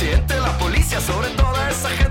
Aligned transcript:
presidente, 0.00 0.40
la 0.40 0.56
policía, 0.56 0.98
sobre 0.98 1.28
toda 1.30 1.68
esa 1.68 1.90
gente 1.90 2.09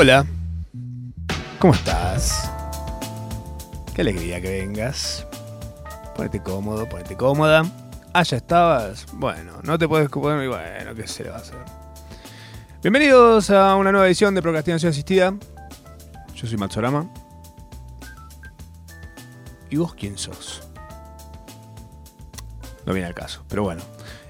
Hola, 0.00 0.24
¿cómo 1.58 1.74
estás? 1.74 2.48
Qué 3.96 4.02
alegría 4.02 4.40
que 4.40 4.48
vengas. 4.48 5.26
Ponete 6.14 6.40
cómodo, 6.40 6.88
ponete 6.88 7.16
cómoda. 7.16 7.64
Ah, 8.12 8.22
ya 8.22 8.36
estabas. 8.36 9.06
Bueno, 9.14 9.54
no 9.64 9.76
te 9.76 9.88
puedes 9.88 10.08
poner. 10.08 10.44
y 10.44 10.46
Bueno, 10.46 10.94
¿qué 10.94 11.08
se 11.08 11.24
le 11.24 11.30
va 11.30 11.38
a 11.38 11.40
hacer? 11.40 11.58
Bienvenidos 12.80 13.50
a 13.50 13.74
una 13.74 13.90
nueva 13.90 14.06
edición 14.06 14.36
de 14.36 14.40
Procrastinación 14.40 14.90
Asistida. 14.90 15.34
Yo 16.32 16.46
soy 16.46 16.56
Matsorama. 16.56 17.10
¿Y 19.68 19.78
vos 19.78 19.94
quién 19.94 20.16
sos? 20.16 20.62
No 22.86 22.92
viene 22.92 23.08
al 23.08 23.14
caso, 23.14 23.42
pero 23.48 23.64
bueno. 23.64 23.82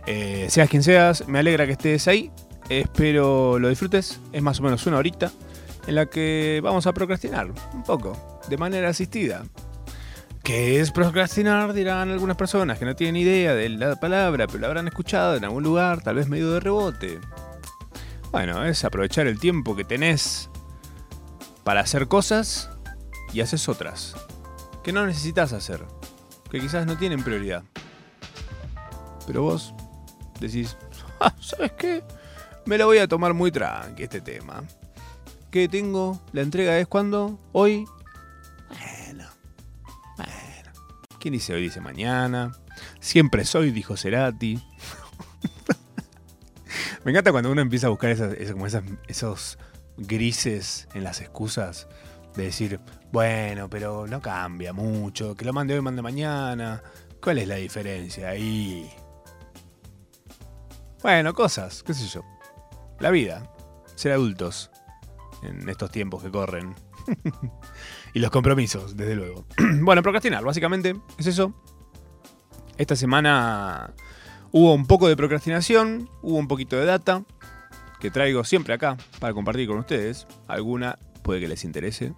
Eh, 0.06 0.46
seas 0.48 0.70
quien 0.70 0.82
seas, 0.82 1.28
me 1.28 1.40
alegra 1.40 1.66
que 1.66 1.72
estés 1.72 2.08
ahí. 2.08 2.30
Espero 2.70 3.58
lo 3.58 3.68
disfrutes. 3.68 4.18
Es 4.32 4.40
más 4.40 4.60
o 4.60 4.62
menos 4.62 4.86
una 4.86 4.96
horita 4.96 5.30
en 5.88 5.94
la 5.94 6.04
que 6.04 6.60
vamos 6.62 6.86
a 6.86 6.92
procrastinar 6.92 7.50
un 7.72 7.82
poco, 7.82 8.40
de 8.46 8.58
manera 8.58 8.90
asistida. 8.90 9.42
¿Qué 10.44 10.80
es 10.80 10.90
procrastinar? 10.90 11.72
Dirán 11.72 12.10
algunas 12.10 12.36
personas 12.36 12.78
que 12.78 12.84
no 12.84 12.94
tienen 12.94 13.16
idea 13.16 13.54
de 13.54 13.70
la 13.70 13.96
palabra, 13.96 14.46
pero 14.46 14.58
la 14.58 14.66
habrán 14.66 14.86
escuchado 14.86 15.36
en 15.36 15.44
algún 15.44 15.64
lugar, 15.64 16.02
tal 16.02 16.16
vez 16.16 16.28
medio 16.28 16.52
de 16.52 16.60
rebote. 16.60 17.18
Bueno, 18.30 18.66
es 18.66 18.84
aprovechar 18.84 19.26
el 19.26 19.40
tiempo 19.40 19.74
que 19.74 19.84
tenés 19.84 20.50
para 21.64 21.80
hacer 21.80 22.06
cosas 22.06 22.68
y 23.32 23.40
haces 23.40 23.66
otras 23.66 24.14
que 24.84 24.92
no 24.92 25.06
necesitas 25.06 25.54
hacer, 25.54 25.82
que 26.50 26.60
quizás 26.60 26.84
no 26.84 26.98
tienen 26.98 27.24
prioridad. 27.24 27.62
Pero 29.26 29.40
vos 29.40 29.72
decís, 30.38 30.76
"Ah, 31.18 31.34
¿sabes 31.40 31.72
qué? 31.72 32.04
Me 32.66 32.76
lo 32.76 32.84
voy 32.84 32.98
a 32.98 33.08
tomar 33.08 33.32
muy 33.32 33.50
tranqui 33.50 34.02
este 34.02 34.20
tema. 34.20 34.62
¿Qué 35.50 35.68
tengo? 35.68 36.20
La 36.32 36.42
entrega 36.42 36.78
es 36.78 36.86
cuando? 36.86 37.38
Hoy. 37.52 37.86
Bueno. 38.68 39.24
Bueno. 40.16 40.72
¿Quién 41.18 41.32
dice 41.32 41.54
hoy? 41.54 41.62
Dice 41.62 41.80
mañana. 41.80 42.52
Siempre 43.00 43.44
soy, 43.44 43.70
dijo 43.70 43.96
Cerati. 43.96 44.62
Me 47.04 47.12
encanta 47.12 47.32
cuando 47.32 47.50
uno 47.50 47.62
empieza 47.62 47.86
a 47.86 47.90
buscar 47.90 48.10
esas- 48.10 48.34
como 48.52 48.66
esas- 48.66 48.82
esos 49.06 49.58
grises 49.96 50.86
en 50.94 51.04
las 51.04 51.20
excusas 51.20 51.88
de 52.36 52.44
decir, 52.44 52.78
bueno, 53.10 53.68
pero 53.70 54.06
no 54.06 54.20
cambia 54.20 54.72
mucho, 54.72 55.34
que 55.34 55.44
lo 55.44 55.52
mande 55.52 55.74
hoy, 55.74 55.80
mande 55.80 56.02
mañana. 56.02 56.82
¿Cuál 57.22 57.38
es 57.38 57.48
la 57.48 57.56
diferencia 57.56 58.28
ahí? 58.28 58.88
Bueno, 61.02 61.32
cosas, 61.34 61.82
qué 61.82 61.94
sé 61.94 62.06
yo. 62.06 62.22
La 63.00 63.10
vida, 63.10 63.50
ser 63.94 64.12
adultos 64.12 64.70
en 65.42 65.68
estos 65.68 65.90
tiempos 65.90 66.22
que 66.22 66.30
corren. 66.30 66.74
y 68.14 68.18
los 68.18 68.30
compromisos, 68.30 68.96
desde 68.96 69.14
luego. 69.14 69.44
bueno, 69.82 70.02
procrastinar, 70.02 70.44
básicamente 70.44 70.96
es 71.18 71.26
eso. 71.26 71.54
Esta 72.76 72.96
semana 72.96 73.92
hubo 74.52 74.72
un 74.72 74.86
poco 74.86 75.08
de 75.08 75.16
procrastinación, 75.16 76.08
hubo 76.22 76.36
un 76.36 76.48
poquito 76.48 76.76
de 76.76 76.84
data 76.84 77.24
que 78.00 78.10
traigo 78.10 78.44
siempre 78.44 78.74
acá 78.74 78.96
para 79.18 79.34
compartir 79.34 79.66
con 79.68 79.78
ustedes. 79.78 80.26
Alguna 80.46 80.98
puede 81.22 81.40
que 81.40 81.48
les 81.48 81.64
interese, 81.64 82.12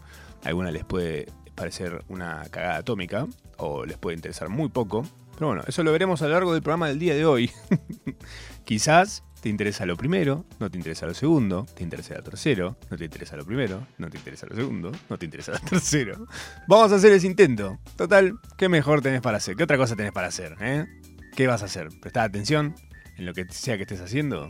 alguna 0.44 0.70
les 0.70 0.84
puede 0.84 1.26
parecer 1.54 2.04
una 2.08 2.42
cagada 2.50 2.76
atómica 2.76 3.26
o 3.56 3.84
les 3.84 3.98
puede 3.98 4.16
interesar 4.16 4.48
muy 4.48 4.68
poco. 4.68 5.04
Pero 5.34 5.48
bueno, 5.48 5.62
eso 5.66 5.82
lo 5.82 5.92
veremos 5.92 6.20
a 6.22 6.26
lo 6.26 6.32
largo 6.32 6.52
del 6.52 6.62
programa 6.62 6.88
del 6.88 6.98
día 6.98 7.14
de 7.14 7.24
hoy. 7.24 7.50
Quizás 8.64 9.24
te 9.40 9.48
interesa 9.48 9.86
lo 9.86 9.96
primero, 9.96 10.44
no 10.58 10.70
te 10.70 10.76
interesa 10.76 11.06
lo 11.06 11.14
segundo, 11.14 11.66
te 11.74 11.82
interesa 11.82 12.14
lo 12.14 12.22
tercero, 12.22 12.76
no 12.90 12.96
te 12.96 13.04
interesa 13.04 13.36
lo 13.36 13.44
primero, 13.44 13.86
no 13.98 14.10
te 14.10 14.18
interesa 14.18 14.46
lo 14.46 14.54
segundo, 14.54 14.92
no 15.08 15.18
te 15.18 15.24
interesa 15.24 15.52
lo 15.52 15.58
tercero. 15.70 16.26
Vamos 16.68 16.92
a 16.92 16.96
hacer 16.96 17.12
ese 17.12 17.26
intento. 17.26 17.78
Total, 17.96 18.34
¿qué 18.56 18.68
mejor 18.68 19.00
tenés 19.00 19.20
para 19.20 19.38
hacer? 19.38 19.56
¿Qué 19.56 19.64
otra 19.64 19.76
cosa 19.78 19.96
tenés 19.96 20.12
para 20.12 20.28
hacer? 20.28 20.56
eh? 20.60 20.86
¿Qué 21.34 21.46
vas 21.46 21.62
a 21.62 21.66
hacer? 21.66 21.88
Prestá 22.00 22.22
atención 22.24 22.74
en 23.16 23.26
lo 23.26 23.32
que 23.32 23.46
sea 23.50 23.76
que 23.76 23.82
estés 23.82 24.00
haciendo. 24.00 24.48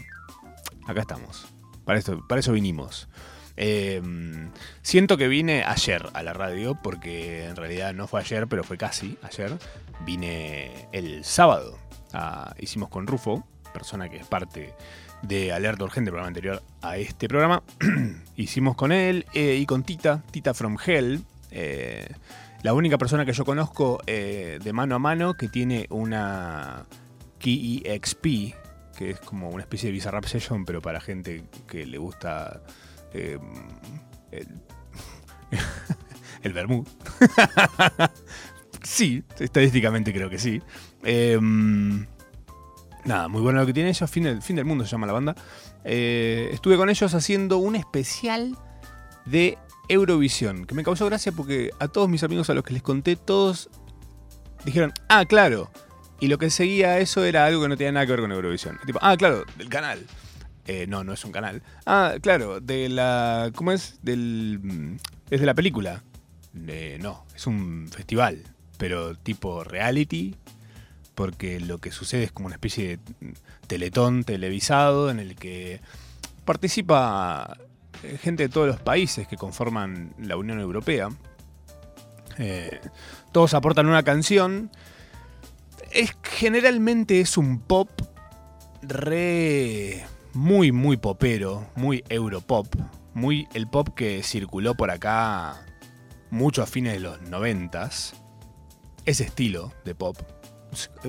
Acá 0.86 1.02
estamos. 1.02 1.46
Para, 1.84 1.98
esto, 1.98 2.26
para 2.26 2.40
eso 2.40 2.52
vinimos. 2.52 3.08
Eh, 3.56 4.00
siento 4.82 5.16
que 5.16 5.28
vine 5.28 5.64
ayer 5.64 6.08
a 6.14 6.22
la 6.22 6.32
radio, 6.32 6.78
porque 6.82 7.44
en 7.44 7.56
realidad 7.56 7.92
no 7.92 8.06
fue 8.06 8.20
ayer, 8.20 8.48
pero 8.48 8.64
fue 8.64 8.78
casi 8.78 9.18
ayer. 9.22 9.56
Vine 10.04 10.88
el 10.92 11.24
sábado. 11.24 11.78
Ah, 12.12 12.54
hicimos 12.58 12.88
con 12.88 13.06
Rufo, 13.06 13.46
persona 13.70 14.08
que 14.08 14.16
es 14.16 14.26
parte 14.26 14.74
de 15.22 15.52
Alerta 15.52 15.84
Urgente, 15.84 16.10
programa 16.10 16.28
anterior 16.28 16.62
a 16.82 16.96
este 16.96 17.28
programa. 17.28 17.62
hicimos 18.36 18.76
con 18.76 18.92
él 18.92 19.26
eh, 19.34 19.56
y 19.56 19.66
con 19.66 19.82
Tita, 19.82 20.22
Tita 20.30 20.54
from 20.54 20.76
Hell. 20.84 21.22
eh, 21.50 22.08
la 22.62 22.74
única 22.74 22.98
persona 22.98 23.24
que 23.24 23.32
yo 23.32 23.44
conozco 23.44 24.00
eh, 24.06 24.58
de 24.62 24.72
mano 24.72 24.94
a 24.94 24.98
mano 24.98 25.34
que 25.34 25.48
tiene 25.48 25.86
una 25.88 26.84
Key 27.38 27.82
EXP, 27.86 28.54
que 28.96 29.10
es 29.10 29.20
como 29.20 29.48
una 29.48 29.62
especie 29.62 29.88
de 29.88 29.94
Bizarrap 29.94 30.26
Session, 30.26 30.66
pero 30.66 30.82
para 30.82 31.00
gente 31.00 31.44
que 31.66 31.86
le 31.86 31.96
gusta 31.96 32.60
el, 33.14 33.40
el 36.42 36.52
sí, 38.82 39.24
estadísticamente 39.38 40.12
creo 40.12 40.28
que 40.28 40.38
sí. 40.38 40.60
Nada, 43.04 43.28
muy 43.28 43.40
bueno 43.40 43.60
lo 43.60 43.66
que 43.66 43.72
tiene 43.72 43.90
ellos. 43.90 44.10
Fin 44.10 44.24
del, 44.24 44.42
fin 44.42 44.56
del 44.56 44.64
mundo 44.64 44.84
se 44.84 44.90
llama 44.90 45.06
la 45.06 45.12
banda. 45.12 45.34
Eh, 45.84 46.50
estuve 46.52 46.76
con 46.76 46.90
ellos 46.90 47.14
haciendo 47.14 47.58
un 47.58 47.76
especial 47.76 48.56
de 49.24 49.58
Eurovisión, 49.88 50.66
que 50.66 50.74
me 50.74 50.84
causó 50.84 51.06
gracia 51.06 51.32
porque 51.32 51.70
a 51.80 51.88
todos 51.88 52.08
mis 52.08 52.22
amigos 52.22 52.48
a 52.50 52.54
los 52.54 52.62
que 52.64 52.72
les 52.74 52.82
conté, 52.82 53.16
todos 53.16 53.70
dijeron, 54.64 54.92
ah, 55.08 55.24
claro. 55.24 55.70
Y 56.20 56.28
lo 56.28 56.36
que 56.38 56.50
seguía 56.50 56.98
eso 56.98 57.24
era 57.24 57.46
algo 57.46 57.62
que 57.62 57.68
no 57.68 57.76
tenía 57.76 57.92
nada 57.92 58.06
que 58.06 58.12
ver 58.12 58.20
con 58.20 58.30
Eurovisión. 58.32 58.78
Tipo, 58.84 58.98
ah, 59.02 59.16
claro, 59.16 59.44
del 59.56 59.68
canal. 59.70 60.06
Eh, 60.66 60.86
no, 60.86 61.02
no 61.02 61.12
es 61.14 61.24
un 61.24 61.32
canal. 61.32 61.62
Ah, 61.86 62.14
claro, 62.20 62.60
de 62.60 62.88
la. 62.90 63.50
¿Cómo 63.54 63.72
es? 63.72 63.98
Del. 64.02 64.60
mm, 64.62 64.96
Es 65.30 65.40
de 65.40 65.46
la 65.46 65.54
película. 65.54 66.02
Eh, 66.68 66.98
no, 67.00 67.24
es 67.34 67.46
un 67.46 67.88
festival. 67.90 68.42
Pero 68.76 69.14
tipo 69.16 69.64
reality. 69.64 70.36
Porque 71.20 71.60
lo 71.60 71.76
que 71.76 71.92
sucede 71.92 72.22
es 72.22 72.32
como 72.32 72.46
una 72.46 72.54
especie 72.54 72.96
de 72.96 73.34
teletón 73.66 74.24
televisado 74.24 75.10
en 75.10 75.20
el 75.20 75.34
que 75.36 75.82
participa 76.46 77.58
eh, 78.02 78.16
gente 78.16 78.44
de 78.44 78.48
todos 78.48 78.66
los 78.66 78.80
países 78.80 79.28
que 79.28 79.36
conforman 79.36 80.14
la 80.18 80.38
Unión 80.38 80.60
Europea. 80.60 81.10
Eh, 82.38 82.80
todos 83.32 83.52
aportan 83.52 83.86
una 83.86 84.02
canción. 84.02 84.70
Es, 85.90 86.16
generalmente 86.22 87.20
es 87.20 87.36
un 87.36 87.60
pop 87.60 87.90
re 88.80 90.02
muy, 90.32 90.72
muy 90.72 90.96
popero, 90.96 91.66
muy 91.76 92.02
europop, 92.08 92.66
muy 93.12 93.46
el 93.52 93.68
pop 93.68 93.90
que 93.94 94.22
circuló 94.22 94.74
por 94.74 94.90
acá 94.90 95.66
mucho 96.30 96.62
a 96.62 96.66
fines 96.66 96.94
de 96.94 97.00
los 97.00 97.20
noventas. 97.20 98.14
Ese 99.04 99.24
estilo 99.24 99.74
de 99.84 99.94
pop. 99.94 100.16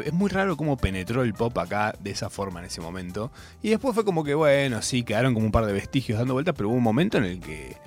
Es 0.03 0.13
muy 0.13 0.29
raro 0.29 0.57
cómo 0.57 0.77
penetró 0.77 1.23
el 1.23 1.33
pop 1.33 1.57
acá 1.57 1.93
de 1.99 2.11
esa 2.11 2.29
forma 2.29 2.59
en 2.59 2.65
ese 2.65 2.81
momento. 2.81 3.31
Y 3.61 3.69
después 3.69 3.93
fue 3.93 4.03
como 4.05 4.23
que, 4.23 4.33
bueno, 4.33 4.81
sí, 4.81 5.03
quedaron 5.03 5.33
como 5.33 5.45
un 5.45 5.51
par 5.51 5.65
de 5.65 5.73
vestigios 5.73 6.17
dando 6.19 6.33
vueltas, 6.33 6.55
pero 6.57 6.69
hubo 6.69 6.75
un 6.77 6.83
momento 6.83 7.17
en 7.17 7.25
el 7.25 7.39
que 7.39 7.77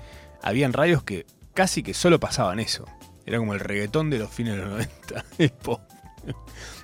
habían 0.43 0.73
radios 0.73 1.03
que 1.03 1.27
casi 1.55 1.83
que 1.83 1.95
solo 1.95 2.21
pasaban 2.21 2.61
eso. 2.61 2.85
Era 3.27 3.39
como 3.39 3.55
el 3.55 3.61
reggaetón 3.61 4.11
de 4.11 4.19
los 4.19 4.31
fines 4.31 4.55
de 4.57 4.61
los 4.63 4.71
90. 4.71 5.25
El 5.39 5.51
pop. 5.51 5.81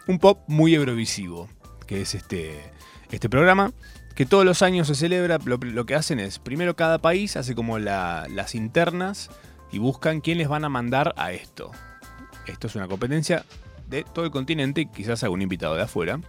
Un 0.07 0.19
pop 0.19 0.41
muy 0.47 0.75
eurovisivo, 0.75 1.49
que 1.87 2.01
es 2.01 2.15
este, 2.15 2.59
este 3.11 3.29
programa, 3.29 3.73
que 4.15 4.25
todos 4.27 4.45
los 4.47 4.63
años 4.63 4.87
se 4.89 4.95
celebra. 4.95 5.39
Lo, 5.45 5.87
que 5.87 5.95
hacen 5.95 6.19
es, 6.19 6.39
primero 6.39 6.77
cada 6.77 6.99
país 6.99 7.37
hace 7.37 7.55
como 7.55 7.79
la- 7.79 8.27
las 8.31 8.55
internas 8.55 9.31
y 9.71 9.79
buscan 9.79 10.21
quién 10.23 10.39
les 10.39 10.49
van 10.49 10.65
a 10.65 10.69
mandar 10.71 11.13
a 11.17 11.33
esto. 11.33 11.71
Esto 12.47 12.67
es 12.67 12.75
una 12.75 12.89
competencia 12.89 13.45
de 13.91 14.05
todo 14.05 14.25
el 14.25 14.31
continente, 14.31 14.87
quizás 14.87 15.23
algún 15.25 15.43
invitado 15.43 15.75
de 15.75 15.83
afuera. 15.83 16.21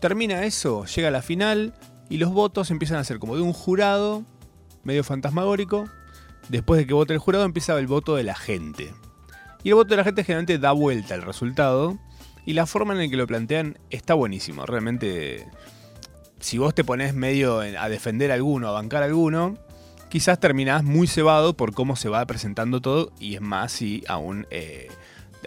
Termina 0.00 0.44
eso, 0.44 0.84
llega 0.86 1.08
a 1.08 1.10
la 1.10 1.22
final 1.22 1.74
y 2.08 2.18
los 2.18 2.32
votos 2.32 2.70
empiezan 2.70 2.98
a 2.98 3.04
ser 3.04 3.18
como 3.18 3.36
de 3.36 3.42
un 3.42 3.52
jurado, 3.52 4.24
medio 4.84 5.04
fantasmagórico. 5.04 5.88
Después 6.48 6.78
de 6.78 6.86
que 6.86 6.94
vote 6.94 7.12
el 7.12 7.18
jurado 7.18 7.44
empieza 7.44 7.76
el 7.78 7.88
voto 7.88 8.14
de 8.14 8.22
la 8.22 8.36
gente. 8.36 8.94
Y 9.64 9.70
el 9.70 9.74
voto 9.74 9.90
de 9.90 9.96
la 9.96 10.04
gente 10.04 10.22
generalmente 10.22 10.58
da 10.58 10.72
vuelta 10.72 11.14
al 11.14 11.22
resultado. 11.22 11.98
Y 12.44 12.52
la 12.52 12.66
forma 12.66 12.94
en 12.94 13.00
la 13.00 13.08
que 13.08 13.16
lo 13.16 13.26
plantean 13.26 13.78
está 13.90 14.14
buenísimo. 14.14 14.64
Realmente, 14.64 15.48
si 16.38 16.58
vos 16.58 16.72
te 16.72 16.84
pones 16.84 17.14
medio 17.14 17.58
a 17.58 17.88
defender 17.88 18.30
a 18.30 18.34
alguno, 18.34 18.68
a 18.68 18.72
bancar 18.72 19.02
a 19.02 19.06
alguno, 19.06 19.58
quizás 20.08 20.38
terminás 20.38 20.84
muy 20.84 21.08
cebado 21.08 21.56
por 21.56 21.74
cómo 21.74 21.96
se 21.96 22.08
va 22.08 22.24
presentando 22.26 22.80
todo. 22.80 23.10
Y 23.18 23.34
es 23.34 23.40
más 23.40 23.72
si 23.72 24.04
aún 24.06 24.46
eh, 24.50 24.86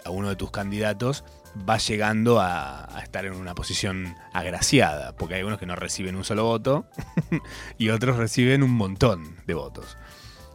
a 0.04 0.10
uno 0.10 0.28
de 0.28 0.36
tus 0.36 0.50
candidatos 0.50 1.24
va 1.68 1.78
llegando 1.78 2.40
a, 2.40 2.88
estar 3.02 3.24
en 3.24 3.34
una 3.34 3.54
posición 3.54 4.14
agraciada. 4.32 5.16
Porque 5.16 5.34
hay 5.34 5.40
algunos 5.40 5.58
que 5.58 5.66
no 5.66 5.76
reciben 5.76 6.16
un 6.16 6.24
solo 6.24 6.44
voto 6.44 6.86
y 7.78 7.90
otros 7.90 8.16
reciben 8.16 8.62
un 8.62 8.72
montón 8.72 9.36
de 9.46 9.54
votos. 9.54 9.96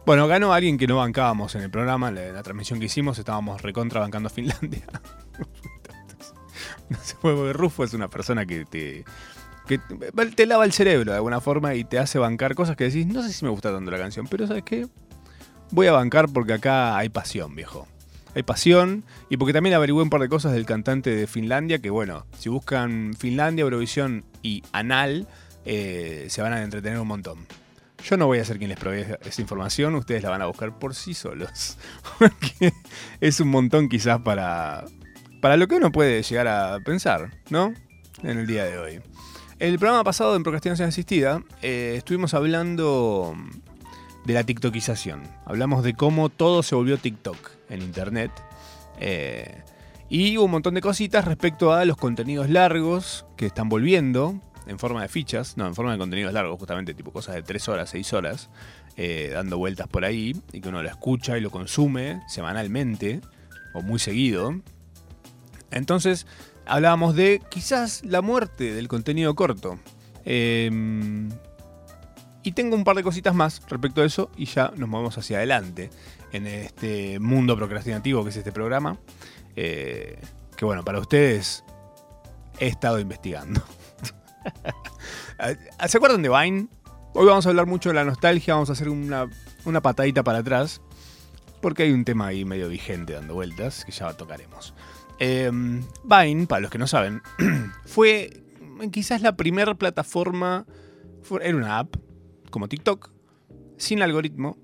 Bueno, 0.04 0.28
ganó 0.28 0.52
alguien 0.52 0.78
que 0.78 0.86
no 0.86 0.96
bancábamos 0.96 1.54
en 1.56 1.62
el 1.62 1.70
programa, 1.70 2.08
en 2.08 2.34
la, 2.34 2.42
transmisión 2.42 2.78
que 2.78 2.86
hicimos, 2.86 3.18
estábamos 3.18 3.62
recontra 3.62 4.00
bancando 4.00 4.28
a 4.28 4.30
Finlandia. 4.30 4.84
no 6.88 6.98
se 7.02 7.16
puede, 7.16 7.36
porque 7.36 7.52
Rufo 7.52 7.82
es 7.82 7.92
una 7.92 8.08
persona 8.08 8.46
que 8.46 8.64
te, 8.64 9.04
que 9.66 9.78
te 9.78 10.46
lava 10.46 10.64
el 10.64 10.72
cerebro 10.72 11.10
de 11.10 11.16
alguna 11.16 11.40
forma 11.40 11.74
y 11.74 11.82
te 11.82 11.98
hace 11.98 12.20
bancar 12.20 12.54
cosas 12.54 12.76
que 12.76 12.84
decís, 12.84 13.06
no 13.06 13.22
sé 13.22 13.32
si 13.32 13.44
me 13.44 13.50
gusta 13.50 13.72
tanto 13.72 13.90
la 13.90 13.98
canción, 13.98 14.28
pero 14.28 14.46
¿sabes 14.46 14.62
qué? 14.62 14.86
Voy 15.72 15.88
a 15.88 15.92
bancar 15.92 16.28
porque 16.32 16.52
acá 16.52 16.96
hay 16.96 17.08
pasión, 17.08 17.56
viejo. 17.56 17.88
Hay 18.36 18.42
pasión 18.42 19.02
y 19.30 19.38
porque 19.38 19.54
también 19.54 19.74
averigüé 19.74 20.02
un 20.02 20.10
par 20.10 20.20
de 20.20 20.28
cosas 20.28 20.52
del 20.52 20.66
cantante 20.66 21.08
de 21.08 21.26
Finlandia 21.26 21.78
que, 21.78 21.88
bueno, 21.88 22.26
si 22.38 22.50
buscan 22.50 23.14
Finlandia, 23.18 23.62
Eurovisión 23.62 24.26
y 24.42 24.62
Anal, 24.72 25.26
eh, 25.64 26.26
se 26.28 26.42
van 26.42 26.52
a 26.52 26.62
entretener 26.62 26.98
un 27.00 27.08
montón. 27.08 27.46
Yo 28.04 28.18
no 28.18 28.26
voy 28.26 28.38
a 28.38 28.44
ser 28.44 28.58
quien 28.58 28.68
les 28.68 28.78
provee 28.78 29.06
esa 29.24 29.40
información, 29.40 29.94
ustedes 29.94 30.22
la 30.22 30.28
van 30.28 30.42
a 30.42 30.46
buscar 30.46 30.78
por 30.78 30.94
sí 30.94 31.14
solos. 31.14 31.78
Porque 32.18 32.74
es 33.22 33.40
un 33.40 33.48
montón 33.48 33.88
quizás 33.88 34.20
para, 34.20 34.84
para 35.40 35.56
lo 35.56 35.66
que 35.66 35.76
uno 35.76 35.90
puede 35.90 36.22
llegar 36.22 36.46
a 36.46 36.78
pensar, 36.80 37.30
¿no? 37.48 37.72
En 38.22 38.38
el 38.38 38.46
día 38.46 38.64
de 38.64 38.78
hoy. 38.78 39.00
El 39.58 39.78
programa 39.78 40.04
pasado 40.04 40.36
en 40.36 40.42
Procrastinación 40.42 40.90
Asistida 40.90 41.42
eh, 41.62 41.94
estuvimos 41.96 42.34
hablando 42.34 43.34
de 44.26 44.34
la 44.34 44.44
TikTokización. 44.44 45.22
Hablamos 45.44 45.84
de 45.84 45.94
cómo 45.94 46.28
todo 46.28 46.64
se 46.64 46.74
volvió 46.74 46.98
TikTok 46.98 47.36
en 47.70 47.80
Internet. 47.80 48.32
Eh, 48.98 49.62
y 50.08 50.36
un 50.36 50.50
montón 50.50 50.74
de 50.74 50.80
cositas 50.80 51.24
respecto 51.24 51.72
a 51.72 51.84
los 51.84 51.96
contenidos 51.96 52.50
largos 52.50 53.24
que 53.36 53.46
están 53.46 53.68
volviendo 53.68 54.40
en 54.66 54.80
forma 54.80 55.02
de 55.02 55.08
fichas, 55.08 55.56
no, 55.56 55.66
en 55.66 55.76
forma 55.76 55.92
de 55.92 55.98
contenidos 55.98 56.32
largos, 56.32 56.58
justamente 56.58 56.92
tipo 56.92 57.12
cosas 57.12 57.36
de 57.36 57.42
3 57.42 57.68
horas, 57.68 57.90
6 57.90 58.12
horas, 58.14 58.50
eh, 58.96 59.30
dando 59.32 59.58
vueltas 59.58 59.86
por 59.86 60.04
ahí 60.04 60.34
y 60.52 60.60
que 60.60 60.68
uno 60.68 60.82
lo 60.82 60.88
escucha 60.88 61.38
y 61.38 61.40
lo 61.40 61.50
consume 61.50 62.20
semanalmente 62.26 63.20
o 63.74 63.82
muy 63.82 64.00
seguido. 64.00 64.60
Entonces 65.70 66.26
hablábamos 66.66 67.14
de 67.14 67.40
quizás 67.48 68.04
la 68.04 68.22
muerte 68.22 68.74
del 68.74 68.88
contenido 68.88 69.36
corto. 69.36 69.78
Eh, 70.24 70.68
y 72.46 72.52
tengo 72.52 72.76
un 72.76 72.84
par 72.84 72.94
de 72.94 73.02
cositas 73.02 73.34
más 73.34 73.60
respecto 73.68 74.02
a 74.02 74.04
eso 74.04 74.30
y 74.36 74.44
ya 74.44 74.72
nos 74.76 74.88
movemos 74.88 75.18
hacia 75.18 75.38
adelante 75.38 75.90
en 76.30 76.46
este 76.46 77.18
mundo 77.18 77.56
procrastinativo 77.56 78.22
que 78.22 78.30
es 78.30 78.36
este 78.36 78.52
programa. 78.52 78.98
Eh, 79.56 80.16
que 80.56 80.64
bueno, 80.64 80.84
para 80.84 81.00
ustedes 81.00 81.64
he 82.60 82.68
estado 82.68 83.00
investigando. 83.00 83.60
¿Se 85.88 85.96
acuerdan 85.96 86.22
de 86.22 86.28
Vine? 86.28 86.68
Hoy 87.14 87.26
vamos 87.26 87.46
a 87.46 87.48
hablar 87.48 87.66
mucho 87.66 87.88
de 87.88 87.96
la 87.96 88.04
nostalgia, 88.04 88.54
vamos 88.54 88.70
a 88.70 88.74
hacer 88.74 88.90
una, 88.90 89.28
una 89.64 89.82
patadita 89.82 90.22
para 90.22 90.38
atrás, 90.38 90.80
porque 91.60 91.82
hay 91.82 91.90
un 91.90 92.04
tema 92.04 92.28
ahí 92.28 92.44
medio 92.44 92.68
vigente 92.68 93.14
dando 93.14 93.34
vueltas 93.34 93.84
que 93.84 93.90
ya 93.90 94.12
tocaremos. 94.12 94.72
Eh, 95.18 95.50
Vine, 96.04 96.46
para 96.46 96.60
los 96.60 96.70
que 96.70 96.78
no 96.78 96.86
saben, 96.86 97.22
fue 97.86 98.44
quizás 98.92 99.20
la 99.20 99.36
primera 99.36 99.74
plataforma, 99.74 100.64
era 101.42 101.56
una 101.56 101.80
app, 101.80 101.96
como 102.56 102.68
TikTok, 102.68 103.10
sin 103.76 104.00
algoritmo, 104.00 104.56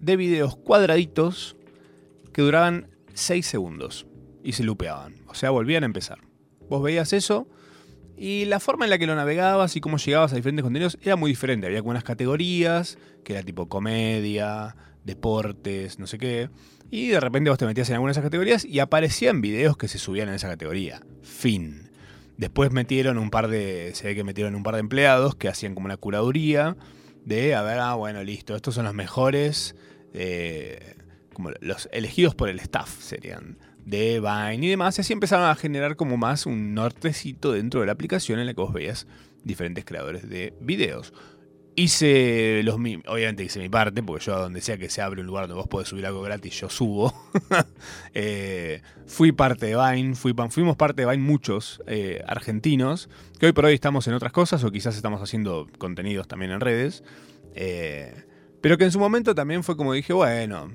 de 0.00 0.16
videos 0.16 0.56
cuadraditos 0.56 1.54
que 2.32 2.40
duraban 2.40 2.88
6 3.12 3.44
segundos 3.44 4.06
y 4.42 4.52
se 4.52 4.64
lupeaban, 4.64 5.16
o 5.26 5.34
sea, 5.34 5.50
volvían 5.50 5.82
a 5.82 5.86
empezar. 5.86 6.20
Vos 6.70 6.82
veías 6.82 7.12
eso 7.12 7.46
y 8.16 8.46
la 8.46 8.58
forma 8.58 8.86
en 8.86 8.90
la 8.90 8.96
que 8.96 9.06
lo 9.06 9.14
navegabas 9.14 9.76
y 9.76 9.82
cómo 9.82 9.98
llegabas 9.98 10.32
a 10.32 10.36
diferentes 10.36 10.62
contenidos 10.62 10.96
era 11.02 11.16
muy 11.16 11.30
diferente. 11.30 11.66
Había 11.66 11.80
como 11.80 11.90
unas 11.90 12.04
categorías, 12.04 12.96
que 13.22 13.34
era 13.34 13.42
tipo 13.42 13.68
comedia, 13.68 14.74
deportes, 15.04 15.98
no 15.98 16.06
sé 16.06 16.16
qué. 16.16 16.48
Y 16.90 17.08
de 17.08 17.20
repente 17.20 17.50
vos 17.50 17.58
te 17.58 17.66
metías 17.66 17.90
en 17.90 17.96
alguna 17.96 18.12
de 18.12 18.12
esas 18.12 18.24
categorías 18.24 18.64
y 18.64 18.78
aparecían 18.78 19.42
videos 19.42 19.76
que 19.76 19.88
se 19.88 19.98
subían 19.98 20.30
en 20.30 20.36
esa 20.36 20.48
categoría. 20.48 21.02
Fin. 21.20 21.90
Después 22.38 22.72
metieron 22.72 23.18
un 23.18 23.28
par 23.28 23.48
de. 23.48 23.90
Se 23.92 24.06
ve 24.06 24.14
que 24.14 24.24
metieron 24.24 24.54
un 24.54 24.62
par 24.62 24.72
de 24.72 24.80
empleados 24.80 25.34
que 25.34 25.48
hacían 25.48 25.74
como 25.74 25.84
una 25.84 25.98
curaduría 25.98 26.78
de, 27.24 27.54
a 27.54 27.62
ver, 27.62 27.78
ah, 27.78 27.94
bueno, 27.94 28.22
listo, 28.22 28.54
estos 28.56 28.74
son 28.74 28.84
los 28.84 28.94
mejores. 28.94 29.74
eh, 30.12 30.94
como 31.32 31.50
los 31.60 31.88
elegidos 31.92 32.34
por 32.34 32.48
el 32.48 32.58
staff 32.58 33.00
serían 33.00 33.56
de 33.84 34.20
Vine 34.20 34.66
y 34.66 34.70
demás, 34.70 34.98
y 34.98 35.00
así 35.00 35.12
empezaron 35.12 35.48
a 35.48 35.54
generar 35.54 35.96
como 35.96 36.16
más 36.16 36.44
un 36.46 36.74
nortecito 36.74 37.52
dentro 37.52 37.80
de 37.80 37.86
la 37.86 37.92
aplicación 37.92 38.38
en 38.38 38.46
la 38.46 38.54
que 38.54 38.60
vos 38.60 38.72
veías 38.72 39.06
diferentes 39.42 39.84
creadores 39.84 40.28
de 40.28 40.52
videos. 40.60 41.14
Hice 41.76 42.62
los 42.64 42.74
obviamente 42.74 43.44
hice 43.44 43.60
mi 43.60 43.68
parte, 43.68 44.02
porque 44.02 44.24
yo 44.24 44.34
a 44.34 44.40
donde 44.40 44.60
sea 44.60 44.76
que 44.76 44.90
se 44.90 45.00
abre 45.02 45.20
un 45.20 45.26
lugar 45.26 45.46
donde 45.46 45.60
vos 45.60 45.68
podés 45.68 45.88
subir 45.88 46.04
algo 46.06 46.22
gratis, 46.22 46.60
yo 46.60 46.68
subo. 46.68 47.14
Eh, 48.12 48.82
fui 49.06 49.32
parte 49.32 49.66
de 49.66 49.76
Vine, 49.76 50.14
fui, 50.14 50.34
fuimos 50.50 50.76
parte 50.76 51.02
de 51.02 51.10
Vine 51.10 51.22
muchos 51.22 51.80
eh, 51.86 52.22
argentinos, 52.26 53.08
que 53.38 53.46
hoy 53.46 53.52
por 53.52 53.64
hoy 53.64 53.74
estamos 53.74 54.06
en 54.08 54.14
otras 54.14 54.32
cosas, 54.32 54.64
o 54.64 54.70
quizás 54.70 54.96
estamos 54.96 55.22
haciendo 55.22 55.68
contenidos 55.78 56.26
también 56.26 56.50
en 56.50 56.60
redes. 56.60 57.04
eh, 57.54 58.24
pero 58.60 58.76
que 58.76 58.84
en 58.84 58.92
su 58.92 58.98
momento 58.98 59.34
también 59.34 59.62
fue 59.62 59.76
como 59.76 59.92
dije, 59.92 60.12
bueno, 60.12 60.70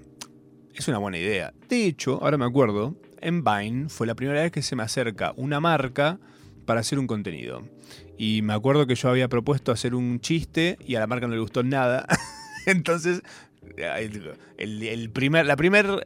es 0.73 0.87
una 0.87 0.97
buena 0.97 1.17
idea. 1.17 1.53
De 1.69 1.85
hecho, 1.85 2.19
ahora 2.21 2.37
me 2.37 2.45
acuerdo, 2.45 2.95
en 3.21 3.43
Vine 3.43 3.89
fue 3.89 4.07
la 4.07 4.15
primera 4.15 4.41
vez 4.41 4.51
que 4.51 4.61
se 4.61 4.75
me 4.75 4.83
acerca 4.83 5.33
una 5.35 5.59
marca 5.59 6.19
para 6.65 6.81
hacer 6.81 6.99
un 6.99 7.07
contenido. 7.07 7.63
Y 8.17 8.41
me 8.41 8.53
acuerdo 8.53 8.87
que 8.87 8.95
yo 8.95 9.09
había 9.09 9.27
propuesto 9.27 9.71
hacer 9.71 9.95
un 9.95 10.19
chiste 10.19 10.77
y 10.85 10.95
a 10.95 10.99
la 10.99 11.07
marca 11.07 11.27
no 11.27 11.33
le 11.33 11.41
gustó 11.41 11.63
nada. 11.63 12.05
Entonces, 12.65 13.21
el, 14.57 15.09
primer, 15.11 15.45
la 15.45 15.55
primera 15.55 15.99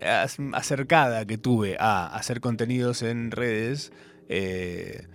acercada 0.54 1.26
que 1.26 1.38
tuve 1.38 1.78
a 1.80 2.08
hacer 2.08 2.42
contenidos 2.42 3.02
en 3.02 3.32
redes 3.32 3.92
eh, 4.28 5.08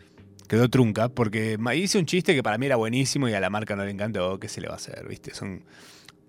quedó 0.48 0.68
trunca 0.68 1.08
porque 1.08 1.58
hice 1.74 1.98
un 1.98 2.06
chiste 2.06 2.34
que 2.34 2.42
para 2.42 2.58
mí 2.58 2.66
era 2.66 2.76
buenísimo 2.76 3.28
y 3.28 3.34
a 3.34 3.40
la 3.40 3.50
marca 3.50 3.76
no 3.76 3.84
le 3.84 3.90
encantó. 3.90 4.38
¿Qué 4.38 4.48
se 4.48 4.60
le 4.60 4.68
va 4.68 4.74
a 4.74 4.76
hacer? 4.76 5.06
¿Viste? 5.08 5.34
Son 5.34 5.64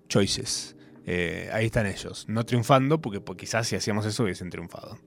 choices. 0.08 0.76
Eh, 1.08 1.48
ahí 1.52 1.66
están 1.66 1.86
ellos, 1.86 2.24
no 2.28 2.44
triunfando, 2.44 3.00
porque, 3.00 3.20
porque 3.20 3.44
quizás 3.44 3.68
si 3.68 3.76
hacíamos 3.76 4.04
eso 4.06 4.24
hubiesen 4.24 4.50
triunfado. 4.50 4.98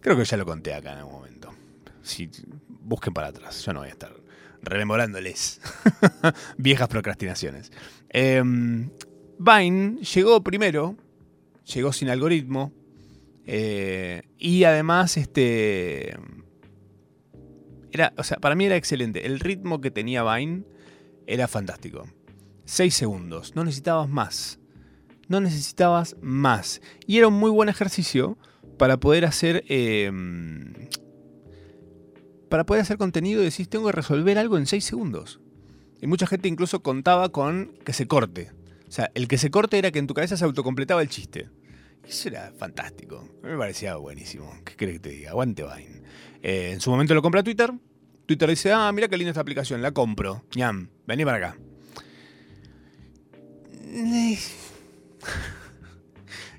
Creo 0.00 0.16
que 0.16 0.24
ya 0.24 0.36
lo 0.36 0.44
conté 0.44 0.74
acá 0.74 0.92
en 0.92 0.98
algún 0.98 1.14
momento. 1.14 1.54
Si 2.02 2.30
busquen 2.86 3.12
para 3.12 3.28
atrás, 3.28 3.64
yo 3.64 3.72
no 3.72 3.80
voy 3.80 3.88
a 3.88 3.92
estar 3.92 4.14
rememorándoles 4.62 5.60
viejas 6.56 6.88
procrastinaciones. 6.88 7.72
Eh, 8.10 8.42
Vine 9.38 10.00
llegó 10.02 10.42
primero, 10.42 10.96
llegó 11.74 11.92
sin 11.92 12.08
algoritmo, 12.08 12.72
eh, 13.44 14.22
y 14.38 14.64
además 14.64 15.16
este 15.16 16.16
era, 17.92 18.12
o 18.16 18.24
sea, 18.24 18.38
para 18.38 18.54
mí 18.54 18.64
era 18.66 18.76
excelente. 18.76 19.26
El 19.26 19.40
ritmo 19.40 19.80
que 19.80 19.90
tenía 19.90 20.22
Vine 20.24 20.64
era 21.26 21.48
fantástico. 21.48 22.06
Seis 22.64 22.94
segundos, 22.94 23.54
no 23.54 23.64
necesitabas 23.64 24.08
más. 24.08 24.58
No 25.28 25.40
necesitabas 25.40 26.16
más. 26.20 26.80
Y 27.06 27.18
era 27.18 27.28
un 27.28 27.34
muy 27.34 27.50
buen 27.50 27.68
ejercicio 27.68 28.38
para 28.78 28.98
poder 28.98 29.24
hacer. 29.24 29.64
eh, 29.68 30.10
para 32.48 32.64
poder 32.64 32.82
hacer 32.82 32.98
contenido 32.98 33.42
decís, 33.42 33.68
tengo 33.68 33.86
que 33.86 33.92
resolver 33.92 34.38
algo 34.38 34.58
en 34.58 34.66
6 34.66 34.84
segundos. 34.84 35.40
Y 36.00 36.06
mucha 36.06 36.26
gente 36.26 36.48
incluso 36.48 36.82
contaba 36.82 37.30
con 37.30 37.72
que 37.84 37.92
se 37.92 38.06
corte. 38.06 38.52
O 38.88 38.92
sea, 38.92 39.10
el 39.14 39.28
que 39.28 39.38
se 39.38 39.50
corte 39.50 39.78
era 39.78 39.90
que 39.90 39.98
en 39.98 40.06
tu 40.06 40.14
cabeza 40.14 40.36
se 40.36 40.44
autocompletaba 40.44 41.02
el 41.02 41.08
chiste. 41.08 41.48
Eso 42.06 42.28
era 42.28 42.52
fantástico. 42.56 43.28
Me 43.42 43.56
parecía 43.56 43.96
buenísimo. 43.96 44.52
¿Qué 44.64 44.76
crees 44.76 44.94
que 44.94 45.00
te 45.00 45.10
diga? 45.10 45.30
Aguante 45.30 45.64
Vine. 45.64 46.02
Eh, 46.42 46.70
en 46.72 46.80
su 46.80 46.90
momento 46.90 47.14
lo 47.14 47.22
compra 47.22 47.42
Twitter. 47.42 47.72
Twitter 48.26 48.48
dice, 48.48 48.72
ah, 48.72 48.90
mira 48.92 49.08
qué 49.08 49.16
linda 49.16 49.30
esta 49.30 49.40
aplicación, 49.40 49.82
la 49.82 49.92
compro. 49.92 50.44
Ñam, 50.54 50.88
vení 51.06 51.24
para 51.24 51.38
acá. 51.38 51.58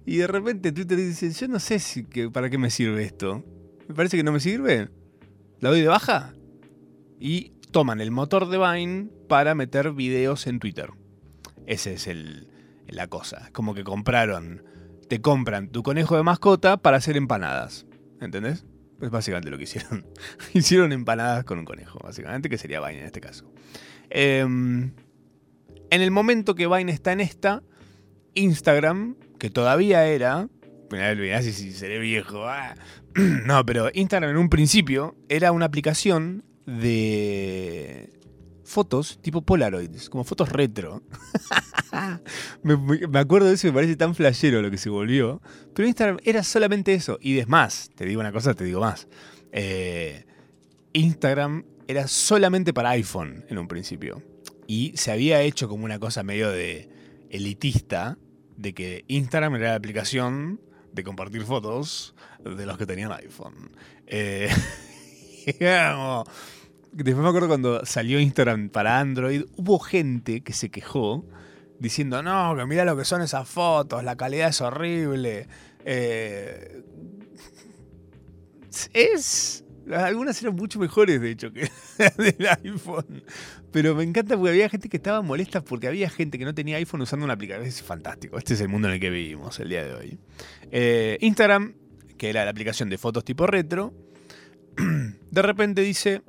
Y 0.07 0.15
de 0.15 0.27
repente 0.27 0.71
Twitter 0.71 0.97
dice, 0.97 1.29
yo 1.31 1.49
no 1.49 1.59
sé 1.59 1.79
si 1.79 2.03
para 2.31 2.49
qué 2.49 2.57
me 2.57 2.69
sirve 2.69 3.03
esto. 3.03 3.43
Me 3.89 3.93
parece 3.93 4.15
que 4.15 4.23
no 4.23 4.31
me 4.31 4.39
sirve. 4.39 4.87
La 5.59 5.69
doy 5.69 5.81
de 5.81 5.87
baja. 5.87 6.33
Y 7.19 7.53
toman 7.71 8.01
el 8.01 8.11
motor 8.11 8.47
de 8.47 8.57
Vine 8.57 9.09
para 9.27 9.55
meter 9.55 9.91
videos 9.91 10.47
en 10.47 10.59
Twitter. 10.59 10.91
Esa 11.65 11.91
es 11.91 12.09
la 12.87 13.07
cosa. 13.07 13.49
Como 13.53 13.73
que 13.73 13.83
compraron, 13.83 14.63
te 15.09 15.21
compran 15.21 15.69
tu 15.69 15.83
conejo 15.83 16.15
de 16.15 16.23
mascota 16.23 16.77
para 16.77 16.97
hacer 16.97 17.17
empanadas. 17.17 17.85
¿Entendés? 18.21 18.65
Pues 18.99 19.11
básicamente 19.11 19.49
lo 19.49 19.57
que 19.57 19.63
hicieron. 19.63 20.05
hicieron 20.53 20.91
empanadas 20.91 21.43
con 21.43 21.59
un 21.59 21.65
conejo, 21.65 21.99
básicamente, 22.03 22.49
que 22.49 22.57
sería 22.57 22.79
Vine 22.79 22.99
en 22.99 23.05
este 23.05 23.21
caso. 23.21 23.51
Em, 24.09 24.93
en 25.89 26.01
el 26.01 26.11
momento 26.11 26.55
que 26.55 26.67
Vine 26.67 26.91
está 26.91 27.11
en 27.11 27.21
esta, 27.21 27.63
Instagram, 28.33 29.15
que 29.39 29.49
todavía 29.49 30.05
era. 30.05 30.49
Si 31.41 31.73
seré 31.73 31.99
viejo. 31.99 32.45
ah. 32.47 32.75
No, 33.45 33.65
pero 33.65 33.89
Instagram 33.93 34.31
en 34.31 34.37
un 34.37 34.49
principio 34.49 35.15
era 35.29 35.51
una 35.51 35.65
aplicación 35.65 36.43
de 36.65 38.13
fotos 38.63 39.19
tipo 39.21 39.41
Polaroids, 39.41 40.09
como 40.09 40.23
fotos 40.23 40.49
retro. 40.49 41.01
me, 42.63 43.19
acuerdo 43.19 43.47
de 43.47 43.55
eso 43.55 43.67
y 43.67 43.71
me 43.71 43.75
parece 43.75 43.95
tan 43.95 44.13
flashero 44.13 44.61
lo 44.61 44.69
que 44.69 44.77
se 44.77 44.89
volvió. 44.89 45.41
Pero 45.73 45.87
Instagram 45.87 46.17
era 46.23 46.43
solamente 46.43 46.93
eso. 46.93 47.17
Y 47.21 47.39
es 47.39 47.47
más, 47.47 47.89
te 47.95 48.05
digo 48.05 48.19
una 48.19 48.31
cosa, 48.31 48.53
te 48.53 48.65
digo 48.65 48.81
más. 48.81 49.07
Eh, 49.51 50.25
Instagram 50.93 51.65
era 51.87 52.07
solamente 52.07 52.73
para 52.73 52.91
iPhone 52.91 53.45
en 53.49 53.57
un 53.57 53.67
principio. 53.67 54.21
Y 54.67 54.91
se 54.95 55.11
había 55.11 55.41
hecho 55.41 55.69
como 55.69 55.85
una 55.85 55.99
cosa 55.99 56.23
medio 56.23 56.51
de 56.51 56.89
elitista 57.29 58.17
de 58.57 58.73
que 58.73 59.05
Instagram 59.07 59.55
era 59.55 59.69
la 59.69 59.75
aplicación 59.75 60.59
de 60.97 61.03
compartir 61.03 61.43
fotos 61.43 62.13
de 62.43 62.65
los 62.65 62.77
que 62.77 62.85
tenían 62.85 63.11
iPhone. 63.13 63.71
Eh, 64.07 64.49
Después 66.91 67.23
me 67.23 67.29
acuerdo 67.29 67.47
cuando 67.47 67.85
salió 67.85 68.19
Instagram 68.19 68.69
para 68.69 68.99
Android, 68.99 69.43
hubo 69.55 69.77
gente 69.77 70.41
que 70.41 70.53
se 70.53 70.69
quejó 70.69 71.23
diciendo, 71.79 72.23
no, 72.23 72.55
que 72.57 72.65
mira 72.65 72.85
lo 72.85 72.97
que 72.97 73.05
son 73.05 73.21
esas 73.21 73.47
fotos, 73.47 74.03
la 74.03 74.15
calidad 74.15 74.49
es 74.49 74.61
horrible. 74.61 75.47
Eh, 75.85 76.81
es... 78.93 79.63
Algunas 79.93 80.41
eran 80.41 80.55
mucho 80.55 80.79
mejores, 80.79 81.21
de 81.21 81.31
hecho, 81.31 81.51
que 81.51 81.69
las 81.97 82.17
del 82.17 82.47
iPhone. 82.63 83.23
Pero 83.71 83.95
me 83.95 84.03
encanta 84.03 84.35
porque 84.35 84.51
había 84.51 84.69
gente 84.69 84.89
que 84.89 84.97
estaba 84.97 85.21
molesta 85.21 85.63
porque 85.63 85.87
había 85.87 86.09
gente 86.09 86.37
que 86.37 86.45
no 86.45 86.53
tenía 86.53 86.77
iPhone 86.77 87.01
usando 87.01 87.23
una 87.23 87.33
aplicación. 87.33 87.67
Es 87.67 87.81
fantástico. 87.81 88.37
Este 88.37 88.53
es 88.53 88.61
el 88.61 88.69
mundo 88.69 88.87
en 88.87 88.95
el 88.95 88.99
que 88.99 89.09
vivimos 89.09 89.59
el 89.59 89.69
día 89.69 89.83
de 89.85 89.93
hoy. 89.93 90.19
Eh, 90.71 91.17
Instagram, 91.21 91.75
que 92.17 92.29
era 92.29 92.43
la 92.43 92.51
aplicación 92.51 92.89
de 92.89 92.97
fotos 92.97 93.23
tipo 93.23 93.47
retro, 93.47 93.93
de 95.31 95.41
repente 95.41 95.81
dice, 95.81 96.21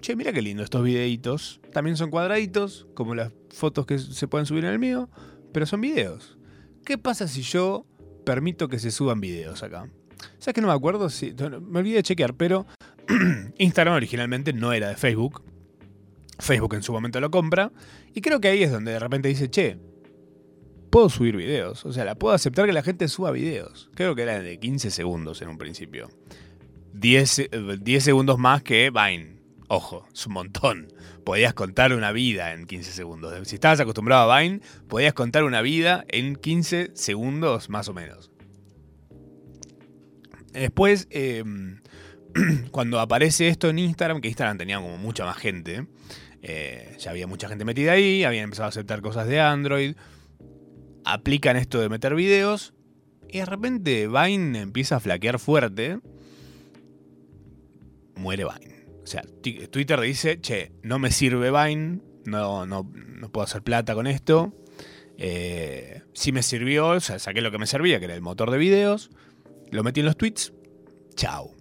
che, 0.00 0.16
mira 0.16 0.32
qué 0.32 0.42
lindo 0.42 0.62
estos 0.62 0.82
videitos. 0.82 1.60
También 1.72 1.96
son 1.96 2.10
cuadraditos, 2.10 2.86
como 2.94 3.14
las 3.14 3.32
fotos 3.50 3.86
que 3.86 3.98
se 3.98 4.28
pueden 4.28 4.46
subir 4.46 4.64
en 4.64 4.72
el 4.72 4.78
mío, 4.78 5.10
pero 5.52 5.66
son 5.66 5.80
videos. 5.80 6.38
¿Qué 6.84 6.98
pasa 6.98 7.28
si 7.28 7.42
yo 7.42 7.86
permito 8.24 8.68
que 8.68 8.78
se 8.78 8.90
suban 8.90 9.20
videos 9.20 9.62
acá? 9.62 9.88
¿Sabes 10.38 10.54
que 10.54 10.60
no 10.60 10.68
me 10.68 10.74
acuerdo? 10.74 11.10
Si, 11.10 11.34
me 11.34 11.80
olvidé 11.80 11.96
de 11.96 12.02
chequear, 12.02 12.34
pero 12.34 12.66
Instagram 13.58 13.94
originalmente 13.94 14.52
no 14.52 14.72
era 14.72 14.88
de 14.88 14.96
Facebook. 14.96 15.42
Facebook 16.38 16.74
en 16.74 16.82
su 16.82 16.92
momento 16.92 17.20
lo 17.20 17.30
compra. 17.30 17.72
Y 18.14 18.20
creo 18.20 18.40
que 18.40 18.48
ahí 18.48 18.62
es 18.62 18.72
donde 18.72 18.92
de 18.92 18.98
repente 18.98 19.28
dice, 19.28 19.50
che, 19.50 19.78
puedo 20.90 21.08
subir 21.08 21.36
videos. 21.36 21.84
O 21.86 21.92
sea, 21.92 22.04
la 22.04 22.14
puedo 22.14 22.34
aceptar 22.34 22.66
que 22.66 22.72
la 22.72 22.82
gente 22.82 23.08
suba 23.08 23.30
videos. 23.30 23.90
Creo 23.94 24.14
que 24.14 24.22
era 24.22 24.38
de 24.38 24.58
15 24.58 24.90
segundos 24.90 25.40
en 25.42 25.48
un 25.48 25.58
principio. 25.58 26.10
10, 26.92 27.38
eh, 27.38 27.48
10 27.80 28.04
segundos 28.04 28.38
más 28.38 28.62
que 28.62 28.90
Vine. 28.90 29.40
Ojo, 29.68 30.06
es 30.12 30.26
un 30.26 30.34
montón. 30.34 30.92
Podías 31.24 31.54
contar 31.54 31.94
una 31.94 32.12
vida 32.12 32.52
en 32.52 32.66
15 32.66 32.92
segundos. 32.92 33.48
Si 33.48 33.54
estabas 33.54 33.80
acostumbrado 33.80 34.30
a 34.30 34.40
Vine, 34.40 34.60
podías 34.88 35.14
contar 35.14 35.44
una 35.44 35.62
vida 35.62 36.04
en 36.08 36.36
15 36.36 36.90
segundos 36.94 37.70
más 37.70 37.88
o 37.88 37.94
menos. 37.94 38.30
Después, 40.52 41.08
eh, 41.10 41.42
cuando 42.70 43.00
aparece 43.00 43.48
esto 43.48 43.68
en 43.68 43.78
Instagram, 43.78 44.20
que 44.20 44.28
Instagram 44.28 44.58
tenía 44.58 44.76
como 44.76 44.96
mucha 44.98 45.24
más 45.24 45.36
gente, 45.36 45.86
eh, 46.42 46.96
ya 46.98 47.10
había 47.10 47.26
mucha 47.26 47.48
gente 47.48 47.64
metida 47.64 47.92
ahí, 47.92 48.24
habían 48.24 48.44
empezado 48.44 48.66
a 48.66 48.68
aceptar 48.70 49.00
cosas 49.00 49.26
de 49.26 49.40
Android, 49.40 49.96
aplican 51.04 51.56
esto 51.56 51.80
de 51.80 51.88
meter 51.88 52.14
videos, 52.14 52.74
y 53.28 53.38
de 53.38 53.46
repente 53.46 54.08
Vine 54.08 54.60
empieza 54.60 54.96
a 54.96 55.00
flaquear 55.00 55.38
fuerte, 55.38 56.00
muere 58.14 58.44
Vine. 58.44 58.72
O 59.02 59.06
sea, 59.06 59.22
Twitter 59.42 60.00
dice, 60.00 60.40
che, 60.40 60.72
no 60.82 60.98
me 60.98 61.10
sirve 61.10 61.50
Vine, 61.50 62.00
no, 62.24 62.66
no, 62.66 62.90
no 62.94 63.32
puedo 63.32 63.44
hacer 63.44 63.62
plata 63.62 63.94
con 63.94 64.06
esto. 64.06 64.54
Eh, 65.18 66.02
sí 66.12 66.32
me 66.32 66.42
sirvió, 66.42 66.88
o 66.88 67.00
sea, 67.00 67.18
saqué 67.18 67.40
lo 67.40 67.50
que 67.50 67.58
me 67.58 67.66
servía, 67.66 67.98
que 67.98 68.06
era 68.06 68.14
el 68.14 68.22
motor 68.22 68.50
de 68.50 68.58
videos, 68.58 69.10
lo 69.70 69.82
metí 69.82 70.00
en 70.00 70.06
los 70.06 70.16
tweets, 70.16 70.52
chao. 71.14 71.54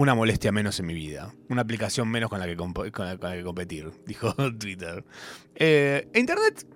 Una 0.00 0.14
molestia 0.14 0.50
menos 0.50 0.80
en 0.80 0.86
mi 0.86 0.94
vida. 0.94 1.30
Una 1.50 1.60
aplicación 1.60 2.08
menos 2.08 2.30
con 2.30 2.40
la 2.40 2.46
que, 2.46 2.56
con 2.56 2.72
la- 3.04 3.18
que 3.18 3.42
competir, 3.44 3.90
dijo 4.06 4.32
Twitter. 4.58 5.04
Eh, 5.54 6.08
Internet, 6.14 6.66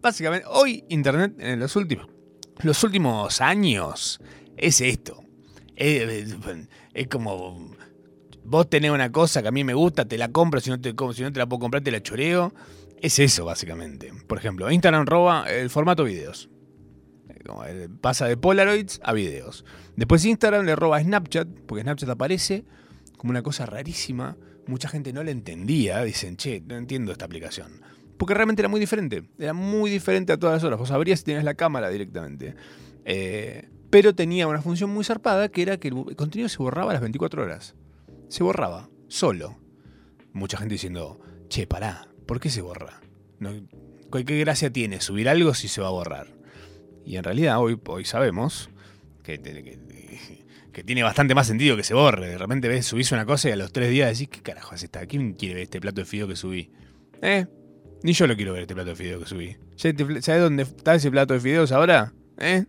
básicamente, 0.00 0.46
hoy 0.48 0.84
Internet 0.88 1.34
en 1.40 1.58
los 1.58 1.74
últimos, 1.74 2.06
los 2.62 2.84
últimos 2.84 3.40
años 3.40 4.20
es 4.56 4.80
esto. 4.80 5.24
Es, 5.74 6.02
es- 6.08 6.36
es 6.92 7.08
como 7.08 7.74
vos 8.44 8.70
tenés 8.70 8.92
una 8.92 9.10
cosa 9.10 9.42
que 9.42 9.48
a 9.48 9.50
mí 9.50 9.64
me 9.64 9.74
gusta, 9.74 10.04
te 10.04 10.16
la 10.16 10.28
compro, 10.28 10.60
si 10.60 10.70
no 10.70 10.80
te, 10.80 10.94
si 11.12 11.22
no 11.22 11.32
te 11.32 11.38
la 11.40 11.46
puedo 11.48 11.58
comprar, 11.58 11.82
te 11.82 11.90
la 11.90 12.04
choreo. 12.04 12.54
Es 13.00 13.18
eso, 13.18 13.44
básicamente. 13.46 14.12
Por 14.28 14.38
ejemplo, 14.38 14.70
Instagram 14.70 15.06
roba 15.06 15.50
el 15.50 15.70
formato 15.70 16.04
videos. 16.04 16.48
Eh, 17.66 17.88
Pasa 18.00 18.26
de 18.26 18.36
Polaroids 18.36 19.00
a 19.02 19.12
videos. 19.12 19.64
Después 19.96 20.24
Instagram 20.24 20.64
le 20.64 20.76
roba 20.76 20.96
a 20.98 21.02
Snapchat, 21.02 21.48
porque 21.66 21.82
Snapchat 21.82 22.08
aparece 22.08 22.64
como 23.16 23.30
una 23.30 23.42
cosa 23.42 23.66
rarísima. 23.66 24.36
Mucha 24.66 24.88
gente 24.88 25.12
no 25.12 25.22
la 25.22 25.30
entendía. 25.30 26.02
Dicen, 26.02 26.36
che, 26.36 26.60
no 26.60 26.76
entiendo 26.76 27.12
esta 27.12 27.24
aplicación. 27.24 27.82
Porque 28.16 28.34
realmente 28.34 28.62
era 28.62 28.68
muy 28.68 28.80
diferente. 28.80 29.24
Era 29.38 29.52
muy 29.52 29.90
diferente 29.90 30.32
a 30.32 30.38
todas 30.38 30.54
las 30.54 30.64
otras. 30.64 30.78
Vos 30.78 30.90
abrías 30.90 31.20
y 31.20 31.24
tenías 31.24 31.44
la 31.44 31.54
cámara 31.54 31.90
directamente. 31.90 32.54
Eh, 33.04 33.68
pero 33.90 34.14
tenía 34.14 34.46
una 34.48 34.62
función 34.62 34.90
muy 34.90 35.04
zarpada 35.04 35.48
que 35.48 35.62
era 35.62 35.76
que 35.78 35.88
el 35.88 36.16
contenido 36.16 36.48
se 36.48 36.58
borraba 36.58 36.90
a 36.90 36.94
las 36.94 37.02
24 37.02 37.42
horas. 37.42 37.74
Se 38.28 38.42
borraba, 38.42 38.88
solo. 39.08 39.58
Mucha 40.32 40.56
gente 40.56 40.74
diciendo, 40.74 41.20
che, 41.48 41.66
pará, 41.66 42.08
¿por 42.26 42.40
qué 42.40 42.50
se 42.50 42.62
borra? 42.62 43.00
No, 43.38 43.52
¿qué, 44.12 44.24
qué 44.24 44.38
gracia 44.40 44.72
tiene 44.72 45.00
subir 45.00 45.28
algo 45.28 45.54
si 45.54 45.68
se 45.68 45.80
va 45.80 45.88
a 45.88 45.92
borrar? 45.92 46.43
Y 47.04 47.16
en 47.16 47.24
realidad 47.24 47.58
hoy, 47.58 47.78
hoy 47.86 48.04
sabemos 48.04 48.70
que, 49.22 49.38
que- 49.40 50.84
tiene 50.84 51.02
bastante 51.04 51.34
más 51.36 51.46
sentido 51.46 51.76
que 51.76 51.84
se 51.84 51.94
borre. 51.94 52.28
De 52.28 52.38
repente 52.38 52.66
ves, 52.68 52.84
subís 52.86 53.12
una 53.12 53.24
cosa 53.24 53.48
y 53.48 53.52
a 53.52 53.56
los 53.56 53.72
tres 53.72 53.90
días 53.90 54.10
decís, 54.10 54.28
¿qué 54.28 54.42
carajo 54.42 54.74
es 54.74 54.82
esta? 54.82 55.06
¿Quién 55.06 55.34
quiere 55.34 55.54
ver 55.54 55.62
este 55.64 55.80
plato 55.80 56.00
de 56.00 56.04
fideo 56.04 56.26
que 56.26 56.34
subí? 56.36 56.70
¿Eh? 57.22 57.46
Ni 58.02 58.12
yo 58.12 58.26
lo 58.26 58.34
quiero 58.36 58.52
ver 58.52 58.62
este 58.62 58.74
plato 58.74 58.90
de 58.90 58.96
fideo 58.96 59.20
que 59.20 59.26
subí. 59.26 59.56
¿Ya 59.76 59.92
te- 59.92 60.22
¿Sabes 60.22 60.42
dónde 60.42 60.64
está 60.64 60.94
ese 60.96 61.10
plato 61.10 61.32
de 61.34 61.40
fideos 61.40 61.70
ahora? 61.72 62.12
¿Eh? 62.38 62.64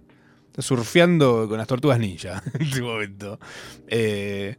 Está 0.48 0.62
surfeando 0.62 1.48
con 1.50 1.58
las 1.58 1.68
tortugas 1.68 2.00
ninja 2.00 2.44
en 2.54 2.62
este 2.62 2.82
momento. 2.82 3.40
Eh, 3.88 4.56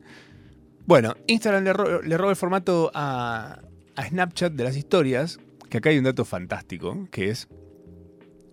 bueno, 0.85 1.15
Instagram 1.29 1.65
le, 1.65 1.73
ro- 1.73 2.03
le 2.03 2.19
roba 2.19 2.31
el 2.31 2.37
formato 2.37 2.91
a, 2.95 3.61
a 3.95 4.09
Snapchat 4.09 4.53
de 4.53 4.65
las 4.65 4.77
historias, 4.77 5.39
que 5.71 5.79
acá 5.79 5.91
hay 5.91 5.99
un 5.99 6.05
dato 6.05 6.25
fantástico, 6.25 7.09
que 7.13 7.31
es 7.31 7.49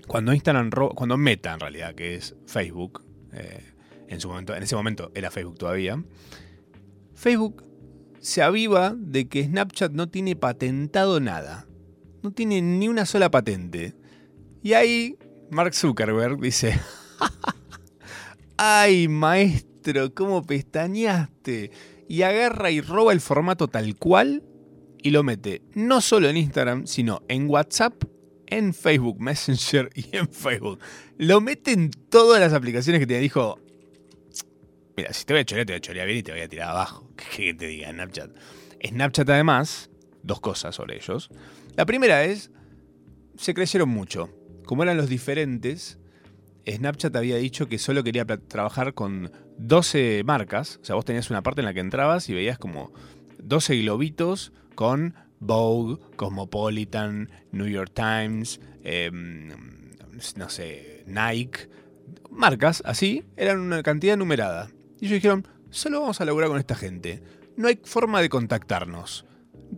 cuando 0.08 0.34
Instagram 0.34 0.72
ro- 0.72 0.94
cuando 0.96 1.18
Meta 1.18 1.54
en 1.54 1.60
realidad, 1.60 1.96
que 1.96 2.16
es 2.16 2.36
Facebook, 2.46 3.04
eh, 3.34 3.64
en 4.08 4.20
su 4.20 4.28
momento, 4.30 4.56
en 4.56 4.64
ese 4.64 4.76
momento 4.76 5.12
era 5.16 5.32
Facebook 5.32 5.58
todavía, 5.58 6.04
Facebook 7.16 7.64
se 8.20 8.42
aviva 8.42 8.96
de 8.98 9.28
que 9.28 9.44
Snapchat 9.46 9.92
no 9.92 10.08
tiene 10.10 10.36
patentado 10.36 11.20
nada. 11.20 11.68
No 12.22 12.32
tiene 12.32 12.62
ni 12.62 12.88
una 12.88 13.06
sola 13.06 13.30
patente. 13.30 13.96
Y 14.62 14.74
ahí 14.74 15.18
Mark 15.52 15.74
Zuckerberg 15.74 16.40
dice, 16.40 16.80
ay 18.58 19.08
maestro, 19.08 20.14
¿cómo 20.14 20.44
pestañaste? 20.44 21.72
Y 22.08 22.22
agarra 22.22 22.72
y 22.72 22.82
roba 22.82 23.12
el 23.14 23.22
formato 23.22 23.68
tal 23.68 23.96
cual 23.98 24.44
y 25.02 25.10
lo 25.12 25.24
mete 25.24 25.62
no 25.74 26.00
solo 26.02 26.30
en 26.30 26.38
Instagram, 26.38 26.86
sino 26.88 27.24
en 27.28 27.50
WhatsApp, 27.50 28.04
en 28.58 28.74
Facebook 28.74 29.20
Messenger 29.20 29.90
y 29.96 30.16
en 30.16 30.28
Facebook. 30.30 30.80
Lo 31.18 31.42
mete 31.42 31.72
en 31.72 31.90
todas 31.90 32.40
las 32.40 32.54
aplicaciones 32.54 33.00
que 33.00 33.08
te 33.08 33.20
dijo. 33.20 33.60
Mira, 34.96 35.12
si 35.12 35.26
te 35.26 35.34
voy 35.34 35.42
a 35.42 35.46
chorear, 35.46 35.66
te 35.66 35.74
voy 35.74 35.78
a 35.78 35.82
chorear 35.82 36.08
bien 36.08 36.20
y 36.20 36.24
te 36.24 36.32
voy 36.32 36.42
a 36.42 36.48
tirar 36.48 36.70
abajo. 36.70 37.10
¿Qué 37.36 37.54
te 37.54 37.68
diga 37.68 37.92
Snapchat? 37.92 38.32
Snapchat 38.86 39.30
además, 39.30 39.90
dos 40.22 40.40
cosas 40.40 40.76
sobre 40.76 40.96
ellos. 40.96 41.30
La 41.76 41.86
primera 41.86 42.26
es, 42.26 42.52
se 43.38 43.54
crecieron 43.54 43.90
mucho. 43.90 44.30
Como 44.66 44.84
eran 44.84 44.98
los 44.98 45.10
diferentes, 45.10 46.00
Snapchat 46.68 47.16
había 47.16 47.38
dicho 47.38 47.68
que 47.68 47.78
solo 47.78 48.04
quería 48.04 48.26
trabajar 48.26 48.94
con 48.94 49.32
12 49.58 50.24
marcas. 50.26 50.80
O 50.82 50.86
sea, 50.86 50.96
vos 50.96 51.06
tenías 51.06 51.30
una 51.30 51.42
parte 51.42 51.62
en 51.62 51.66
la 51.66 51.74
que 51.74 51.80
entrabas 51.80 52.30
y 52.30 52.34
veías 52.34 52.58
como 52.58 52.94
12 53.40 53.78
globitos 53.82 54.54
con 54.76 55.16
Vogue, 55.46 55.98
Cosmopolitan, 56.16 57.30
New 57.52 57.68
York 57.68 57.92
Times, 57.94 58.60
em, 58.84 59.50
no 60.36 60.50
sé, 60.50 61.04
Nike. 61.08 61.70
Marcas 62.30 62.82
así, 62.86 63.24
eran 63.38 63.60
una 63.60 63.84
cantidad 63.84 64.18
numerada. 64.18 64.70
Y 65.00 65.06
ellos 65.06 65.16
dijeron, 65.16 65.48
solo 65.70 66.02
vamos 66.02 66.22
a 66.22 66.26
laburar 66.26 66.50
con 66.50 66.60
esta 66.60 66.76
gente. 66.76 67.22
No 67.58 67.68
hay 67.68 67.80
forma 67.84 68.22
de 68.22 68.30
contactarnos. 68.30 69.26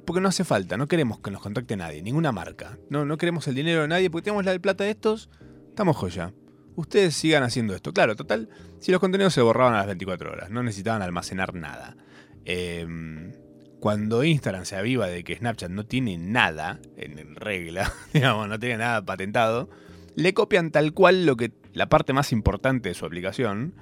Porque 0.06 0.22
no 0.22 0.30
hace 0.30 0.44
falta, 0.44 0.78
no 0.78 0.88
queremos 0.88 1.20
que 1.20 1.32
nos 1.32 1.42
contacte 1.42 1.78
nadie, 1.78 2.02
ninguna 2.02 2.32
marca. 2.32 2.78
No, 2.90 3.06
no 3.06 3.18
queremos 3.18 3.48
el 3.48 3.56
dinero 3.56 3.82
de 3.84 3.88
nadie, 3.88 4.10
porque 4.10 4.26
tenemos 4.26 4.44
la 4.46 4.52
de 4.52 4.60
plata 4.60 4.84
de 4.84 4.92
estos, 4.92 5.30
estamos 5.70 5.96
joya 5.96 6.34
ustedes 6.76 7.16
sigan 7.16 7.44
haciendo 7.44 7.74
esto. 7.76 7.94
Claro, 7.94 8.16
total, 8.16 8.50
si 8.80 8.92
los 8.92 9.00
contenidos 9.00 9.34
se 9.34 9.42
borraban 9.42 9.74
a 9.74 9.78
las 9.78 9.88
24 9.88 10.32
horas, 10.32 10.50
no 10.50 10.64
necesitaban 10.64 11.02
almacenar 11.02 11.54
nada. 11.54 11.96
Em, 12.44 13.34
cuando 13.86 14.24
Instagram 14.24 14.66
se 14.66 14.76
aviva 14.76 15.06
de 15.06 15.24
que 15.24 15.36
Snapchat 15.36 15.70
no 15.70 15.86
tiene 15.86 16.18
nada 16.18 16.80
en 16.98 17.36
regla, 17.36 17.94
digamos, 18.16 18.50
no 18.50 18.60
tiene 18.60 18.78
nada 18.78 19.06
patentado, 19.06 19.70
le 20.16 20.34
copian 20.34 20.72
tal 20.72 20.92
cual 20.92 21.28
lo 21.28 21.38
que 21.38 21.52
la 21.74 21.88
parte 21.88 22.12
más 22.12 22.32
importante 22.32 22.90
de 22.90 22.96
su 22.96 23.06
aplicación, 23.06 23.76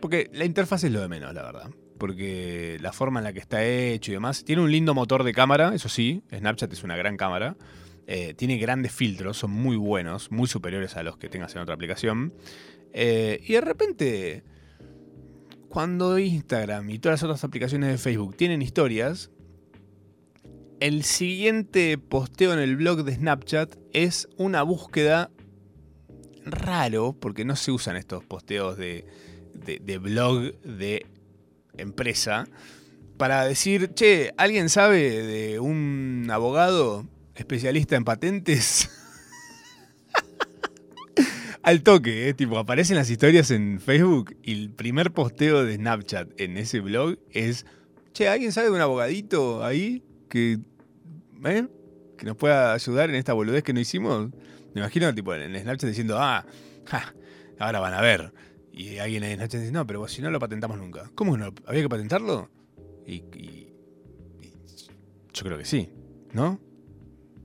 porque 0.00 0.30
la 0.32 0.46
interfaz 0.46 0.84
es 0.84 0.92
lo 0.92 1.02
de 1.02 1.08
menos, 1.08 1.34
la 1.34 1.42
verdad. 1.42 1.68
Porque 1.98 2.78
la 2.80 2.94
forma 2.94 3.20
en 3.20 3.24
la 3.24 3.34
que 3.34 3.40
está 3.40 3.62
hecho 3.62 4.10
y 4.10 4.14
demás, 4.14 4.42
tiene 4.42 4.62
un 4.62 4.72
lindo 4.72 4.94
motor 4.94 5.22
de 5.22 5.34
cámara, 5.34 5.74
eso 5.74 5.90
sí, 5.90 6.22
Snapchat 6.34 6.72
es 6.72 6.82
una 6.82 6.96
gran 6.96 7.18
cámara. 7.18 7.58
Eh, 8.06 8.32
tiene 8.32 8.56
grandes 8.56 8.92
filtros, 8.92 9.36
son 9.36 9.50
muy 9.50 9.76
buenos, 9.76 10.30
muy 10.30 10.46
superiores 10.46 10.96
a 10.96 11.02
los 11.02 11.18
que 11.18 11.28
tengas 11.28 11.54
en 11.56 11.60
otra 11.60 11.74
aplicación. 11.74 12.32
Eh, 12.94 13.42
y 13.46 13.52
de 13.52 13.60
repente, 13.60 14.44
cuando 15.68 16.18
Instagram 16.18 16.90
y 16.90 16.98
todas 16.98 17.20
las 17.20 17.22
otras 17.24 17.44
aplicaciones 17.44 17.90
de 17.90 17.98
Facebook 17.98 18.36
tienen 18.36 18.62
historias, 18.62 19.30
el 20.80 21.04
siguiente 21.04 21.96
posteo 21.98 22.52
en 22.52 22.58
el 22.58 22.76
blog 22.76 23.04
de 23.04 23.14
Snapchat 23.14 23.76
es 23.92 24.28
una 24.36 24.62
búsqueda 24.62 25.30
raro, 26.44 27.14
porque 27.18 27.44
no 27.44 27.56
se 27.56 27.72
usan 27.72 27.96
estos 27.96 28.24
posteos 28.24 28.76
de, 28.76 29.06
de 29.54 29.98
blog 29.98 30.58
de 30.62 31.06
empresa, 31.76 32.46
para 33.16 33.44
decir, 33.44 33.94
che, 33.94 34.32
¿alguien 34.36 34.68
sabe 34.68 35.22
de 35.22 35.58
un 35.58 36.28
abogado 36.30 37.06
especialista 37.36 37.96
en 37.96 38.04
patentes. 38.04 38.90
Al 41.66 41.82
toque, 41.82 42.28
¿eh? 42.28 42.32
tipo, 42.32 42.58
aparecen 42.58 42.94
las 42.94 43.10
historias 43.10 43.50
en 43.50 43.80
Facebook 43.80 44.36
y 44.40 44.52
el 44.52 44.70
primer 44.70 45.10
posteo 45.10 45.64
de 45.64 45.74
Snapchat 45.74 46.40
en 46.40 46.58
ese 46.58 46.78
blog 46.78 47.18
es, 47.32 47.66
che, 48.12 48.28
¿alguien 48.28 48.52
sabe 48.52 48.68
de 48.68 48.74
un 48.74 48.80
abogadito 48.80 49.64
ahí 49.64 50.04
que, 50.28 50.60
¿eh? 51.44 51.66
que 52.16 52.24
nos 52.24 52.36
pueda 52.36 52.72
ayudar 52.72 53.10
en 53.10 53.16
esta 53.16 53.32
boludez 53.32 53.64
que 53.64 53.72
no 53.72 53.80
hicimos? 53.80 54.30
Me 54.74 54.80
imagino, 54.80 55.12
tipo, 55.12 55.34
en 55.34 55.60
Snapchat 55.60 55.88
diciendo, 55.88 56.18
ah, 56.20 56.46
ahora 57.58 57.80
van 57.80 57.94
a 57.94 58.00
ver. 58.00 58.32
Y 58.72 58.98
alguien 58.98 59.24
en 59.24 59.34
Snapchat 59.34 59.60
dice, 59.62 59.72
no, 59.72 59.84
pero 59.88 60.06
si 60.06 60.22
no 60.22 60.30
lo 60.30 60.38
patentamos 60.38 60.78
nunca. 60.78 61.10
¿Cómo 61.16 61.36
no? 61.36 61.52
¿Había 61.66 61.82
que 61.82 61.88
patentarlo? 61.88 62.48
y 63.08 63.24
yo 65.34 65.44
creo 65.44 65.58
que 65.58 65.64
sí, 65.64 65.90
¿no? 66.32 66.60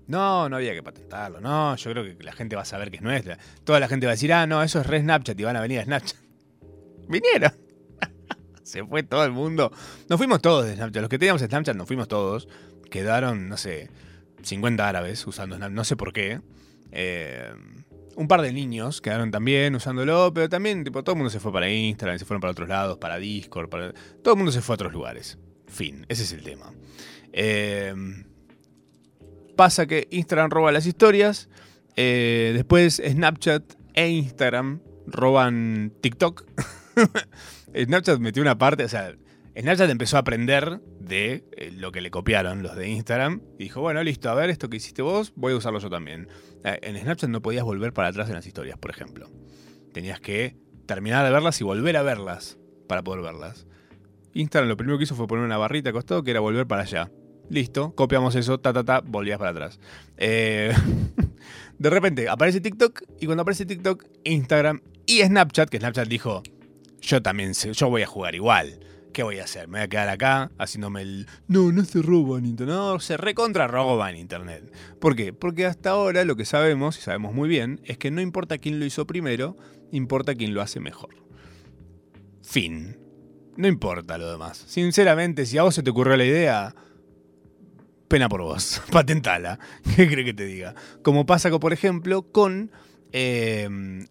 No, 0.08 0.50
no 0.50 0.58
había 0.58 0.74
que 0.74 0.84
patentarlo. 0.84 1.40
No, 1.40 1.76
yo 1.76 1.92
creo 1.92 2.04
que 2.04 2.24
la 2.24 2.34
gente 2.34 2.56
va 2.56 2.64
a 2.64 2.66
saber 2.66 2.92
que 2.92 2.98
es 2.98 3.04
nuestra. 3.04 3.38
Toda 3.64 3.80
la 3.80 3.88
gente 3.88 4.06
va 4.06 4.12
a 4.12 4.16
decir, 4.16 4.34
ah, 4.34 4.46
no, 4.46 4.62
eso 4.62 4.80
es 4.82 4.88
re 4.88 5.00
Snapchat 5.02 5.40
y 5.40 5.44
van 5.44 5.56
a 5.56 5.62
venir 5.62 5.80
a 5.80 5.84
Snapchat. 5.84 6.18
Vinieron. 7.08 7.54
Se 8.64 8.84
fue 8.86 9.04
todo 9.04 9.24
el 9.24 9.32
mundo. 9.32 9.72
Nos 10.10 10.18
fuimos 10.18 10.42
todos 10.42 10.66
de 10.66 10.76
Snapchat. 10.76 11.02
Los 11.02 11.10
que 11.10 11.20
teníamos 11.20 11.42
Snapchat 11.42 11.76
nos 11.76 11.88
fuimos 11.88 12.08
todos. 12.08 12.48
Quedaron, 12.90 13.48
no 13.48 13.58
sé, 13.58 13.90
50 14.42 14.88
árabes 14.88 15.26
usando 15.26 15.56
Snapchat. 15.56 15.76
No 15.76 15.84
sé 15.84 15.96
por 15.96 16.12
qué. 16.12 16.42
Eh, 16.92 17.54
un 18.16 18.28
par 18.28 18.42
de 18.42 18.52
niños 18.52 19.02
quedaron 19.02 19.32
también 19.32 19.74
usándolo, 19.76 20.34
pero 20.34 20.50
también 20.50 20.84
tipo, 20.84 21.04
todo 21.04 21.14
el 21.14 21.18
mundo 21.18 21.30
se 21.30 21.40
fue 21.40 21.54
para 21.54 21.70
Instagram, 21.70 22.20
se 22.20 22.26
fueron 22.26 22.42
para 22.42 22.52
otros 22.52 22.68
lados, 22.68 22.98
para 22.98 23.18
Discord, 23.18 23.70
para... 23.70 23.94
todo 24.22 24.34
el 24.34 24.38
mundo 24.38 24.52
se 24.52 24.62
fue 24.62 24.74
a 24.74 24.76
otros 24.76 24.92
lugares. 24.92 25.38
Fin, 25.68 26.06
ese 26.10 26.24
es 26.24 26.34
el 26.34 26.44
tema. 26.44 26.74
Eh, 27.32 27.94
pasa 29.56 29.86
que 29.86 30.08
Instagram 30.12 30.50
roba 30.52 30.72
las 30.72 30.86
historias, 30.86 31.50
eh, 31.96 32.52
después 32.54 33.02
Snapchat 33.06 33.74
e 33.94 34.10
Instagram 34.10 34.82
roban 35.08 35.94
TikTok. 36.02 36.46
Snapchat 37.76 38.20
metió 38.20 38.42
una 38.42 38.58
parte, 38.58 38.84
o 38.84 38.90
sea, 38.90 39.16
Snapchat 39.60 39.90
empezó 39.90 40.18
a 40.18 40.22
aprender 40.22 40.82
de 41.00 41.44
eh, 41.58 41.72
lo 41.72 41.92
que 41.92 42.02
le 42.02 42.10
copiaron 42.10 42.64
los 42.64 42.76
de 42.76 42.90
Instagram 42.90 43.42
y 43.60 43.66
dijo, 43.66 43.82
bueno, 43.82 44.02
listo, 44.04 44.30
a 44.30 44.36
ver, 44.36 44.50
esto 44.50 44.70
que 44.70 44.78
hiciste 44.78 45.02
vos, 45.02 45.34
voy 45.36 45.54
a 45.54 45.58
usarlo 45.58 45.80
yo 45.80 45.90
también. 45.90 46.28
Eh, 46.64 46.80
en 46.84 46.98
Snapchat 46.98 47.30
no 47.30 47.42
podías 47.42 47.64
volver 47.64 47.94
para 47.94 48.08
atrás 48.10 48.30
en 48.30 48.36
las 48.36 48.46
historias, 48.46 48.78
por 48.78 48.92
ejemplo. 48.92 49.30
Tenías 49.94 50.22
que 50.22 50.56
terminar 50.86 51.26
de 51.26 51.32
verlas 51.32 51.60
y 51.60 51.64
volver 51.64 51.98
a 51.98 52.02
verlas 52.02 52.58
para 52.88 53.04
poder 53.04 53.24
verlas. 53.24 53.68
Instagram 54.34 54.70
lo 54.70 54.78
primero 54.78 54.98
que 54.98 55.04
hizo 55.04 55.16
fue 55.16 55.28
poner 55.28 55.44
una 55.44 55.58
barrita 55.58 55.90
acostado 55.90 56.24
que 56.24 56.32
era 56.32 56.40
volver 56.40 56.66
para 56.66 56.84
allá. 56.84 57.12
Listo, 57.52 57.94
copiamos 57.96 58.34
eso, 58.36 58.62
ta, 58.62 58.72
ta, 58.72 58.86
ta, 58.86 59.02
volvías 59.02 59.38
para 59.38 59.52
atrás. 59.52 59.78
Eh, 60.16 60.74
de 61.80 61.90
repente 61.90 62.30
aparece 62.30 62.62
TikTok 62.62 63.02
y 63.20 63.26
cuando 63.26 63.42
aparece 63.42 63.66
TikTok, 63.66 64.06
Instagram 64.24 64.80
y 65.06 65.22
Snapchat, 65.22 65.70
que 65.70 65.78
Snapchat 65.78 66.08
dijo, 66.08 66.44
yo 67.02 67.22
también 67.22 67.54
sé, 67.54 67.74
yo 67.74 67.90
voy 67.90 68.04
a 68.04 68.08
jugar 68.08 68.36
igual. 68.36 68.80
¿Qué 69.12 69.24
voy 69.24 69.40
a 69.40 69.44
hacer? 69.44 69.68
Me 69.68 69.80
voy 69.80 69.84
a 69.84 69.90
quedar 69.90 70.08
acá 70.08 70.50
haciéndome 70.58 71.02
el... 71.02 71.28
No, 71.50 71.74
no 71.74 71.84
se 71.84 72.02
roba 72.02 72.40
en 72.40 72.46
Internet. 72.46 72.74
No, 72.74 73.02
se 73.02 73.18
recontra 73.18 73.70
en 74.10 74.16
Internet. 74.16 74.74
¿Por 75.02 75.18
qué? 75.18 75.34
Porque 75.34 75.66
hasta 75.66 75.90
ahora 75.90 76.24
lo 76.24 76.38
que 76.38 76.46
sabemos, 76.46 76.98
y 76.98 77.02
sabemos 77.02 77.34
muy 77.34 77.50
bien, 77.50 77.82
es 77.84 77.98
que 77.98 78.12
no 78.12 78.22
importa 78.22 78.60
quién 78.60 78.80
lo 78.80 78.86
hizo 78.86 79.06
primero, 79.06 79.58
importa 79.92 80.36
quién 80.36 80.54
lo 80.54 80.62
hace 80.62 80.80
mejor. 80.80 81.16
Fin. 82.42 82.98
No 83.58 83.68
importa 83.68 84.18
lo 84.18 84.32
demás. 84.32 84.64
Sinceramente, 84.66 85.46
si 85.46 85.58
a 85.58 85.64
vos 85.64 85.76
se 85.76 85.84
te 85.84 85.90
ocurrió 85.90 86.16
la 86.16 86.24
idea, 86.24 86.74
pena 88.12 88.28
por 88.28 88.41
vos, 88.41 88.82
patentala. 88.91 89.58
¿Qué 89.95 90.06
cree 90.10 90.26
que 90.26 90.34
te 90.34 90.45
diga? 90.45 90.76
Como 91.02 91.26
pasa, 91.26 91.50
por 91.50 91.71
ejemplo, 91.71 92.24
con 92.24 92.69
em, 93.13 94.06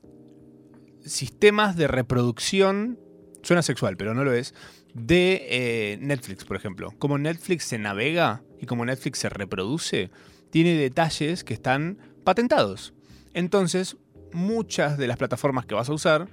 sistemas 1.04 1.76
de 1.76 1.86
reproducción, 1.86 2.98
suena 3.42 3.60
sexual, 3.60 3.98
pero 3.98 4.14
no 4.14 4.24
lo 4.24 4.32
es, 4.32 4.54
de 4.94 5.46
eh, 5.50 5.98
Netflix, 6.00 6.46
por 6.46 6.56
ejemplo. 6.56 6.94
Como 6.98 7.18
Netflix 7.18 7.64
se 7.64 7.78
navega 7.78 8.42
y 8.58 8.64
como 8.64 8.86
Netflix 8.86 9.18
se 9.18 9.28
reproduce, 9.28 10.10
tiene 10.48 10.76
detalles 10.76 11.44
que 11.44 11.52
están 11.52 11.98
patentados. 12.24 12.94
Entonces, 13.34 13.98
muchas 14.32 14.96
de 14.96 15.08
las 15.08 15.18
plataformas 15.18 15.66
que 15.66 15.74
vas 15.74 15.90
a 15.90 15.92
usar 15.92 16.26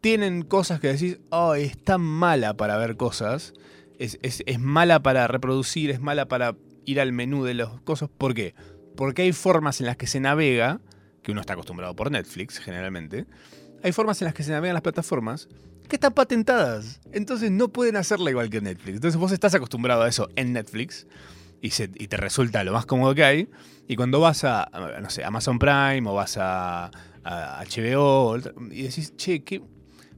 tienen 0.00 0.42
cosas 0.42 0.80
que 0.80 0.88
decís, 0.88 1.20
oh, 1.30 1.54
es 1.54 1.78
tan 1.78 2.00
mala 2.00 2.56
para 2.56 2.76
ver 2.76 2.96
cosas, 2.96 3.54
es, 4.00 4.18
es 4.20 4.58
mala 4.58 5.00
para 5.00 5.28
reproducir, 5.28 5.92
es 5.92 6.00
mala 6.00 6.26
para 6.26 6.56
ir 6.84 7.00
al 7.00 7.12
menú 7.12 7.44
de 7.44 7.54
los 7.54 7.80
cosas. 7.82 8.08
¿Por 8.08 8.34
qué? 8.34 8.54
Porque 8.96 9.22
hay 9.22 9.32
formas 9.32 9.80
en 9.80 9.86
las 9.86 9.96
que 9.96 10.06
se 10.06 10.20
navega, 10.20 10.80
que 11.22 11.32
uno 11.32 11.40
está 11.40 11.54
acostumbrado 11.54 11.96
por 11.96 12.10
Netflix 12.10 12.58
generalmente, 12.58 13.26
hay 13.82 13.92
formas 13.92 14.20
en 14.22 14.26
las 14.26 14.34
que 14.34 14.42
se 14.42 14.50
navegan 14.50 14.74
las 14.74 14.82
plataformas 14.82 15.48
que 15.88 15.96
están 15.96 16.12
patentadas. 16.12 17.00
Entonces 17.12 17.50
no 17.50 17.68
pueden 17.68 17.96
hacerla 17.96 18.30
igual 18.30 18.48
que 18.48 18.60
Netflix. 18.60 18.96
Entonces 18.96 19.20
vos 19.20 19.32
estás 19.32 19.54
acostumbrado 19.54 20.02
a 20.02 20.08
eso 20.08 20.28
en 20.36 20.54
Netflix 20.54 21.06
y, 21.60 21.70
te 21.70 22.16
resulta 22.16 22.64
lo 22.64 22.72
más 22.72 22.86
cómodo 22.86 23.14
que 23.14 23.24
hay. 23.24 23.48
Y 23.86 23.96
cuando 23.96 24.20
vas 24.20 24.44
a, 24.44 24.70
no 25.00 25.10
sé, 25.10 25.24
Amazon 25.24 25.58
Prime 25.58 26.02
o 26.06 26.14
vas 26.14 26.38
a, 26.40 26.90
HBO 27.24 28.36
y 28.70 28.82
decís, 28.82 29.16
che, 29.16 29.42
¿qué, 29.44 29.62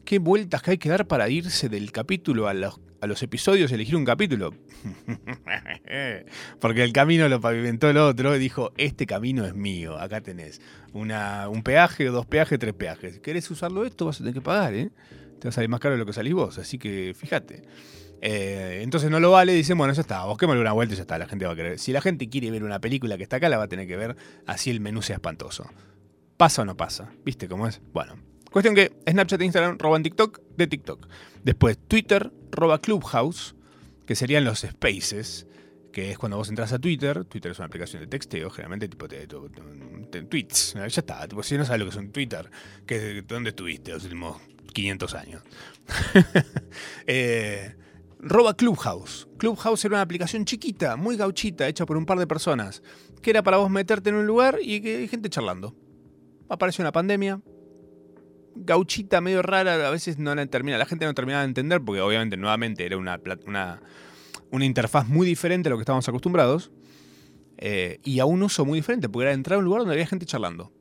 qué 0.05 0.18
vueltas 0.18 0.62
que 0.62 0.72
hay 0.72 0.79
que 0.79 0.88
dar 0.88 1.07
para 1.07 1.29
irse 1.29 1.68
del 1.68 1.92
capítulo 1.92 2.48
a 2.48 2.55
los 2.55 2.81
a 3.00 3.06
los 3.06 3.22
episodios 3.22 3.70
elegir 3.72 3.96
un 3.96 4.04
capítulo. 4.04 4.54
Porque 6.61 6.82
el 6.82 6.92
camino 6.92 7.28
lo 7.28 7.40
pavimentó 7.40 7.90
el 7.90 7.98
otro 7.98 8.37
y 8.37 8.38
dijo, 8.38 8.72
este 8.76 9.06
camino 9.06 9.44
es 9.44 9.54
mío, 9.54 9.98
acá 9.98 10.20
tenés 10.20 10.61
una, 10.92 11.48
un 11.48 11.62
peaje, 11.62 12.06
dos 12.06 12.26
peajes, 12.26 12.59
tres 12.59 12.74
peajes. 12.74 13.20
¿Querés 13.20 13.50
usarlo 13.50 13.85
esto? 13.85 14.06
Vas 14.06 14.16
a 14.16 14.18
tener 14.18 14.35
que 14.35 14.40
pagar, 14.40 14.74
¿eh? 14.74 14.90
Te 15.38 15.48
va 15.48 15.50
a 15.50 15.52
salir 15.52 15.68
más 15.68 15.80
caro 15.80 15.94
de 15.94 15.98
lo 15.98 16.06
que 16.06 16.12
salís 16.12 16.35
vos, 16.35 16.59
así 16.59 16.78
que 16.78 17.14
fíjate. 17.14 17.62
Eh, 18.22 18.80
entonces 18.82 19.11
no 19.11 19.20
lo 19.20 19.30
vale, 19.30 19.52
dicen, 19.52 19.76
bueno, 19.76 19.92
ya 19.92 20.00
está, 20.00 20.24
busquémosle 20.24 20.61
una 20.61 20.72
vuelta 20.72 20.94
y 20.94 20.96
ya 20.96 21.02
está, 21.02 21.18
la 21.18 21.28
gente 21.28 21.44
va 21.44 21.52
a 21.52 21.56
querer. 21.56 21.78
Si 21.78 21.92
la 21.92 22.00
gente 22.00 22.28
quiere 22.28 22.50
ver 22.50 22.64
una 22.64 22.80
película 22.80 23.16
que 23.16 23.22
está 23.22 23.37
acá, 23.37 23.48
la 23.48 23.59
va 23.59 23.64
a 23.64 23.68
tener 23.68 23.87
que 23.87 23.96
ver 23.96 24.16
así 24.46 24.70
el 24.70 24.80
menú 24.80 25.02
sea 25.02 25.16
espantoso. 25.16 25.68
¿Pasa 26.37 26.62
o 26.62 26.64
no 26.64 26.76
pasa? 26.76 27.11
¿Viste 27.24 27.48
cómo 27.48 27.66
es? 27.66 27.80
Bueno. 27.92 28.16
Cuestión 28.50 28.74
que 28.74 28.92
Snapchat 29.06 29.40
e 29.40 29.44
Instagram 29.44 29.78
roban 29.78 30.02
TikTok 30.02 30.40
de 30.56 30.66
TikTok. 30.66 31.09
Después 31.44 31.76
Twitter 31.76 32.32
roba 32.50 32.80
Clubhouse, 32.80 33.54
que 34.06 34.14
serían 34.14 34.44
los 34.44 34.61
spaces, 34.61 35.46
que 35.92 36.11
es 36.11 36.18
cuando 36.18 36.37
vos 36.37 36.48
entras 36.48 36.72
a 36.72 36.78
Twitter. 36.78 37.24
Twitter 37.24 37.52
es 37.52 37.59
una 37.59 37.66
aplicación 37.66 38.02
de 38.02 38.06
texteo, 38.06 38.50
generalmente 38.50 38.88
tipo 38.88 39.09
tweets. 39.09 40.74
Ya 40.74 40.85
está, 40.87 41.26
tipo, 41.26 41.42
si 41.42 41.56
no 41.56 41.64
sabes 41.64 41.80
lo 41.80 41.87
que 41.87 41.90
es 41.90 41.96
un 41.96 42.12
Twitter, 42.12 42.50
que, 42.87 43.22
¿dónde 43.22 43.50
estuviste 43.50 43.92
los 43.92 44.04
últimos 44.04 44.37
500 44.72 45.14
años? 45.14 45.42
Eh, 47.06 47.74
roba 48.18 48.54
Clubhouse. 48.54 49.28
Clubhouse 49.38 49.85
era 49.85 49.94
una 49.94 50.02
aplicación 50.02 50.44
chiquita, 50.44 50.96
muy 50.96 51.16
gauchita, 51.16 51.66
hecha 51.68 51.87
por 51.87 51.96
un 51.96 52.04
par 52.04 52.18
de 52.18 52.26
personas, 52.26 52.82
que 53.22 53.30
era 53.30 53.42
para 53.42 53.56
vos 53.56 53.70
meterte 53.70 54.11
en 54.11 54.16
un 54.16 54.26
lugar 54.26 54.59
y 54.61 54.80
que 54.80 54.96
hay 54.98 55.09
gente 55.09 55.30
charlando. 55.30 55.74
Apareció 56.48 56.82
una 56.82 56.92
pandemia, 56.92 57.40
gauchita, 58.57 59.21
medio 59.21 59.42
rara, 59.42 59.87
a 59.87 59.90
veces 59.90 60.19
no 60.19 60.35
la 60.35 60.47
termina, 60.47 60.79
la 60.79 60.87
gente 60.87 61.05
no 61.05 61.14
terminaba 61.14 61.42
de 61.42 61.49
entender, 61.49 61.81
porque 61.83 62.01
obviamente 62.01 62.37
nuevamente 62.37 62.85
era 62.85 62.97
una, 62.97 63.21
una, 63.47 63.83
una 64.51 64.64
interfaz 64.64 65.09
muy 65.09 65.27
diferente 65.27 65.69
a 65.69 65.71
lo 65.71 65.77
que 65.77 65.83
estábamos 65.83 66.09
acostumbrados, 66.09 66.71
eh, 67.59 68.01
y 68.05 68.19
a 68.21 68.27
un 68.27 68.42
uso 68.42 68.64
muy 68.64 68.79
diferente, 68.79 69.09
porque 69.09 69.27
era 69.27 69.35
entrar 69.35 69.57
a 69.57 69.59
un 69.59 69.64
lugar 69.64 69.81
donde 69.81 69.95
había 69.95 70.07
gente 70.07 70.27
charlando. 70.27 70.73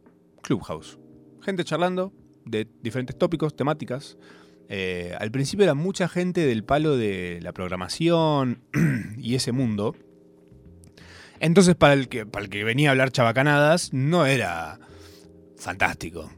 Clubhouse. 0.42 0.98
Gente 1.42 1.64
charlando 1.64 2.14
de 2.46 2.68
diferentes 2.82 3.18
tópicos, 3.18 3.56
temáticas. 3.56 4.18
Eh, 4.68 5.16
al 5.20 5.32
principio 5.32 5.64
era 5.64 5.74
mucha 5.74 6.08
gente 6.08 6.46
del 6.46 6.64
palo 6.64 6.98
de 6.98 7.40
la 7.42 7.54
programación 7.54 8.62
y 9.18 9.36
ese 9.36 9.52
mundo. 9.52 9.96
Entonces, 11.40 11.76
para 11.76 11.94
el, 11.94 12.08
que, 12.08 12.26
para 12.26 12.46
el 12.46 12.50
que 12.50 12.64
venía 12.64 12.90
a 12.90 12.92
hablar 12.92 13.12
chabacanadas, 13.12 13.94
no 13.94 14.26
era 14.26 14.80
fantástico. 15.58 16.32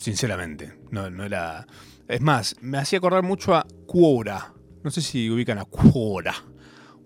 Sinceramente. 0.00 0.72
No, 0.90 1.10
no 1.10 1.24
era. 1.24 1.66
Es 2.08 2.22
más, 2.22 2.56
me 2.62 2.78
hacía 2.78 2.98
acordar 2.98 3.22
mucho 3.22 3.54
a 3.54 3.66
Quora. 3.86 4.54
No 4.82 4.90
sé 4.90 5.02
si 5.02 5.28
ubican 5.30 5.58
a 5.58 5.66
Quora. 5.66 6.34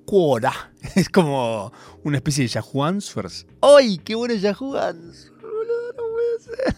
Quora. 0.07 0.73
Es 0.95 1.09
como 1.09 1.73
una 2.05 2.19
especie 2.19 2.45
de 2.45 2.49
Yahoo 2.49 2.85
Answers. 2.85 3.47
¡Ay, 3.61 3.99
qué 3.99 4.15
bueno 4.15 4.35
Yahoo 4.35 4.77
Answers! 4.77 5.33
boludo, 5.43 5.93
No 5.97 6.03
puede 6.13 6.41
ser. 6.41 6.77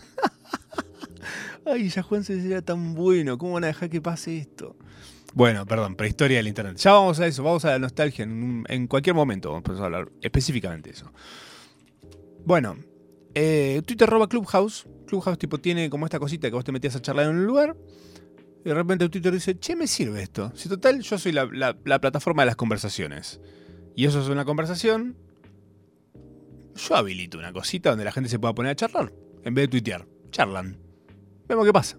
Ay, 1.67 1.89
Yahoo 1.91 2.17
Answers 2.17 2.45
era 2.45 2.63
tan 2.63 2.95
bueno. 2.95 3.37
¿Cómo 3.37 3.53
van 3.53 3.65
a 3.65 3.69
dejar 3.69 3.91
que 3.91 4.01
pase 4.01 4.39
esto? 4.39 4.75
Bueno, 5.35 5.67
perdón, 5.67 5.97
prehistoria 5.97 6.39
del 6.39 6.49
internet. 6.49 6.79
Ya 6.79 6.93
vamos 6.93 7.21
a 7.21 7.27
eso, 7.27 7.43
vamos 7.43 7.67
a 7.67 7.73
la 7.73 7.79
nostalgia 7.79 8.23
en, 8.23 8.87
cualquier 8.87 9.15
momento. 9.15 9.53
Vamos 9.53 9.81
a 9.81 9.85
hablar 9.85 10.11
específicamente 10.23 10.89
de 10.89 10.97
eso. 10.97 11.13
Bueno, 12.47 12.79
eh, 13.35 13.83
Twitter 13.85 14.09
roba 14.09 14.29
Clubhouse. 14.29 14.87
Clubhouse 15.07 15.39
tipo 15.39 15.59
tiene 15.59 15.89
como 15.91 16.05
esta 16.07 16.19
cosita 16.19 16.49
que 16.49 16.55
vos 16.55 16.65
te 16.65 16.73
metías 16.73 16.97
a 16.97 17.01
charlar 17.03 17.27
en 17.27 17.37
un 17.37 17.47
lugar. 17.47 17.77
Y 18.65 18.69
de 18.69 18.75
repente 18.75 19.09
Twitter 19.09 19.33
dice, 19.33 19.59
che, 19.59 19.77
me 19.77 19.87
sirve 19.87 20.23
esto. 20.23 20.53
Si 20.57 20.69
total, 20.69 21.01
yo 21.01 21.19
soy 21.19 21.33
la, 21.33 21.45
la- 21.53 21.77
la 21.85 22.01
plataforma 22.01 22.43
de 22.43 22.47
las 22.47 22.57
conversaciones. 22.57 23.41
Y 23.95 24.05
eso 24.07 24.21
es 24.21 24.29
una 24.29 24.45
conversación. 24.45 25.17
Yo 26.75 26.97
habilito 26.97 27.39
una 27.39 27.53
cosita 27.53 27.91
donde 27.91 28.05
la 28.05 28.13
gente 28.13 28.29
se 28.29 28.39
pueda 28.39 28.55
poner 28.55 28.73
a 28.73 28.77
charlar. 28.77 29.13
En 29.45 29.55
vez 29.55 29.65
de 29.65 29.69
tuitear. 29.69 30.07
Charlan. 30.31 30.77
Vemos 31.49 31.65
qué 31.65 31.73
pasa. 31.73 31.99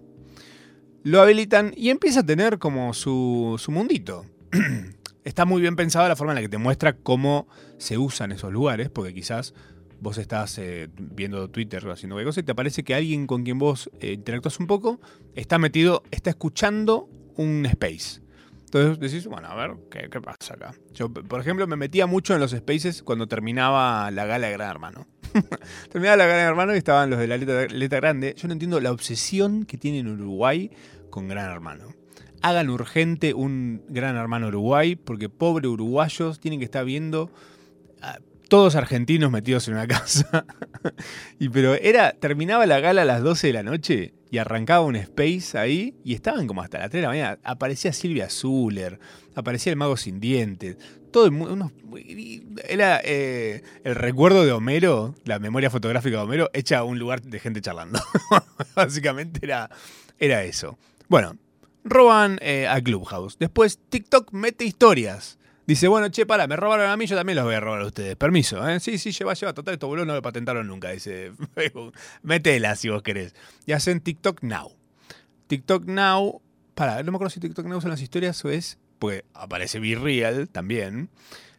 Lo 1.02 1.20
habilitan 1.22 1.72
y 1.76 1.88
empieza 1.90 2.20
a 2.20 2.26
tener 2.26 2.58
como 2.58 2.92
su, 2.94 3.56
su 3.58 3.70
mundito. 3.72 4.26
Está 5.24 5.44
muy 5.44 5.60
bien 5.60 5.74
pensada 5.76 6.08
la 6.08 6.16
forma 6.16 6.32
en 6.32 6.36
la 6.36 6.42
que 6.42 6.48
te 6.48 6.58
muestra 6.58 6.96
cómo 6.96 7.48
se 7.78 7.98
usan 7.98 8.32
esos 8.32 8.52
lugares, 8.52 8.88
porque 8.90 9.12
quizás 9.14 9.54
vos 10.00 10.18
estás 10.18 10.58
eh, 10.58 10.88
viendo 10.96 11.48
Twitter 11.48 11.86
o 11.86 11.92
haciendo 11.92 12.14
cualquier 12.14 12.28
cosa 12.28 12.40
y 12.40 12.44
te 12.44 12.54
parece 12.54 12.84
que 12.84 12.94
alguien 12.94 13.26
con 13.26 13.44
quien 13.44 13.58
vos 13.58 13.90
eh, 14.00 14.12
interactúas 14.12 14.60
un 14.60 14.66
poco 14.66 15.00
está 15.34 15.58
metido, 15.58 16.02
está 16.10 16.30
escuchando 16.30 17.08
un 17.36 17.66
space. 17.66 18.20
Entonces 18.64 19.00
decís, 19.00 19.26
bueno, 19.26 19.48
a 19.48 19.54
ver, 19.54 19.76
¿qué, 19.90 20.20
pasa 20.20 20.54
acá? 20.54 20.74
Yo, 20.92 21.10
por 21.10 21.40
ejemplo, 21.40 21.66
me 21.66 21.76
metía 21.76 22.06
mucho 22.06 22.34
en 22.34 22.40
los 22.40 22.50
spaces 22.50 23.02
cuando 23.02 23.26
terminaba 23.26 24.10
la 24.10 24.26
gala 24.26 24.48
de 24.48 24.52
Gran 24.52 24.70
Hermano. 24.70 25.06
terminaba 25.90 26.18
la 26.18 26.26
gala 26.26 26.36
de 26.36 26.42
Gran 26.42 26.50
Hermano 26.50 26.74
y 26.74 26.78
estaban 26.78 27.08
los 27.08 27.18
de 27.18 27.26
la 27.28 27.38
letra, 27.38 28.00
grande. 28.00 28.34
Yo 28.36 28.46
no 28.46 28.52
entiendo 28.52 28.78
la 28.80 28.92
obsesión 28.92 29.64
que 29.64 29.78
tiene 29.78 30.00
en 30.00 30.08
Uruguay 30.08 30.70
con 31.08 31.28
Gran 31.28 31.50
Hermano. 31.50 31.94
Hagan 32.42 32.68
urgente 32.68 33.32
un 33.32 33.82
Gran 33.88 34.16
Hermano 34.16 34.48
Uruguay, 34.48 34.96
porque 34.96 35.30
pobre 35.30 35.66
uruguayos 35.66 36.38
tienen 36.38 36.60
que 36.60 36.66
estar 36.66 36.84
viendo 36.84 37.30
a 38.02 38.18
todos 38.48 38.74
argentinos 38.74 39.30
metidos 39.30 39.68
en 39.68 39.74
una 39.74 39.86
casa. 39.86 40.44
y 41.38 41.48
pero 41.50 41.74
era, 41.74 42.12
terminaba 42.12 42.66
la 42.66 42.80
gala 42.80 43.02
a 43.02 43.04
las 43.04 43.22
12 43.22 43.48
de 43.48 43.52
la 43.52 43.62
noche 43.62 44.14
y 44.30 44.38
arrancaba 44.38 44.84
un 44.84 44.96
space 44.96 45.56
ahí 45.56 45.94
y 46.04 46.14
estaban 46.14 46.46
como 46.46 46.62
hasta 46.62 46.78
las 46.78 46.90
3 46.90 47.00
de 47.00 47.02
la 47.02 47.08
mañana. 47.08 47.38
Aparecía 47.44 47.92
Silvia 47.92 48.30
Zuller, 48.30 48.98
aparecía 49.34 49.70
el 49.70 49.76
mago 49.76 49.96
sin 49.96 50.20
dientes. 50.20 50.76
Todo 51.10 51.24
el 51.24 51.32
mundo. 51.32 51.72
era 52.68 53.00
eh, 53.02 53.62
el 53.84 53.94
recuerdo 53.94 54.44
de 54.44 54.52
Homero, 54.52 55.14
la 55.24 55.38
memoria 55.38 55.70
fotográfica 55.70 56.18
de 56.18 56.22
Homero, 56.22 56.50
hecha 56.52 56.78
a 56.78 56.84
un 56.84 56.98
lugar 56.98 57.22
de 57.22 57.38
gente 57.38 57.60
charlando. 57.60 58.00
Básicamente 58.74 59.40
era, 59.42 59.70
era 60.18 60.44
eso. 60.44 60.78
Bueno, 61.08 61.38
roban 61.84 62.38
eh, 62.42 62.66
a 62.68 62.80
Clubhouse. 62.82 63.38
Después 63.38 63.78
TikTok 63.88 64.32
mete 64.32 64.64
historias. 64.64 65.37
Dice, 65.68 65.86
bueno, 65.86 66.08
che, 66.08 66.24
para, 66.24 66.46
me 66.46 66.56
robaron 66.56 66.88
a 66.88 66.96
mí, 66.96 67.04
yo 67.04 67.14
también 67.14 67.36
los 67.36 67.44
voy 67.44 67.54
a 67.54 67.60
robar 67.60 67.82
a 67.82 67.84
ustedes. 67.84 68.16
Permiso, 68.16 68.66
¿eh? 68.66 68.80
Sí, 68.80 68.96
sí, 68.96 69.12
lleva, 69.12 69.34
lleva. 69.34 69.52
Total, 69.52 69.74
estos 69.74 69.86
boludos 69.86 70.06
no 70.06 70.14
lo 70.14 70.22
patentaron 70.22 70.66
nunca, 70.66 70.92
dice 70.92 71.30
Facebook. 71.54 71.92
Si 72.76 72.88
vos 72.88 73.02
querés. 73.02 73.34
Y 73.66 73.72
hacen 73.72 74.00
TikTok 74.00 74.42
Now. 74.42 74.72
TikTok 75.46 75.84
Now. 75.84 76.40
Para, 76.74 77.02
no 77.02 77.12
me 77.12 77.16
acuerdo 77.16 77.28
si 77.28 77.40
TikTok 77.40 77.66
Now 77.66 77.82
son 77.82 77.90
las 77.90 78.00
historias 78.00 78.42
o 78.46 78.48
es. 78.48 78.78
Pues 78.98 79.24
aparece 79.34 79.78
Real 79.78 80.48
también. 80.48 81.10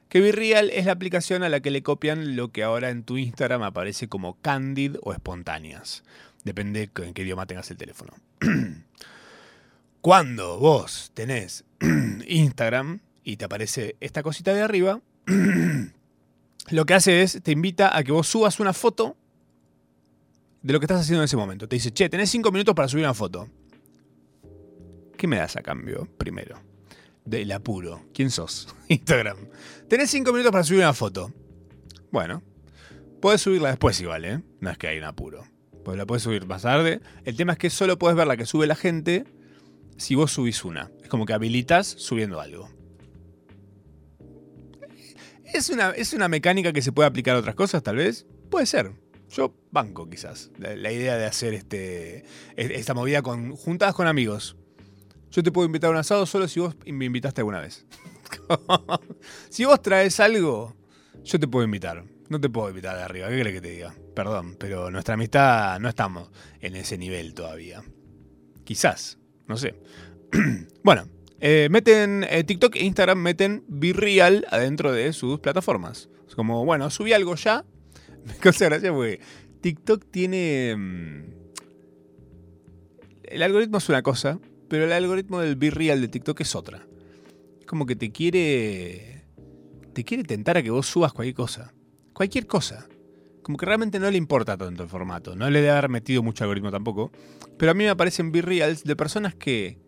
Que 0.07 0.31
Real 0.31 0.71
es 0.71 0.87
la 0.87 0.93
aplicación 0.93 1.43
a 1.43 1.49
la 1.49 1.59
que 1.59 1.69
le 1.69 1.83
copian 1.83 2.35
lo 2.35 2.51
que 2.51 2.63
ahora 2.63 2.89
en 2.89 3.03
tu 3.03 3.19
Instagram 3.19 3.61
aparece 3.61 4.07
como 4.07 4.41
Candid 4.41 4.95
o 5.03 5.13
espontáneas. 5.13 6.03
Depende 6.43 6.89
en 6.95 7.13
qué 7.13 7.21
idioma 7.21 7.45
tengas 7.45 7.69
el 7.69 7.77
teléfono. 7.77 8.13
Cuando 10.01 10.57
vos 10.57 11.11
tenés 11.13 11.63
Instagram 12.27 13.01
y 13.29 13.37
te 13.37 13.45
aparece 13.45 13.95
esta 13.99 14.23
cosita 14.23 14.55
de 14.55 14.63
arriba, 14.63 15.01
lo 16.71 16.85
que 16.85 16.93
hace 16.95 17.21
es, 17.21 17.39
te 17.43 17.51
invita 17.51 17.95
a 17.95 18.03
que 18.03 18.11
vos 18.11 18.27
subas 18.27 18.59
una 18.59 18.73
foto 18.73 19.15
de 20.63 20.73
lo 20.73 20.79
que 20.79 20.85
estás 20.85 21.01
haciendo 21.01 21.21
en 21.21 21.25
ese 21.25 21.37
momento. 21.37 21.67
Te 21.67 21.75
dice, 21.75 21.93
che, 21.93 22.09
tenés 22.09 22.31
cinco 22.31 22.51
minutos 22.51 22.73
para 22.73 22.87
subir 22.87 23.03
una 23.03 23.13
foto. 23.13 23.47
¿Qué 25.15 25.27
me 25.27 25.37
das 25.37 25.55
a 25.57 25.61
cambio 25.61 26.07
primero? 26.17 26.59
Del 27.23 27.51
apuro. 27.51 28.01
¿Quién 28.15 28.31
sos? 28.31 28.67
Instagram. 28.87 29.37
Tenés 29.87 30.09
cinco 30.09 30.31
minutos 30.31 30.51
para 30.51 30.63
subir 30.63 30.79
una 30.79 30.93
foto. 30.93 31.31
Bueno, 32.11 32.41
podés 33.21 33.41
subirla 33.41 33.69
después 33.69 34.01
igual, 34.01 34.25
¿eh? 34.25 34.41
No 34.59 34.71
es 34.71 34.77
que 34.79 34.87
hay 34.87 34.97
un 34.97 35.03
apuro. 35.03 35.43
Pues 35.85 35.99
la 35.99 36.07
podés 36.07 36.23
subir 36.23 36.47
más 36.47 36.63
tarde. 36.63 36.99
El 37.25 37.35
tema 37.35 37.53
es 37.53 37.59
que 37.59 37.69
solo 37.69 37.99
podés 37.99 38.17
ver 38.17 38.25
la 38.25 38.37
que 38.37 38.47
sube 38.47 38.65
la 38.65 38.75
gente 38.75 39.25
si 39.97 40.15
vos 40.15 40.31
subís 40.31 40.65
una. 40.65 40.89
Es 41.03 41.09
como 41.09 41.27
que 41.27 41.33
habilitas 41.33 41.85
subiendo 41.85 42.41
algo. 42.41 42.78
¿Es 45.53 45.69
una, 45.69 45.91
¿Es 45.91 46.13
una 46.13 46.27
mecánica 46.27 46.73
que 46.73 46.81
se 46.81 46.91
puede 46.91 47.07
aplicar 47.07 47.35
a 47.35 47.39
otras 47.39 47.55
cosas, 47.55 47.83
tal 47.83 47.97
vez? 47.97 48.25
Puede 48.49 48.65
ser. 48.65 48.91
Yo 49.29 49.53
banco, 49.71 50.09
quizás. 50.09 50.51
La, 50.57 50.91
idea 50.91 51.17
de 51.17 51.25
hacer 51.25 51.53
este, 51.53 52.25
esta 52.55 52.93
movida 52.93 53.21
con, 53.21 53.55
juntadas 53.55 53.95
con 53.95 54.07
amigos. 54.07 54.57
Yo 55.31 55.43
te 55.43 55.51
puedo 55.51 55.65
invitar 55.65 55.89
a 55.89 55.91
un 55.91 55.97
asado 55.97 56.25
solo 56.25 56.47
si 56.47 56.59
vos 56.59 56.75
me 56.85 57.05
invitaste 57.05 57.41
alguna 57.41 57.61
vez. 57.61 57.85
si 59.49 59.65
vos 59.65 59.81
traes 59.81 60.19
algo, 60.19 60.75
yo 61.23 61.39
te 61.39 61.47
puedo 61.47 61.63
invitar. 61.65 62.03
No 62.29 62.39
te 62.39 62.49
puedo 62.49 62.69
invitar 62.69 62.95
de 62.95 63.03
arriba. 63.03 63.27
¿Qué 63.27 63.39
crees 63.39 63.55
que 63.55 63.61
te 63.61 63.69
diga? 63.69 63.93
Perdón, 64.15 64.55
pero 64.59 64.89
nuestra 64.91 65.13
amistad 65.15 65.79
no 65.79 65.89
estamos 65.89 66.31
en 66.59 66.75
ese 66.75 66.97
nivel 66.97 67.33
todavía. 67.33 67.83
Quizás, 68.63 69.19
no 69.47 69.57
sé. 69.57 69.79
bueno, 70.83 71.07
eh, 71.41 71.67
meten 71.71 72.25
eh, 72.29 72.43
TikTok 72.43 72.75
e 72.75 72.83
Instagram 72.83 73.19
meten 73.19 73.63
Real 73.69 74.45
adentro 74.49 74.91
de 74.91 75.13
sus 75.13 75.39
plataformas. 75.39 76.09
Es 76.27 76.35
como, 76.35 76.65
bueno, 76.65 76.89
subí 76.89 77.13
algo 77.13 77.35
ya. 77.35 77.65
Me 78.25 78.35
causa 78.35 78.65
gracia 78.65 78.91
porque 78.91 79.19
TikTok 79.61 80.05
tiene. 80.11 80.75
mm, 80.77 81.23
El 83.23 83.43
algoritmo 83.43 83.77
es 83.77 83.89
una 83.89 84.01
cosa, 84.01 84.39
pero 84.67 84.85
el 84.85 84.91
algoritmo 84.91 85.39
del 85.39 85.59
Real 85.71 86.01
de 86.01 86.07
TikTok 86.07 86.41
es 86.41 86.55
otra. 86.55 86.85
Es 87.59 87.65
como 87.65 87.85
que 87.85 87.95
te 87.95 88.11
quiere. 88.11 89.23
Te 89.93 90.03
quiere 90.03 90.23
tentar 90.23 90.57
a 90.57 90.63
que 90.63 90.69
vos 90.71 90.87
subas 90.87 91.13
cualquier 91.13 91.35
cosa. 91.35 91.73
Cualquier 92.13 92.47
cosa. 92.47 92.87
Como 93.41 93.57
que 93.57 93.65
realmente 93.65 93.99
no 93.99 94.11
le 94.11 94.17
importa 94.17 94.57
tanto 94.57 94.83
el 94.83 94.89
formato. 94.89 95.35
No 95.35 95.49
le 95.49 95.61
debe 95.61 95.71
haber 95.71 95.89
metido 95.89 96.21
mucho 96.21 96.43
algoritmo 96.43 96.69
tampoco. 96.69 97.11
Pero 97.57 97.71
a 97.71 97.73
mí 97.73 97.83
me 97.83 97.89
aparecen 97.89 98.31
Reals 98.31 98.83
de 98.83 98.95
personas 98.95 99.33
que 99.33 99.79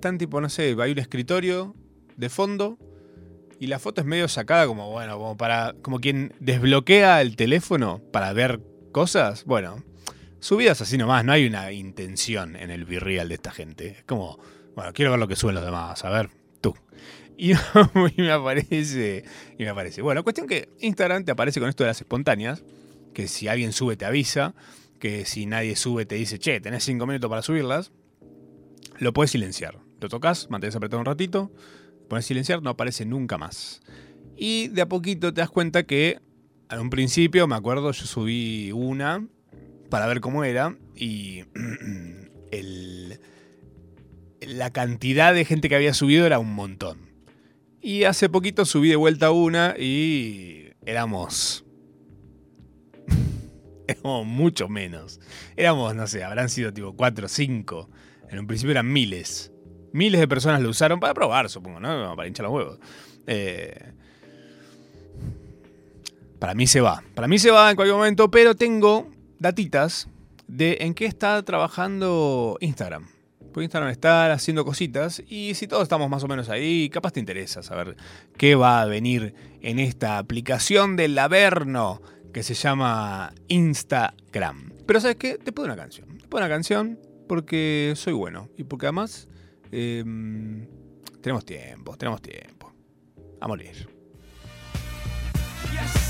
están 0.00 0.16
tipo, 0.16 0.40
no 0.40 0.48
sé, 0.48 0.74
hay 0.80 0.92
un 0.92 0.98
escritorio 0.98 1.74
de 2.16 2.30
fondo 2.30 2.78
y 3.58 3.66
la 3.66 3.78
foto 3.78 4.00
es 4.00 4.06
medio 4.06 4.26
sacada 4.28 4.66
como, 4.66 4.90
bueno, 4.90 5.18
como 5.18 5.36
para. 5.36 5.74
como 5.82 6.00
quien 6.00 6.32
desbloquea 6.40 7.20
el 7.20 7.36
teléfono 7.36 8.00
para 8.10 8.32
ver 8.32 8.60
cosas. 8.92 9.44
Bueno, 9.44 9.84
subidas 10.40 10.80
así 10.80 10.96
nomás, 10.96 11.22
no 11.26 11.32
hay 11.32 11.46
una 11.46 11.70
intención 11.70 12.56
en 12.56 12.70
el 12.70 12.86
virreal 12.86 13.28
de 13.28 13.34
esta 13.34 13.50
gente. 13.50 13.88
Es 13.88 14.04
como, 14.04 14.38
bueno, 14.74 14.94
quiero 14.94 15.10
ver 15.10 15.20
lo 15.20 15.28
que 15.28 15.36
suben 15.36 15.54
los 15.54 15.64
demás, 15.64 16.02
a 16.04 16.10
ver, 16.10 16.30
tú. 16.60 16.74
Y, 17.36 17.54
me 18.18 18.32
aparece, 18.32 19.24
y 19.58 19.64
me 19.64 19.70
aparece. 19.70 20.02
Bueno, 20.02 20.22
cuestión 20.22 20.46
que 20.46 20.68
Instagram 20.80 21.24
te 21.24 21.32
aparece 21.32 21.58
con 21.58 21.70
esto 21.70 21.84
de 21.84 21.88
las 21.88 22.00
espontáneas, 22.00 22.62
que 23.14 23.28
si 23.28 23.48
alguien 23.48 23.72
sube 23.72 23.96
te 23.96 24.04
avisa, 24.04 24.54
que 24.98 25.24
si 25.24 25.46
nadie 25.46 25.74
sube 25.74 26.04
te 26.04 26.16
dice, 26.16 26.38
che, 26.38 26.60
tenés 26.60 26.84
cinco 26.84 27.06
minutos 27.06 27.30
para 27.30 27.40
subirlas, 27.40 27.92
lo 28.98 29.14
puedes 29.14 29.30
silenciar. 29.30 29.78
Lo 30.00 30.08
tocas, 30.08 30.48
mantienes 30.50 30.76
apretado 30.76 31.00
un 31.00 31.06
ratito, 31.06 31.52
pones 32.08 32.24
silenciar, 32.24 32.62
no 32.62 32.70
aparece 32.70 33.04
nunca 33.04 33.36
más. 33.38 33.80
Y 34.36 34.68
de 34.68 34.82
a 34.82 34.88
poquito 34.88 35.34
te 35.34 35.42
das 35.42 35.50
cuenta 35.50 35.82
que, 35.82 36.18
en 36.70 36.80
un 36.80 36.90
principio, 36.90 37.46
me 37.46 37.56
acuerdo, 37.56 37.92
yo 37.92 38.06
subí 38.06 38.72
una 38.72 39.26
para 39.90 40.06
ver 40.06 40.20
cómo 40.20 40.44
era 40.44 40.76
y 40.96 41.44
la 44.40 44.70
cantidad 44.70 45.34
de 45.34 45.44
gente 45.44 45.68
que 45.68 45.76
había 45.76 45.92
subido 45.92 46.24
era 46.24 46.38
un 46.38 46.54
montón. 46.54 47.10
Y 47.82 48.04
hace 48.04 48.28
poquito 48.28 48.64
subí 48.64 48.88
de 48.88 48.96
vuelta 48.96 49.30
una 49.30 49.74
y 49.78 50.70
éramos... 50.86 51.64
éramos 53.86 54.26
mucho 54.26 54.68
menos. 54.68 55.20
Éramos, 55.56 55.94
no 55.94 56.06
sé, 56.06 56.24
habrán 56.24 56.48
sido 56.48 56.72
tipo 56.72 56.94
4 56.94 57.26
o 57.26 57.28
5. 57.28 57.90
En 58.30 58.38
un 58.38 58.46
principio 58.46 58.72
eran 58.72 58.90
miles. 58.90 59.49
Miles 59.92 60.20
de 60.20 60.28
personas 60.28 60.60
lo 60.60 60.70
usaron 60.70 61.00
para 61.00 61.14
probar, 61.14 61.48
supongo, 61.48 61.80
¿no? 61.80 62.14
Para 62.16 62.28
hinchar 62.28 62.44
los 62.44 62.52
huevos. 62.52 62.78
Eh, 63.26 63.92
para 66.38 66.54
mí 66.54 66.66
se 66.66 66.80
va. 66.80 67.02
Para 67.14 67.28
mí 67.28 67.38
se 67.38 67.50
va 67.50 67.70
en 67.70 67.76
cualquier 67.76 67.96
momento, 67.96 68.30
pero 68.30 68.54
tengo 68.54 69.08
datitas 69.38 70.08
de 70.46 70.78
en 70.80 70.94
qué 70.94 71.06
está 71.06 71.42
trabajando 71.42 72.56
Instagram. 72.60 73.06
Porque 73.52 73.64
Instagram 73.64 73.90
está 73.90 74.32
haciendo 74.32 74.64
cositas 74.64 75.22
y 75.28 75.54
si 75.54 75.66
todos 75.66 75.82
estamos 75.82 76.08
más 76.08 76.22
o 76.22 76.28
menos 76.28 76.48
ahí, 76.48 76.88
capaz 76.88 77.12
te 77.12 77.20
interesa 77.20 77.62
saber 77.62 77.96
qué 78.36 78.54
va 78.54 78.80
a 78.80 78.86
venir 78.86 79.34
en 79.60 79.80
esta 79.80 80.18
aplicación 80.18 80.96
del 80.96 81.18
Averno 81.18 82.00
que 82.32 82.42
se 82.42 82.54
llama 82.54 83.34
Instagram. 83.48 84.72
Pero 84.86 85.00
¿sabes 85.00 85.16
qué? 85.16 85.36
Te 85.36 85.52
pongo 85.52 85.66
una 85.66 85.76
canción. 85.76 86.08
Te 86.18 86.28
pongo 86.28 86.38
una 86.38 86.48
canción 86.48 86.98
porque 87.28 87.92
soy 87.96 88.12
bueno 88.12 88.48
y 88.56 88.64
porque 88.64 88.86
además 88.86 89.28
Em, 89.72 90.66
tenemos 91.20 91.44
tiempo, 91.44 91.96
tenemos 91.96 92.20
tiempo. 92.20 92.72
A 93.40 93.48
morir. 93.48 93.88
deep 95.72 96.09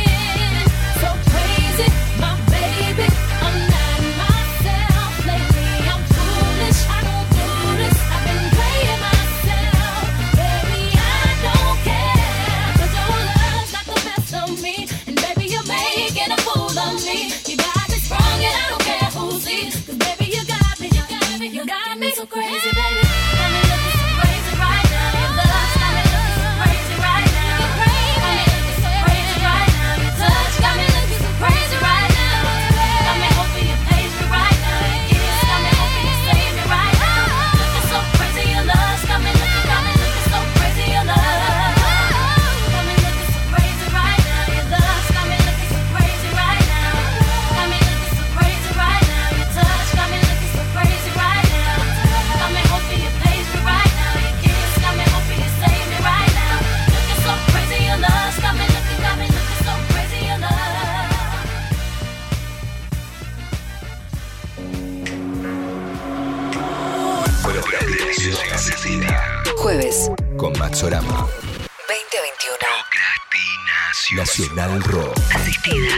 Nacional 74.21 74.83
Rock. 74.83 75.17
Asistida. 75.33 75.95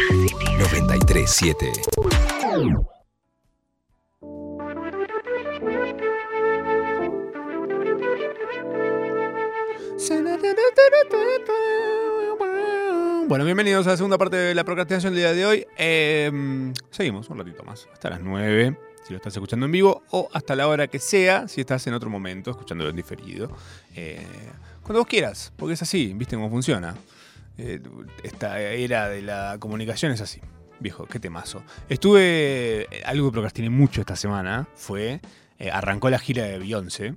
937. 0.58 1.74
Bueno, 13.28 13.44
bienvenidos 13.44 13.86
a 13.88 13.90
la 13.90 13.98
segunda 13.98 14.18
parte 14.18 14.38
de 14.38 14.56
la 14.56 14.64
procrastinación 14.64 15.14
del 15.14 15.22
día 15.22 15.34
de 15.34 15.46
hoy. 15.46 15.68
Eh, 15.78 16.72
seguimos 16.92 17.30
un 17.30 17.40
ratito 17.40 17.66
más, 17.66 17.90
hasta 17.92 18.10
las 18.10 18.22
9, 18.22 18.78
si 19.06 19.12
lo 19.12 19.18
estás 19.18 19.34
escuchando 19.34 19.66
en 19.66 19.74
vivo, 19.74 20.02
o 20.12 20.30
hasta 20.32 20.56
la 20.56 20.70
hora 20.70 20.88
que 20.88 21.00
sea, 21.00 21.50
si 21.50 21.60
estás 21.60 21.86
en 21.88 21.94
otro 21.94 22.10
momento, 22.10 22.52
escuchándolo 22.52 22.90
en 22.90 22.96
diferido. 22.96 23.52
Eh, 23.98 24.26
cuando 24.82 25.00
vos 25.00 25.08
quieras, 25.10 25.52
porque 25.58 25.74
es 25.74 25.82
así, 25.82 26.14
viste 26.16 26.38
cómo 26.38 26.50
funciona. 26.50 26.96
Eh, 27.58 27.80
esta 28.24 28.60
era 28.60 29.10
de 29.10 29.22
la 29.22 29.58
comunicación 29.60 30.12
es 30.12 30.22
así. 30.22 30.42
Viejo, 30.80 31.06
qué 31.06 31.20
temazo. 31.20 31.64
Estuve. 31.90 32.88
Algo 33.06 33.28
que 33.30 33.34
procrastiné 33.34 33.70
mucho 33.70 34.02
esta 34.02 34.16
semana 34.16 34.68
fue. 34.76 35.22
eh, 35.60 35.70
arrancó 35.72 36.10
la 36.10 36.20
gira 36.20 36.44
de 36.46 36.58
Beyoncé. 36.60 37.16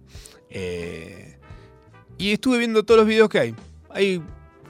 eh, 0.51 1.39
y 2.19 2.33
estuve 2.33 2.59
viendo 2.59 2.85
todos 2.85 2.99
los 3.01 3.07
videos 3.09 3.29
que 3.29 3.39
hay. 3.41 3.55
Hay, 3.91 4.23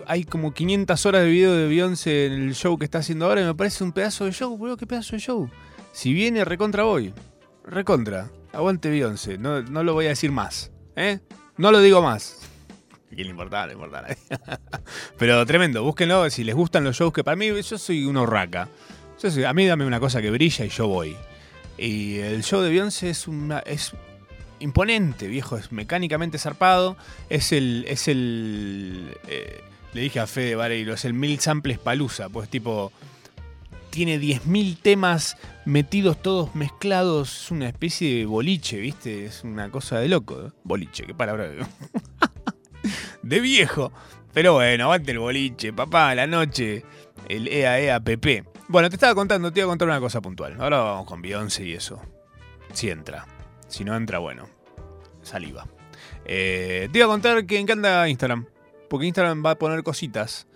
hay 0.07 0.25
como 0.25 0.53
500 0.53 1.07
horas 1.07 1.23
de 1.23 1.31
video 1.31 1.53
de 1.55 1.69
Beyoncé 1.69 2.27
en 2.27 2.33
el 2.33 2.55
show 2.55 2.77
que 2.79 2.85
está 2.85 2.99
haciendo 2.99 3.27
ahora 3.27 3.41
y 3.43 3.45
me 3.45 3.55
parece 3.55 3.85
un 3.85 3.93
pedazo 3.93 4.25
de 4.25 4.33
show, 4.33 4.57
boludo, 4.57 4.77
qué 4.77 4.87
pedazo 4.87 5.15
de 5.15 5.21
show. 5.21 5.49
Si 5.93 6.13
viene, 6.13 6.45
recontra 6.45 6.85
voy. 6.85 7.13
Recontra. 7.65 8.31
Aguante 8.53 8.89
Beyoncé. 8.91 9.39
No, 9.39 9.63
no 9.63 9.83
lo 9.85 9.93
voy 9.95 10.07
a 10.07 10.11
decir 10.11 10.33
más. 10.33 10.73
¿Eh? 10.97 11.21
No 11.57 11.71
lo 11.71 11.81
digo 11.81 12.03
más. 12.03 12.41
¿Qué 13.17 13.25
le 13.25 13.31
importa? 13.31 13.63
No 13.63 13.67
le 13.69 13.73
importa 13.73 13.99
a 13.99 14.03
nadie. 14.03 14.17
Pero 15.19 15.45
tremendo, 15.47 15.83
búsquenlo 15.83 16.29
si 16.31 16.45
les 16.45 16.55
gustan 16.55 16.85
los 16.85 16.97
shows 16.97 17.13
que 17.13 17.25
para 17.25 17.37
mí, 17.37 17.47
yo 17.63 17.79
soy 17.79 18.05
una 18.05 18.21
soy- 19.31 19.45
a 19.45 19.53
mí 19.55 19.67
dame 19.67 19.87
una 19.87 19.99
cosa 20.01 20.21
que 20.21 20.31
brilla 20.31 20.65
y 20.65 20.69
yo 20.69 20.87
voy. 20.89 21.17
Y 21.79 22.19
el 22.19 22.43
show 22.43 22.61
de 22.63 22.71
Beyoncé 22.71 23.11
es 23.11 23.27
una. 23.29 23.59
es 23.61 23.93
imponente, 24.61 25.27
viejo, 25.29 25.57
es 25.57 25.73
mecánicamente 25.73 26.39
zarpado. 26.39 26.97
Es 27.31 27.53
el. 27.53 27.85
es 27.89 28.09
el. 28.09 29.17
eh, 29.29 29.61
le 29.95 30.01
dije 30.03 30.21
a 30.21 30.27
Fede 30.27 30.55
Vareiro, 30.55 30.93
es 30.95 31.05
el 31.07 31.15
Mil 31.15 31.39
Samples 31.41 31.79
Palusa, 31.79 32.29
pues 32.29 32.49
tipo. 32.49 32.93
Tiene 33.91 34.19
10.000 34.21 34.77
temas 34.83 35.39
metidos 35.65 36.21
todos 36.21 36.55
mezclados. 36.55 37.45
Es 37.45 37.51
una 37.51 37.67
especie 37.69 38.19
de 38.19 38.27
boliche, 38.27 38.79
¿viste? 38.79 39.25
Es 39.25 39.43
una 39.43 39.71
cosa 39.71 39.99
de 40.01 40.09
loco. 40.09 40.49
¿eh? 40.49 40.51
Boliche, 40.65 41.05
qué 41.07 41.15
palabra. 41.15 41.49
de 43.29 43.41
viejo. 43.41 43.93
Pero 44.33 44.55
bueno, 44.55 44.85
aguante 44.85 45.13
el 45.13 45.19
boliche, 45.19 45.73
papá, 45.73 46.15
la 46.15 46.27
noche, 46.27 46.85
el 47.29 47.49
EA 47.49 47.81
EA 47.81 48.01
PP. 48.01 48.45
Bueno, 48.69 48.91
te 48.91 48.97
estaba 48.97 49.15
contando, 49.15 49.53
te 49.53 49.61
iba 49.61 49.67
a 49.67 49.71
contar 49.71 49.89
una 49.89 50.01
cosa 50.01 50.21
puntual. 50.21 50.57
Ahora 50.61 50.79
vamos 50.79 51.07
con 51.07 51.23
Beyoncé 51.23 51.65
y 51.65 51.73
eso. 51.73 52.03
Si 52.73 52.91
entra. 52.91 53.27
Si 53.69 53.85
no 53.85 53.97
entra, 53.97 54.19
bueno, 54.19 54.49
saliva. 55.23 55.67
Eh, 56.25 56.89
te 56.93 56.99
iba 56.99 57.07
a 57.07 57.11
contar 57.11 57.47
que 57.47 57.59
encanta 57.59 58.09
Instagram. 58.09 58.47
Porque 58.91 59.07
Instagram 59.07 59.45
va 59.45 59.53
a 59.53 59.59
poner 59.59 59.83
cositas. 59.83 60.47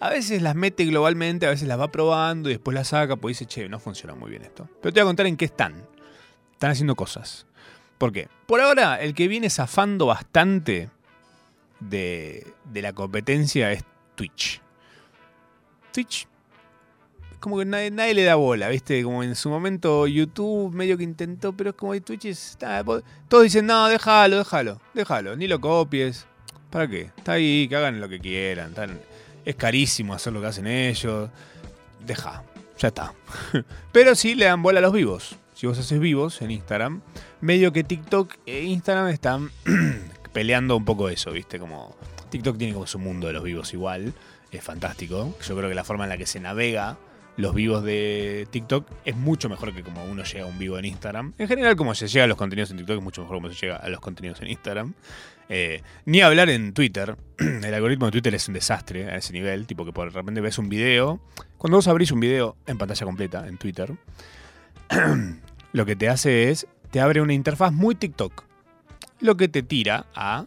A 0.00 0.10
veces 0.10 0.42
las 0.42 0.54
mete 0.54 0.84
globalmente, 0.84 1.46
a 1.46 1.50
veces 1.50 1.66
las 1.66 1.78
va 1.78 1.90
probando 1.90 2.48
y 2.48 2.52
después 2.52 2.74
las 2.74 2.88
saca, 2.88 3.16
pues 3.16 3.38
dice, 3.38 3.46
che, 3.46 3.68
no 3.68 3.80
funciona 3.80 4.14
muy 4.14 4.30
bien 4.30 4.42
esto. 4.42 4.68
Pero 4.80 4.92
te 4.92 5.00
voy 5.00 5.06
a 5.06 5.10
contar 5.10 5.26
en 5.26 5.36
qué 5.36 5.46
están. 5.46 5.86
Están 6.52 6.70
haciendo 6.70 6.94
cosas. 6.94 7.46
¿Por 7.98 8.12
qué? 8.12 8.28
Por 8.46 8.60
ahora, 8.60 9.00
el 9.02 9.12
que 9.12 9.26
viene 9.26 9.50
zafando 9.50 10.06
bastante 10.06 10.88
de, 11.80 12.46
de 12.64 12.82
la 12.82 12.92
competencia 12.92 13.72
es 13.72 13.84
Twitch. 14.14 14.60
Twitch, 15.92 16.26
como 17.40 17.58
que 17.58 17.64
nadie, 17.64 17.90
nadie 17.90 18.14
le 18.14 18.24
da 18.24 18.34
bola, 18.34 18.68
¿viste? 18.68 19.02
Como 19.02 19.22
en 19.22 19.34
su 19.36 19.48
momento 19.48 20.06
YouTube 20.06 20.74
medio 20.74 20.96
que 20.98 21.04
intentó, 21.04 21.52
pero 21.52 21.70
es 21.70 21.76
como 21.76 21.92
que 21.92 22.00
Twitch 22.00 22.26
es. 22.26 22.50
está- 22.50 22.84
todos 23.28 23.44
dicen, 23.44 23.66
no, 23.66 23.88
déjalo, 23.88 24.38
déjalo, 24.38 24.80
déjalo, 24.94 25.36
ni 25.36 25.46
lo 25.46 25.60
copies. 25.60 26.26
¿Para 26.70 26.86
qué? 26.88 27.10
Está 27.16 27.32
ahí, 27.32 27.66
que 27.68 27.76
hagan 27.76 28.00
lo 28.00 28.08
que 28.08 28.18
quieran. 28.20 28.74
es 29.44 29.54
carísimo 29.56 30.12
hacer 30.14 30.32
lo 30.32 30.40
que 30.40 30.48
hacen 30.48 30.66
ellos. 30.66 31.30
Deja, 32.04 32.42
ya 32.78 32.88
está. 32.88 33.14
pero 33.92 34.14
sí 34.14 34.34
le 34.34 34.44
dan 34.46 34.62
bola 34.62 34.80
a 34.80 34.82
los 34.82 34.92
vivos. 34.92 35.36
Si 35.54 35.66
vos 35.66 35.78
haces 35.78 35.98
vivos 35.98 36.40
en 36.42 36.50
Instagram, 36.50 37.00
medio 37.40 37.72
que 37.72 37.82
TikTok 37.84 38.34
e 38.46 38.64
Instagram 38.64 39.08
están 39.08 39.50
peleando 40.38 40.76
un 40.76 40.84
poco 40.84 41.08
eso, 41.08 41.32
¿viste? 41.32 41.58
Como 41.58 41.96
TikTok 42.30 42.56
tiene 42.56 42.72
como 42.72 42.86
su 42.86 43.00
mundo 43.00 43.26
de 43.26 43.32
los 43.32 43.42
vivos 43.42 43.74
igual, 43.74 44.14
es 44.52 44.62
fantástico. 44.62 45.36
Yo 45.44 45.56
creo 45.56 45.68
que 45.68 45.74
la 45.74 45.82
forma 45.82 46.04
en 46.04 46.10
la 46.10 46.16
que 46.16 46.26
se 46.26 46.38
navega 46.38 46.96
los 47.36 47.56
vivos 47.56 47.82
de 47.82 48.46
TikTok 48.48 48.88
es 49.04 49.16
mucho 49.16 49.48
mejor 49.48 49.74
que 49.74 49.82
como 49.82 50.04
uno 50.04 50.22
llega 50.22 50.44
a 50.44 50.46
un 50.46 50.56
vivo 50.56 50.78
en 50.78 50.84
Instagram. 50.84 51.34
En 51.38 51.48
general, 51.48 51.74
como 51.74 51.92
se 51.92 52.06
llega 52.06 52.22
a 52.22 52.28
los 52.28 52.36
contenidos 52.36 52.70
en 52.70 52.76
TikTok 52.76 52.98
es 52.98 53.02
mucho 53.02 53.22
mejor 53.22 53.38
como 53.38 53.48
se 53.52 53.56
llega 53.56 53.78
a 53.78 53.88
los 53.88 53.98
contenidos 53.98 54.40
en 54.40 54.46
Instagram. 54.46 54.94
Eh, 55.48 55.82
ni 56.04 56.20
hablar 56.20 56.50
en 56.50 56.72
Twitter. 56.72 57.16
El 57.38 57.74
algoritmo 57.74 58.06
de 58.06 58.12
Twitter 58.12 58.32
es 58.36 58.46
un 58.46 58.54
desastre 58.54 59.10
a 59.10 59.16
ese 59.16 59.32
nivel, 59.32 59.66
tipo 59.66 59.84
que 59.84 59.92
por 59.92 60.14
repente 60.14 60.40
ves 60.40 60.58
un 60.58 60.68
video. 60.68 61.20
Cuando 61.56 61.78
vos 61.78 61.88
abrís 61.88 62.12
un 62.12 62.20
video 62.20 62.56
en 62.68 62.78
pantalla 62.78 63.04
completa 63.04 63.48
en 63.48 63.58
Twitter, 63.58 63.92
lo 65.72 65.84
que 65.84 65.96
te 65.96 66.08
hace 66.08 66.50
es, 66.50 66.68
te 66.92 67.00
abre 67.00 67.22
una 67.22 67.34
interfaz 67.34 67.72
muy 67.72 67.96
TikTok. 67.96 68.47
Lo 69.20 69.36
que 69.36 69.48
te 69.48 69.62
tira 69.62 70.06
a 70.14 70.46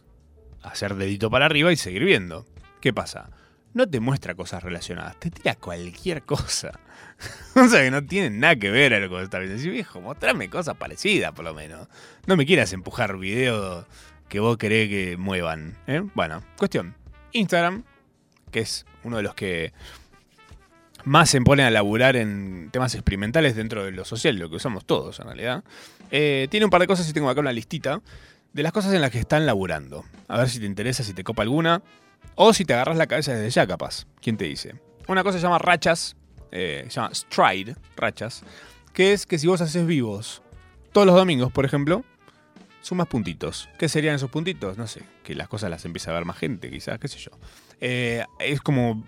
hacer 0.63 0.95
dedito 0.95 1.29
para 1.29 1.45
arriba 1.45 1.71
y 1.71 1.75
seguir 1.75 2.05
viendo. 2.05 2.45
¿Qué 2.79 2.93
pasa? 2.93 3.29
No 3.73 3.87
te 3.87 3.99
muestra 3.99 4.35
cosas 4.35 4.63
relacionadas, 4.63 5.19
te 5.19 5.31
tira 5.31 5.55
cualquier 5.55 6.23
cosa. 6.23 6.79
o 7.55 7.67
sea 7.67 7.83
que 7.83 7.91
no 7.91 8.05
tiene 8.05 8.29
nada 8.29 8.55
que 8.55 8.69
ver 8.69 8.93
a 8.93 8.99
lo 8.99 9.07
que 9.07 9.15
vos 9.15 9.23
estás 9.23 9.39
viendo. 9.39 9.57
Decís, 9.57 9.71
viejo, 9.71 10.01
mostrame 10.01 10.49
cosas 10.49 10.75
parecidas 10.75 11.31
por 11.31 11.45
lo 11.45 11.53
menos. 11.53 11.87
No 12.25 12.35
me 12.35 12.45
quieras 12.45 12.73
empujar 12.73 13.17
videos 13.17 13.85
que 14.29 14.39
vos 14.39 14.57
querés 14.57 14.89
que 14.89 15.17
muevan. 15.17 15.77
¿eh? 15.87 16.01
Bueno, 16.15 16.43
cuestión. 16.57 16.95
Instagram, 17.33 17.83
que 18.51 18.61
es 18.61 18.85
uno 19.03 19.17
de 19.17 19.23
los 19.23 19.35
que 19.35 19.73
más 21.03 21.29
se 21.29 21.41
ponen 21.41 21.65
a 21.65 21.71
laburar 21.71 22.15
en 22.15 22.69
temas 22.71 22.93
experimentales 22.93 23.55
dentro 23.55 23.83
de 23.83 23.91
lo 23.91 24.05
social, 24.05 24.35
lo 24.37 24.49
que 24.49 24.57
usamos 24.57 24.85
todos 24.85 25.19
en 25.19 25.25
realidad. 25.27 25.63
Eh, 26.11 26.47
tiene 26.51 26.65
un 26.65 26.69
par 26.69 26.81
de 26.81 26.87
cosas 26.87 27.09
y 27.09 27.13
tengo 27.13 27.29
acá 27.29 27.39
una 27.39 27.53
listita 27.53 28.01
de 28.53 28.63
las 28.63 28.71
cosas 28.71 28.93
en 28.93 29.01
las 29.01 29.11
que 29.11 29.19
están 29.19 29.45
laburando. 29.45 30.03
A 30.27 30.37
ver 30.37 30.49
si 30.49 30.59
te 30.59 30.65
interesa, 30.65 31.03
si 31.03 31.13
te 31.13 31.23
copa 31.23 31.43
alguna. 31.43 31.81
O 32.35 32.53
si 32.53 32.65
te 32.65 32.73
agarras 32.73 32.97
la 32.97 33.07
cabeza 33.07 33.33
desde 33.33 33.49
ya, 33.49 33.67
capaz. 33.67 34.05
¿Quién 34.21 34.37
te 34.37 34.45
dice? 34.45 34.75
Una 35.07 35.23
cosa 35.23 35.37
se 35.37 35.43
llama 35.43 35.57
rachas, 35.57 36.15
eh, 36.51 36.85
se 36.87 36.95
llama 36.95 37.13
stride, 37.13 37.75
rachas, 37.95 38.43
que 38.93 39.13
es 39.13 39.25
que 39.25 39.37
si 39.37 39.47
vos 39.47 39.61
haces 39.61 39.85
vivos 39.85 40.41
todos 40.91 41.07
los 41.07 41.15
domingos, 41.15 41.51
por 41.51 41.65
ejemplo, 41.65 42.03
sumas 42.81 43.07
puntitos. 43.07 43.69
¿Qué 43.77 43.89
serían 43.89 44.15
esos 44.15 44.29
puntitos? 44.29 44.77
No 44.77 44.87
sé, 44.87 45.03
que 45.23 45.35
las 45.35 45.47
cosas 45.47 45.69
las 45.69 45.83
empieza 45.85 46.11
a 46.11 46.13
ver 46.13 46.25
más 46.25 46.37
gente, 46.37 46.69
quizás, 46.69 46.99
qué 46.99 47.07
sé 47.07 47.19
yo. 47.19 47.31
Eh, 47.79 48.25
es 48.39 48.61
como 48.61 49.03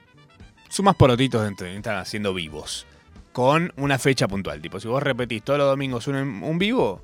sumas 0.70 0.96
porotitos 0.96 1.44
dentro 1.44 1.68
de 1.68 1.74
Instagram 1.74 2.02
haciendo 2.02 2.34
vivos. 2.34 2.86
Con 3.32 3.74
una 3.78 3.98
fecha 3.98 4.28
puntual. 4.28 4.62
Tipo, 4.62 4.80
si 4.80 4.88
vos 4.88 5.02
repetís 5.02 5.44
todos 5.44 5.58
los 5.58 5.68
domingos 5.68 6.08
un, 6.08 6.16
un 6.16 6.58
vivo, 6.60 7.04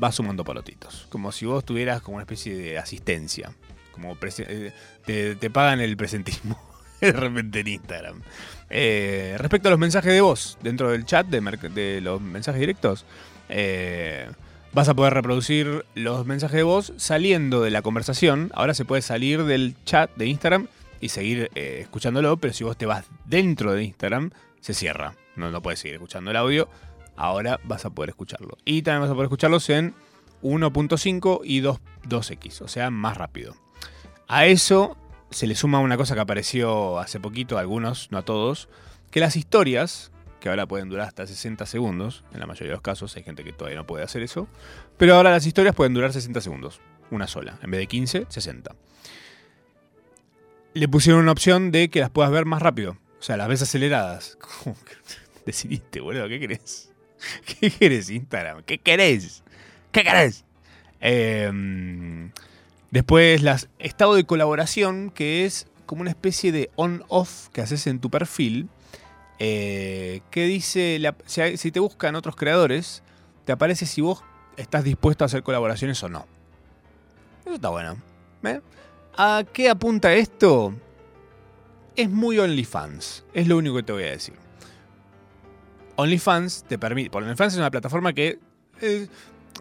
vas 0.00 0.16
sumando 0.16 0.42
porotitos. 0.44 1.06
Como 1.10 1.30
si 1.30 1.46
vos 1.46 1.64
tuvieras 1.64 2.00
como 2.00 2.16
una 2.16 2.22
especie 2.22 2.56
de 2.56 2.78
asistencia. 2.78 3.52
Como 3.92 4.16
eh, 4.38 4.72
te, 5.04 5.36
te 5.36 5.50
pagan 5.50 5.80
el 5.80 5.96
presentismo 5.96 6.58
de 7.00 7.12
repente 7.12 7.60
en 7.60 7.68
Instagram. 7.68 8.22
Eh, 8.70 9.36
respecto 9.38 9.68
a 9.68 9.70
los 9.70 9.78
mensajes 9.78 10.12
de 10.12 10.20
voz 10.22 10.58
dentro 10.62 10.90
del 10.90 11.04
chat 11.04 11.26
de, 11.26 12.00
los 12.00 12.20
mensajes 12.20 12.60
directos, 12.60 13.04
eh, 13.50 14.30
vas 14.72 14.88
a 14.88 14.94
poder 14.94 15.12
reproducir 15.12 15.84
los 15.94 16.24
mensajes 16.24 16.56
de 16.56 16.62
voz 16.62 16.94
saliendo 16.96 17.60
de 17.60 17.70
la 17.70 17.82
conversación. 17.82 18.50
Ahora 18.54 18.72
se 18.72 18.86
puede 18.86 19.02
salir 19.02 19.44
del 19.44 19.74
chat 19.84 20.10
de 20.16 20.26
Instagram 20.26 20.68
y 21.00 21.10
seguir 21.10 21.50
escuchándolo, 21.54 22.38
pero 22.38 22.54
si 22.54 22.64
vos 22.64 22.76
te 22.76 22.86
vas 22.86 23.04
dentro 23.26 23.72
de 23.72 23.84
Instagram, 23.84 24.30
se 24.60 24.72
cierra. 24.72 25.14
No, 25.36 25.50
no 25.50 25.60
puedes 25.62 25.80
seguir 25.80 25.94
escuchando 25.94 26.30
el 26.30 26.36
audio. 26.36 26.68
Ahora 27.16 27.60
vas 27.64 27.84
a 27.84 27.90
poder 27.90 28.10
escucharlo. 28.10 28.56
Y 28.64 28.82
también 28.82 29.02
vas 29.02 29.10
a 29.10 29.14
poder 29.14 29.26
escucharlos 29.26 29.68
en 29.70 29.94
1.5 30.42 31.40
y 31.44 31.60
2, 31.60 31.80
2X, 32.08 32.62
o 32.62 32.68
sea, 32.68 32.90
más 32.90 33.16
rápido. 33.16 33.54
A 34.28 34.46
eso 34.46 34.96
se 35.30 35.46
le 35.46 35.54
suma 35.54 35.80
una 35.80 35.96
cosa 35.96 36.14
que 36.14 36.20
apareció 36.20 36.98
hace 36.98 37.20
poquito, 37.20 37.56
a 37.56 37.60
algunos, 37.60 38.10
no 38.10 38.18
a 38.18 38.22
todos, 38.22 38.68
que 39.10 39.20
las 39.20 39.36
historias, 39.36 40.12
que 40.40 40.48
ahora 40.48 40.66
pueden 40.66 40.88
durar 40.88 41.06
hasta 41.06 41.26
60 41.26 41.66
segundos, 41.66 42.24
en 42.32 42.40
la 42.40 42.46
mayoría 42.46 42.68
de 42.68 42.74
los 42.74 42.82
casos 42.82 43.16
hay 43.16 43.22
gente 43.22 43.44
que 43.44 43.52
todavía 43.52 43.78
no 43.78 43.86
puede 43.86 44.04
hacer 44.04 44.22
eso, 44.22 44.48
pero 44.96 45.14
ahora 45.14 45.30
las 45.30 45.46
historias 45.46 45.74
pueden 45.74 45.94
durar 45.94 46.12
60 46.12 46.40
segundos, 46.40 46.80
una 47.10 47.26
sola, 47.26 47.58
en 47.62 47.70
vez 47.70 47.80
de 47.80 47.86
15, 47.86 48.26
60. 48.28 48.74
Le 50.72 50.88
pusieron 50.88 51.22
una 51.22 51.32
opción 51.32 51.70
de 51.70 51.90
que 51.90 52.00
las 52.00 52.10
puedas 52.10 52.30
ver 52.30 52.46
más 52.46 52.62
rápido, 52.62 52.96
o 53.18 53.22
sea, 53.22 53.36
las 53.36 53.48
ves 53.48 53.62
aceleradas. 53.62 54.38
¿Cómo 54.64 54.76
Decidiste, 55.46 56.00
boludo, 56.00 56.28
¿qué 56.28 56.38
querés? 56.38 56.89
¿Qué 57.60 57.70
querés, 57.70 58.10
Instagram? 58.10 58.62
¿Qué 58.62 58.78
querés? 58.78 59.42
¿Qué 59.92 60.02
querés? 60.02 60.44
Eh, 61.00 61.50
Después, 62.90 63.42
las 63.42 63.68
estado 63.78 64.14
de 64.14 64.24
colaboración, 64.24 65.10
que 65.10 65.44
es 65.44 65.68
como 65.86 66.00
una 66.02 66.10
especie 66.10 66.50
de 66.50 66.70
on-off 66.74 67.48
que 67.52 67.60
haces 67.60 67.86
en 67.86 68.00
tu 68.00 68.10
perfil, 68.10 68.68
eh, 69.38 70.22
que 70.30 70.44
dice, 70.46 71.00
si 71.26 71.70
te 71.70 71.80
buscan 71.80 72.16
otros 72.16 72.34
creadores, 72.34 73.02
te 73.44 73.52
aparece 73.52 73.86
si 73.86 74.00
vos 74.00 74.24
estás 74.56 74.82
dispuesto 74.82 75.24
a 75.24 75.26
hacer 75.26 75.44
colaboraciones 75.44 76.02
o 76.02 76.08
no. 76.08 76.26
Eso 77.44 77.54
está 77.54 77.68
bueno. 77.68 77.96
¿eh? 78.42 78.60
¿A 79.16 79.44
qué 79.52 79.68
apunta 79.68 80.12
esto? 80.12 80.74
Es 81.94 82.10
muy 82.10 82.38
OnlyFans, 82.38 83.24
es 83.34 83.46
lo 83.46 83.56
único 83.56 83.76
que 83.76 83.82
te 83.84 83.92
voy 83.92 84.04
a 84.04 84.10
decir. 84.10 84.34
OnlyFans 86.00 86.64
te 86.64 86.78
permite. 86.78 87.10
Por 87.10 87.22
OnlyFans 87.22 87.54
es 87.54 87.58
una 87.58 87.70
plataforma 87.70 88.12
que. 88.12 88.38
eh, 88.80 89.08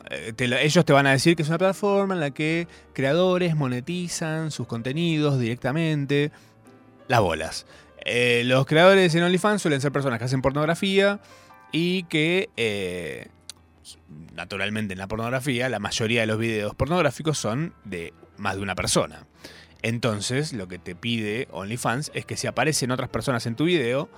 eh, 0.09 0.59
ellos 0.61 0.85
te 0.85 0.93
van 0.93 1.07
a 1.07 1.11
decir 1.11 1.35
que 1.35 1.43
es 1.43 1.49
una 1.49 1.57
plataforma 1.57 2.13
en 2.13 2.19
la 2.19 2.31
que 2.31 2.67
creadores 2.93 3.55
monetizan 3.55 4.51
sus 4.51 4.67
contenidos 4.67 5.39
directamente. 5.39 6.31
Las 7.07 7.21
bolas. 7.21 7.65
Eh, 8.05 8.43
los 8.45 8.65
creadores 8.65 9.13
en 9.15 9.23
OnlyFans 9.23 9.61
suelen 9.61 9.81
ser 9.81 9.91
personas 9.91 10.19
que 10.19 10.25
hacen 10.25 10.41
pornografía 10.41 11.19
y 11.71 12.03
que. 12.03 13.29
naturalmente 14.33 14.93
en 14.93 14.99
la 14.99 15.07
pornografía, 15.07 15.69
la 15.69 15.79
mayoría 15.79 16.21
de 16.21 16.27
los 16.27 16.39
videos 16.39 16.75
pornográficos 16.75 17.37
son 17.37 17.73
de 17.83 18.13
más 18.37 18.55
de 18.55 18.61
una 18.61 18.75
persona. 18.75 19.25
Entonces, 19.81 20.53
lo 20.53 20.67
que 20.67 20.77
te 20.77 20.95
pide 20.95 21.47
OnlyFans 21.51 22.11
es 22.13 22.25
que 22.25 22.35
si 22.35 22.47
aparecen 22.47 22.91
otras 22.91 23.09
personas 23.09 23.45
en 23.45 23.55
tu 23.55 23.65
video, 23.65 24.09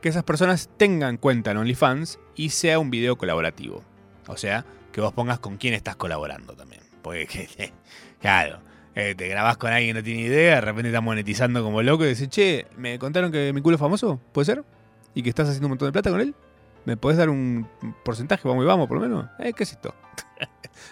que 0.00 0.08
esas 0.08 0.24
personas 0.24 0.68
tengan 0.76 1.16
cuenta 1.16 1.50
en 1.50 1.58
OnlyFans 1.58 2.18
y 2.36 2.50
sea 2.50 2.78
un 2.78 2.90
video 2.90 3.16
colaborativo. 3.16 3.84
O 4.26 4.36
sea, 4.36 4.64
que 4.92 5.00
vos 5.00 5.12
pongas 5.12 5.38
con 5.38 5.56
quién 5.56 5.74
estás 5.74 5.96
colaborando 5.96 6.54
también. 6.54 6.82
Porque, 7.02 7.26
que- 7.26 7.72
claro, 8.20 8.60
eh, 8.94 9.14
te 9.16 9.28
grabás 9.28 9.56
con 9.56 9.72
alguien 9.72 9.94
que 9.94 10.00
no 10.00 10.04
tiene 10.04 10.22
idea, 10.22 10.56
de 10.56 10.60
repente 10.62 10.88
estás 10.88 11.02
monetizando 11.02 11.62
como 11.62 11.82
loco 11.82 12.04
y 12.04 12.08
decís, 12.08 12.28
che, 12.28 12.66
me 12.76 12.98
contaron 12.98 13.30
que 13.32 13.52
mi 13.52 13.60
culo 13.62 13.76
es 13.76 13.80
famoso, 13.80 14.20
¿puede 14.32 14.46
ser? 14.46 14.64
¿Y 15.14 15.22
que 15.22 15.28
estás 15.28 15.48
haciendo 15.48 15.66
un 15.66 15.70
montón 15.72 15.88
de 15.88 15.92
plata 15.92 16.10
con 16.10 16.20
él? 16.20 16.34
¿Me 16.84 16.96
podés 16.96 17.18
dar 17.18 17.28
un 17.28 17.68
porcentaje? 18.04 18.46
Vamos 18.48 18.64
y 18.64 18.66
vamos, 18.66 18.88
por 18.88 18.98
lo 18.98 19.02
menos. 19.02 19.26
Eh, 19.38 19.52
¿Qué 19.52 19.64
es 19.64 19.72
esto? 19.72 19.94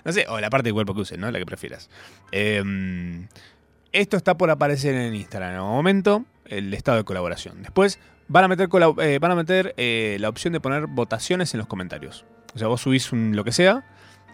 no 0.04 0.12
sé, 0.12 0.26
o 0.28 0.38
la 0.40 0.50
parte 0.50 0.64
del 0.66 0.74
cuerpo 0.74 0.94
que 0.94 1.00
uses, 1.00 1.18
¿no? 1.18 1.30
La 1.30 1.38
que 1.38 1.46
prefieras. 1.46 1.88
Em, 2.30 3.26
esto 3.92 4.16
está 4.16 4.36
por 4.36 4.50
aparecer 4.50 4.94
en 4.94 5.14
Instagram 5.14 5.50
en 5.50 5.56
algún 5.56 5.72
momento, 5.72 6.24
el 6.44 6.72
estado 6.74 6.98
de 6.98 7.04
colaboración. 7.04 7.62
Después 7.62 7.98
van 8.28 8.44
a 8.44 8.48
meter, 8.48 8.68
colab- 8.68 9.00
eh, 9.02 9.18
eh, 9.76 10.16
la 10.20 10.28
opción 10.28 10.52
de 10.52 10.60
poner 10.60 10.86
votaciones 10.86 11.54
en 11.54 11.58
los 11.58 11.66
comentarios. 11.66 12.24
O 12.54 12.58
sea, 12.58 12.68
vos 12.68 12.80
subís 12.80 13.12
un, 13.12 13.34
lo 13.36 13.44
que 13.44 13.52
sea 13.52 13.84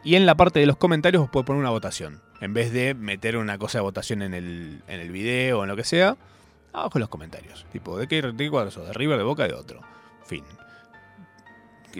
y 0.04 0.16
en 0.16 0.26
la 0.26 0.36
parte 0.36 0.60
de 0.60 0.66
los 0.66 0.76
comentarios 0.76 1.20
vos 1.22 1.30
podés 1.30 1.46
poner 1.46 1.60
una 1.60 1.70
votación. 1.70 2.20
En 2.40 2.52
vez 2.52 2.72
de 2.72 2.94
meter 2.94 3.36
una 3.36 3.56
cosa 3.58 3.78
de 3.78 3.82
votación 3.82 4.22
en 4.22 4.34
el, 4.34 4.82
en 4.88 5.00
el 5.00 5.10
video 5.10 5.60
o 5.60 5.62
en 5.62 5.68
lo 5.70 5.76
que 5.76 5.84
sea, 5.84 6.16
abajo 6.72 6.98
en 6.98 7.00
los 7.00 7.08
comentarios. 7.08 7.64
Tipo, 7.72 7.96
¿de 7.98 8.06
qué, 8.06 8.20
de 8.20 8.50
cuadro? 8.50 8.84
¿De 8.84 8.92
River, 8.92 9.16
de 9.18 9.24
Boca, 9.24 9.46
de 9.46 9.54
otro? 9.54 9.80
Fin. 10.26 10.44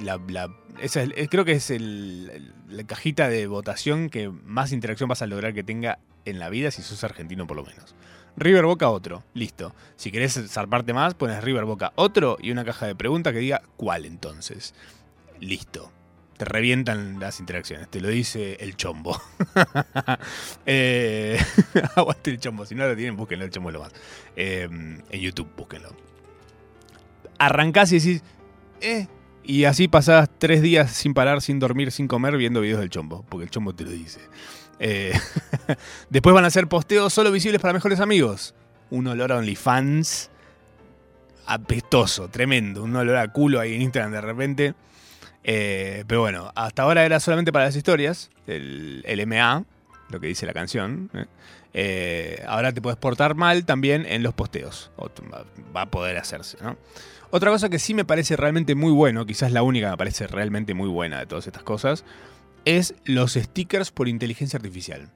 La, 0.02 0.20
la- 0.28 0.50
es- 0.80 0.98
creo 1.30 1.44
que 1.44 1.52
es 1.52 1.70
el- 1.70 2.52
la 2.68 2.84
cajita 2.84 3.28
de 3.28 3.46
votación 3.46 4.10
que 4.10 4.28
más 4.28 4.72
interacción 4.72 5.08
vas 5.08 5.22
a 5.22 5.26
lograr 5.26 5.54
que 5.54 5.62
tenga 5.62 5.98
en 6.24 6.38
la 6.40 6.48
vida 6.48 6.70
si 6.70 6.82
sos 6.82 7.04
argentino 7.04 7.46
por 7.46 7.56
lo 7.56 7.64
menos. 7.64 7.94
River 8.36 8.64
Boca 8.64 8.90
otro, 8.90 9.22
listo. 9.34 9.74
Si 9.96 10.10
querés 10.10 10.40
zarparte 10.48 10.92
más, 10.92 11.14
pones 11.14 11.42
River 11.42 11.64
Boca 11.64 11.92
otro 11.94 12.36
y 12.40 12.50
una 12.50 12.64
caja 12.64 12.86
de 12.86 12.94
preguntas 12.94 13.32
que 13.32 13.38
diga 13.38 13.62
cuál 13.76 14.06
entonces. 14.06 14.74
Listo. 15.40 15.90
Te 16.36 16.44
revientan 16.44 17.20
las 17.20 17.38
interacciones, 17.38 17.88
te 17.88 18.00
lo 18.00 18.08
dice 18.08 18.56
el 18.58 18.76
chombo. 18.76 19.20
eh, 20.66 21.38
aguante 21.94 22.32
el 22.32 22.40
chombo, 22.40 22.66
si 22.66 22.74
no 22.74 22.88
lo 22.88 22.96
tienen, 22.96 23.16
búsquenlo, 23.16 23.44
el 23.44 23.52
chombo 23.52 23.70
lo 23.70 23.80
más. 23.80 23.92
Eh, 24.34 24.68
en 24.70 25.20
YouTube, 25.20 25.48
búsquenlo. 25.56 25.94
Arrancás 27.38 27.92
y 27.92 28.00
decís, 28.00 28.22
eh, 28.80 29.06
y 29.44 29.64
así 29.64 29.86
pasás 29.86 30.28
tres 30.38 30.60
días 30.60 30.90
sin 30.90 31.14
parar, 31.14 31.40
sin 31.40 31.60
dormir, 31.60 31.92
sin 31.92 32.08
comer, 32.08 32.36
viendo 32.36 32.60
videos 32.60 32.80
del 32.80 32.90
chombo, 32.90 33.24
porque 33.28 33.44
el 33.44 33.50
chombo 33.50 33.74
te 33.74 33.84
lo 33.84 33.90
dice. 33.90 34.20
Eh, 34.78 35.12
después 36.10 36.34
van 36.34 36.44
a 36.44 36.50
ser 36.50 36.66
posteos 36.66 37.12
solo 37.12 37.30
visibles 37.30 37.60
para 37.60 37.72
mejores 37.72 38.00
amigos. 38.00 38.54
Un 38.90 39.06
olor 39.06 39.32
a 39.32 39.36
OnlyFans 39.36 40.30
apestoso, 41.46 42.28
tremendo. 42.28 42.82
Un 42.82 42.96
olor 42.96 43.16
a 43.16 43.28
culo 43.32 43.60
ahí 43.60 43.74
en 43.74 43.82
Instagram 43.82 44.12
de 44.12 44.20
repente. 44.20 44.74
Eh, 45.42 46.04
pero 46.06 46.22
bueno, 46.22 46.52
hasta 46.54 46.82
ahora 46.82 47.04
era 47.04 47.20
solamente 47.20 47.52
para 47.52 47.66
las 47.66 47.76
historias, 47.76 48.30
el, 48.46 49.02
el 49.06 49.26
MA, 49.26 49.64
lo 50.08 50.20
que 50.20 50.26
dice 50.26 50.46
la 50.46 50.54
canción. 50.54 51.10
¿eh? 51.74 52.42
Ahora 52.46 52.72
te 52.72 52.80
puedes 52.80 52.98
portar 52.98 53.34
mal 53.34 53.66
también 53.66 54.06
en 54.06 54.22
los 54.22 54.32
posteos. 54.32 54.90
Va 55.76 55.82
a 55.82 55.90
poder 55.90 56.16
hacerse, 56.16 56.56
¿no? 56.62 56.76
Otra 57.34 57.50
cosa 57.50 57.68
que 57.68 57.80
sí 57.80 57.94
me 57.94 58.04
parece 58.04 58.36
realmente 58.36 58.76
muy 58.76 58.92
bueno, 58.92 59.26
quizás 59.26 59.50
la 59.50 59.64
única 59.64 59.88
que 59.88 59.90
me 59.90 59.96
parece 59.96 60.28
realmente 60.28 60.72
muy 60.72 60.88
buena 60.88 61.18
de 61.18 61.26
todas 61.26 61.48
estas 61.48 61.64
cosas, 61.64 62.04
es 62.64 62.94
los 63.04 63.34
stickers 63.34 63.90
por 63.90 64.08
inteligencia 64.08 64.56
artificial. 64.56 65.10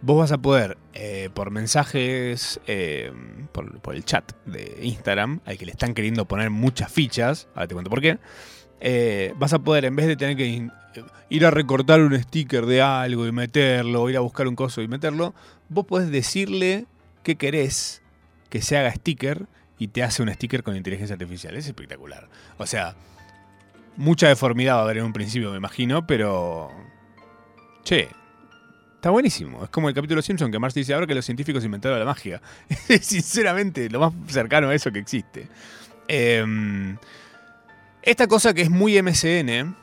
Vos 0.00 0.18
vas 0.18 0.32
a 0.32 0.38
poder, 0.38 0.78
eh, 0.94 1.28
por 1.34 1.50
mensajes, 1.50 2.60
eh, 2.66 3.12
por, 3.52 3.94
el 3.94 4.04
chat 4.04 4.32
de 4.46 4.78
Instagram, 4.82 5.40
al 5.44 5.58
que 5.58 5.66
le 5.66 5.72
están 5.72 5.92
queriendo 5.92 6.26
poner 6.26 6.50
muchas 6.50 6.92
fichas, 6.92 7.48
ahora 7.54 7.66
te 7.66 7.74
cuento 7.74 7.90
por 7.90 8.00
qué, 8.00 8.18
eh, 8.80 9.34
vas 9.36 9.52
a 9.52 9.58
poder, 9.58 9.86
en 9.86 9.96
vez 9.96 10.06
de 10.06 10.16
tener 10.16 10.36
que 10.36 10.68
ir 11.28 11.46
a 11.46 11.50
recortar 11.50 12.00
un 12.00 12.16
sticker 12.16 12.66
de 12.66 12.80
algo 12.80 13.26
y 13.26 13.32
meterlo, 13.32 14.08
ir 14.08 14.16
a 14.16 14.20
buscar 14.20 14.46
un 14.46 14.54
coso 14.54 14.82
y 14.82 14.88
meterlo, 14.88 15.34
vos 15.68 15.84
podés 15.84 16.10
decirle 16.10 16.86
qué 17.24 17.36
querés 17.36 18.02
que 18.50 18.62
se 18.62 18.76
haga 18.76 18.92
sticker 18.92 19.46
y 19.78 19.88
te 19.88 20.02
hace 20.02 20.22
un 20.22 20.32
sticker 20.32 20.62
con 20.62 20.76
inteligencia 20.76 21.14
artificial. 21.14 21.56
Es 21.56 21.66
espectacular. 21.66 22.28
O 22.56 22.66
sea, 22.66 22.96
mucha 23.98 24.28
deformidad 24.28 24.76
va 24.76 24.80
a 24.80 24.82
haber 24.84 24.98
en 24.98 25.04
un 25.04 25.12
principio, 25.12 25.50
me 25.50 25.58
imagino, 25.58 26.06
pero... 26.06 26.70
Che, 27.84 28.08
está 28.94 29.10
buenísimo. 29.10 29.64
Es 29.64 29.70
como 29.70 29.88
el 29.88 29.94
capítulo 29.94 30.22
Simpson 30.22 30.52
que 30.52 30.58
Marx 30.58 30.74
dice 30.74 30.94
ahora 30.94 31.06
que 31.06 31.14
los 31.14 31.24
científicos 31.24 31.64
inventaron 31.64 31.98
la 31.98 32.04
magia. 32.04 32.40
Sinceramente 33.00 33.90
lo 33.90 34.00
más 34.00 34.12
cercano 34.28 34.68
a 34.68 34.74
eso 34.74 34.92
que 34.92 35.00
existe. 35.00 35.48
Em, 36.06 36.96
esta 38.02 38.28
cosa 38.28 38.54
que 38.54 38.62
es 38.62 38.70
muy 38.70 39.02
MCN, 39.02 39.74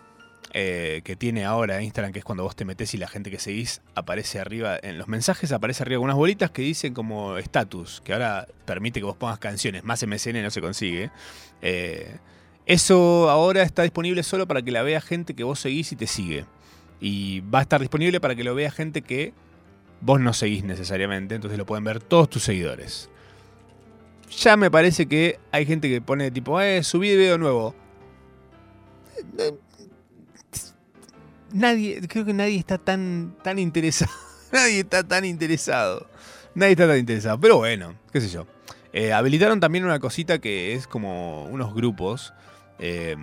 eh, 0.53 1.01
que 1.03 1.17
tiene 1.17 1.43
ahora 1.43 1.81
Instagram, 1.81 2.13
que 2.13 2.19
es 2.19 2.25
cuando 2.25 2.43
vos 2.43 2.55
te 2.55 2.63
metés 2.63 2.93
y 2.93 2.97
la 2.97 3.09
gente 3.09 3.29
que 3.29 3.39
seguís 3.39 3.81
aparece 3.95 4.39
arriba, 4.39 4.79
en 4.81 4.97
los 4.97 5.09
mensajes 5.09 5.51
aparece 5.51 5.83
arriba 5.83 5.99
unas 5.99 6.15
bolitas 6.15 6.51
que 6.51 6.61
dicen 6.61 6.93
como 6.93 7.37
estatus, 7.37 8.01
que 8.05 8.13
ahora 8.13 8.47
permite 8.65 9.01
que 9.01 9.05
vos 9.05 9.17
pongas 9.17 9.39
canciones, 9.39 9.83
más 9.83 10.01
MCN 10.07 10.41
no 10.41 10.51
se 10.51 10.61
consigue. 10.61 11.11
Eh, 11.61 12.17
eso 12.65 13.29
ahora 13.29 13.61
está 13.61 13.83
disponible 13.83 14.23
solo 14.23 14.47
para 14.47 14.61
que 14.61 14.71
la 14.71 14.81
vea 14.81 15.01
gente 15.01 15.35
que 15.35 15.43
vos 15.43 15.59
seguís 15.59 15.91
y 15.91 15.95
te 15.95 16.07
sigue. 16.07 16.45
Y 16.99 17.41
va 17.41 17.59
a 17.59 17.61
estar 17.61 17.79
disponible 17.79 18.19
para 18.19 18.35
que 18.35 18.43
lo 18.43 18.55
vea 18.55 18.71
gente 18.71 19.01
que 19.01 19.33
vos 20.01 20.19
no 20.19 20.33
seguís 20.33 20.63
necesariamente, 20.63 21.35
entonces 21.35 21.57
lo 21.57 21.65
pueden 21.65 21.83
ver 21.83 22.01
todos 22.01 22.29
tus 22.29 22.43
seguidores. 22.43 23.09
Ya 24.39 24.57
me 24.57 24.71
parece 24.71 25.05
que 25.05 25.39
hay 25.51 25.65
gente 25.65 25.89
que 25.89 26.01
pone 26.01 26.31
tipo, 26.31 26.59
eh, 26.59 26.83
subí 26.83 27.15
video 27.15 27.37
nuevo. 27.37 27.75
Nadie, 31.53 32.01
creo 32.07 32.25
que 32.25 32.33
nadie 32.33 32.57
está 32.57 32.77
tan, 32.77 33.35
tan 33.43 33.59
interesado. 33.59 34.11
Nadie 34.51 34.81
está 34.81 35.03
tan 35.03 35.25
interesado. 35.25 36.07
Nadie 36.53 36.73
está 36.73 36.87
tan 36.87 36.97
interesado. 36.97 37.39
Pero 37.39 37.57
bueno, 37.57 37.95
qué 38.13 38.21
sé 38.21 38.29
yo. 38.29 38.45
Eh, 38.93 39.11
habilitaron 39.11 39.59
también 39.59 39.83
una 39.83 39.99
cosita 39.99 40.39
que 40.39 40.73
es 40.73 40.87
como 40.87 41.43
unos 41.45 41.73
grupos 41.73 42.33
eh, 42.79 43.15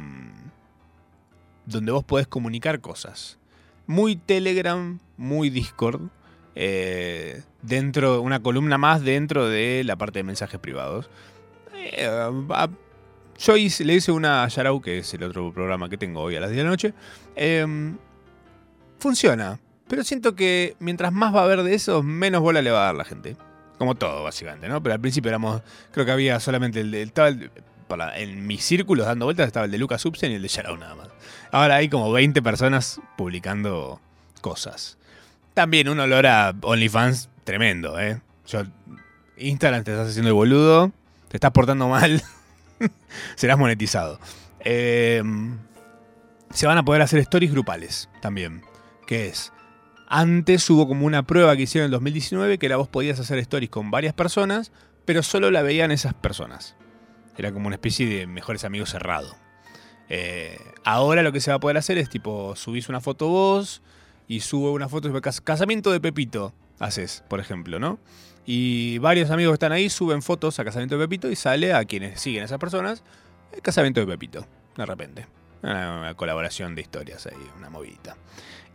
donde 1.66 1.92
vos 1.92 2.04
podés 2.04 2.26
comunicar 2.26 2.80
cosas. 2.80 3.38
Muy 3.86 4.16
Telegram, 4.16 4.98
muy 5.16 5.50
Discord. 5.50 6.02
eh, 6.54 7.42
dentro, 7.62 8.20
una 8.20 8.42
columna 8.42 8.76
más 8.76 9.02
dentro 9.02 9.48
de 9.48 9.82
la 9.84 9.96
parte 9.96 10.18
de 10.18 10.22
mensajes 10.24 10.60
privados. 10.60 11.08
Eh, 11.74 12.06
yo 13.38 13.56
hice- 13.56 13.84
le 13.86 13.94
hice 13.94 14.12
una 14.12 14.44
a 14.44 14.48
Yarau, 14.48 14.82
que 14.82 14.98
es 14.98 15.14
el 15.14 15.22
otro 15.22 15.50
programa 15.54 15.88
que 15.88 15.96
tengo 15.96 16.20
hoy 16.20 16.36
a 16.36 16.40
las 16.40 16.50
10 16.50 16.58
de 16.58 16.64
la 16.64 16.70
noche. 16.70 16.94
Em, 17.36 17.96
funciona. 18.98 19.58
Pero 19.88 20.04
siento 20.04 20.34
que 20.34 20.76
mientras 20.78 21.12
más 21.12 21.34
va 21.34 21.40
a 21.40 21.44
haber 21.44 21.62
de 21.62 21.74
esos, 21.74 22.04
menos 22.04 22.42
bola 22.42 22.60
le 22.62 22.70
va 22.70 22.82
a 22.82 22.86
dar 22.86 22.94
la 22.96 23.04
gente. 23.04 23.36
Como 23.78 23.94
todo, 23.94 24.22
básicamente, 24.22 24.68
¿no? 24.68 24.82
Pero 24.82 24.94
al 24.94 25.00
principio 25.00 25.28
éramos. 25.30 25.62
Creo 25.90 26.04
que 26.06 26.12
había 26.12 26.38
solamente 26.38 26.80
el. 26.80 26.94
Estaba 26.94 27.28
el- 27.28 27.50
para- 27.96 28.18
en 28.18 28.46
mis 28.46 28.64
círculos 28.64 29.06
dando 29.06 29.26
vueltas 29.26 29.46
estaba 29.46 29.66
el 29.66 29.72
de 29.72 29.78
Lucas 29.78 30.00
Subsen 30.02 30.32
y 30.32 30.34
el 30.36 30.42
de 30.42 30.48
Yarao 30.48 30.76
nada 30.76 30.94
más. 30.94 31.08
Ahora 31.50 31.76
hay 31.76 31.88
como 31.88 32.10
20 32.12 32.40
personas 32.42 33.00
publicando 33.16 34.00
cosas. 34.40 34.96
También 35.54 35.88
un 35.88 36.00
olor 36.00 36.26
a 36.26 36.54
OnlyFans 36.62 37.28
tremendo, 37.44 37.98
¿eh? 38.00 38.20
Yo, 38.46 38.62
Instagram 39.36 39.84
te 39.84 39.90
estás 39.92 40.08
haciendo 40.08 40.28
el 40.28 40.34
boludo, 40.34 40.92
te 41.28 41.36
estás 41.36 41.50
portando 41.50 41.88
mal, 41.88 42.22
serás 43.36 43.58
monetizado. 43.58 44.18
Eh, 44.60 45.22
se 46.52 46.66
van 46.66 46.78
a 46.78 46.84
poder 46.84 47.02
hacer 47.02 47.18
stories 47.20 47.50
grupales 47.52 48.08
también. 48.20 48.62
Que 49.06 49.26
es, 49.28 49.52
Antes 50.08 50.68
hubo 50.70 50.86
como 50.88 51.04
una 51.06 51.22
prueba 51.24 51.56
que 51.56 51.62
hicieron 51.62 51.84
en 51.84 51.88
el 51.88 51.92
2019 51.92 52.58
que 52.58 52.66
era 52.66 52.76
vos 52.76 52.88
podías 52.88 53.18
hacer 53.20 53.38
stories 53.38 53.68
con 53.70 53.90
varias 53.90 54.14
personas, 54.14 54.70
pero 55.04 55.22
solo 55.22 55.50
la 55.50 55.62
veían 55.62 55.90
esas 55.90 56.14
personas. 56.14 56.76
Era 57.36 57.52
como 57.52 57.66
una 57.66 57.76
especie 57.76 58.06
de 58.06 58.26
mejores 58.26 58.64
amigos 58.64 58.90
cerrado. 58.90 59.34
Eh, 60.08 60.58
ahora 60.84 61.22
lo 61.22 61.32
que 61.32 61.40
se 61.40 61.50
va 61.50 61.56
a 61.56 61.60
poder 61.60 61.76
hacer 61.76 61.98
es 61.98 62.10
tipo, 62.10 62.54
subís 62.56 62.88
una 62.88 63.00
foto 63.00 63.28
vos 63.28 63.82
y 64.28 64.40
sube 64.40 64.70
una 64.70 64.88
foto 64.88 65.10
casamiento 65.42 65.90
de 65.92 66.00
Pepito, 66.00 66.52
haces, 66.78 67.24
por 67.28 67.40
ejemplo, 67.40 67.78
¿no? 67.78 67.98
Y 68.44 68.98
varios 68.98 69.30
amigos 69.30 69.52
que 69.52 69.54
están 69.54 69.72
ahí 69.72 69.88
suben 69.88 70.20
fotos 70.20 70.58
a 70.58 70.64
casamiento 70.64 70.98
de 70.98 71.04
Pepito 71.04 71.30
y 71.30 71.36
sale 71.36 71.72
a 71.72 71.84
quienes 71.84 72.20
siguen 72.20 72.42
a 72.42 72.46
esas 72.46 72.58
personas 72.58 73.04
el 73.52 73.62
casamiento 73.62 74.00
de 74.00 74.06
Pepito, 74.06 74.46
de 74.76 74.86
repente. 74.86 75.26
Una 75.62 76.14
colaboración 76.16 76.74
de 76.74 76.82
historias 76.82 77.26
ahí, 77.26 77.50
una 77.56 77.70
movidita. 77.70 78.16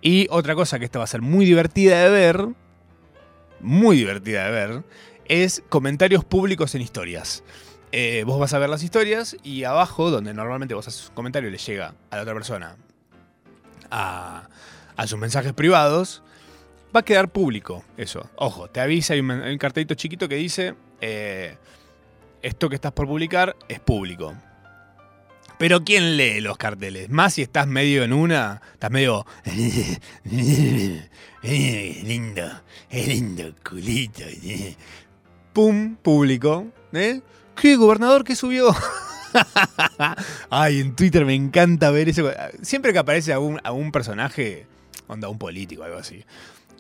Y 0.01 0.27
otra 0.29 0.55
cosa 0.55 0.79
que 0.79 0.85
esta 0.85 0.99
va 0.99 1.05
a 1.05 1.07
ser 1.07 1.21
muy 1.21 1.45
divertida 1.45 2.01
de 2.03 2.09
ver, 2.09 2.47
muy 3.59 3.97
divertida 3.97 4.45
de 4.45 4.51
ver, 4.51 4.83
es 5.25 5.63
comentarios 5.69 6.23
públicos 6.23 6.75
en 6.75 6.81
historias. 6.81 7.43
Eh, 7.91 8.23
vos 8.25 8.39
vas 8.39 8.53
a 8.53 8.59
ver 8.59 8.69
las 8.69 8.83
historias 8.83 9.37
y 9.43 9.63
abajo, 9.63 10.11
donde 10.11 10.33
normalmente 10.33 10.73
vos 10.75 10.87
haces 10.87 11.09
un 11.09 11.15
comentario 11.15 11.49
y 11.49 11.51
le 11.51 11.57
llega 11.57 11.93
a 12.09 12.15
la 12.15 12.21
otra 12.21 12.33
persona 12.33 12.75
a, 13.89 14.49
a 14.97 15.07
sus 15.07 15.17
mensajes 15.17 15.53
privados, 15.53 16.23
va 16.95 17.01
a 17.01 17.05
quedar 17.05 17.29
público 17.29 17.83
eso. 17.95 18.29
Ojo, 18.35 18.69
te 18.69 18.81
avisa, 18.81 19.13
hay 19.13 19.19
un, 19.21 19.57
cartelito 19.57 19.93
chiquito 19.95 20.27
que 20.27 20.35
dice, 20.35 20.75
eh, 21.01 21.55
esto 22.41 22.69
que 22.69 22.75
estás 22.75 22.91
por 22.91 23.07
publicar 23.07 23.55
es 23.67 23.79
público. 23.79 24.35
Pero 25.57 25.83
¿quién 25.83 26.17
lee 26.17 26.39
los 26.39 26.57
carteles? 26.57 27.09
Más 27.09 27.33
si 27.33 27.41
estás 27.41 27.67
medio 27.67 28.03
en 28.03 28.13
una, 28.13 28.61
estás 28.73 28.91
medio... 28.91 29.25
lindo, 31.41 32.61
lindo, 32.91 33.55
culito. 33.67 34.23
Pum, 35.53 35.95
público. 35.95 36.67
¿Eh? 36.93 37.21
¿Qué, 37.59 37.75
gobernador? 37.75 38.23
¿Qué 38.23 38.35
subió? 38.35 38.73
Ay, 40.49 40.79
en 40.79 40.95
Twitter 40.95 41.25
me 41.25 41.33
encanta 41.33 41.89
ver 41.89 42.07
eso. 42.07 42.29
Siempre 42.61 42.93
que 42.93 42.99
aparece 42.99 43.33
algún, 43.33 43.59
algún 43.63 43.91
personaje, 43.91 44.67
onda 45.07 45.27
un 45.27 45.39
político, 45.39 45.83
algo 45.83 45.97
así, 45.97 46.23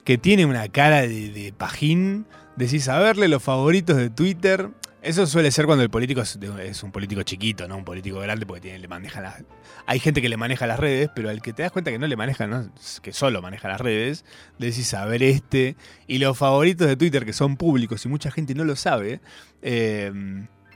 que 0.03 0.19
tiene 0.19 0.45
una 0.45 0.67
cara 0.69 1.01
de, 1.01 1.29
de 1.29 1.51
pajín, 1.51 2.27
decís, 2.55 2.87
a 2.89 2.99
verle 2.99 3.27
los 3.27 3.41
favoritos 3.41 3.97
de 3.97 4.11
Twitter. 4.11 4.69
Eso 5.01 5.25
suele 5.25 5.51
ser 5.51 5.65
cuando 5.65 5.83
el 5.83 5.89
político 5.89 6.21
es, 6.21 6.83
un 6.83 6.91
político 6.91 7.23
chiquito, 7.23 7.67
no 7.67 7.77
un 7.77 7.85
político 7.85 8.19
grande, 8.19 8.45
porque 8.45 8.61
tiene, 8.61 8.77
le 8.77 8.87
maneja 8.87 9.21
las. 9.21 9.43
Hay 9.85 9.99
gente 9.99 10.21
que 10.21 10.29
le 10.29 10.37
maneja 10.37 10.67
las 10.67 10.79
redes, 10.79 11.09
pero 11.15 11.29
al 11.29 11.41
que 11.41 11.53
te 11.53 11.63
das 11.63 11.71
cuenta 11.71 11.91
que 11.91 11.97
no 11.97 12.07
le 12.07 12.15
maneja, 12.15 12.69
que 13.01 13.13
solo 13.13 13.41
maneja 13.41 13.67
las 13.67 13.79
redes, 13.81 14.25
decís 14.59 14.93
a 14.93 15.05
ver 15.05 15.23
este. 15.23 15.75
Y 16.07 16.19
los 16.19 16.37
favoritos 16.37 16.87
de 16.87 16.97
Twitter, 16.97 17.25
que 17.25 17.33
son 17.33 17.57
públicos 17.57 18.05
y 18.05 18.09
mucha 18.09 18.31
gente 18.31 18.53
no 18.53 18.63
lo 18.65 18.75
sabe, 18.75 19.21
eh, 19.61 20.11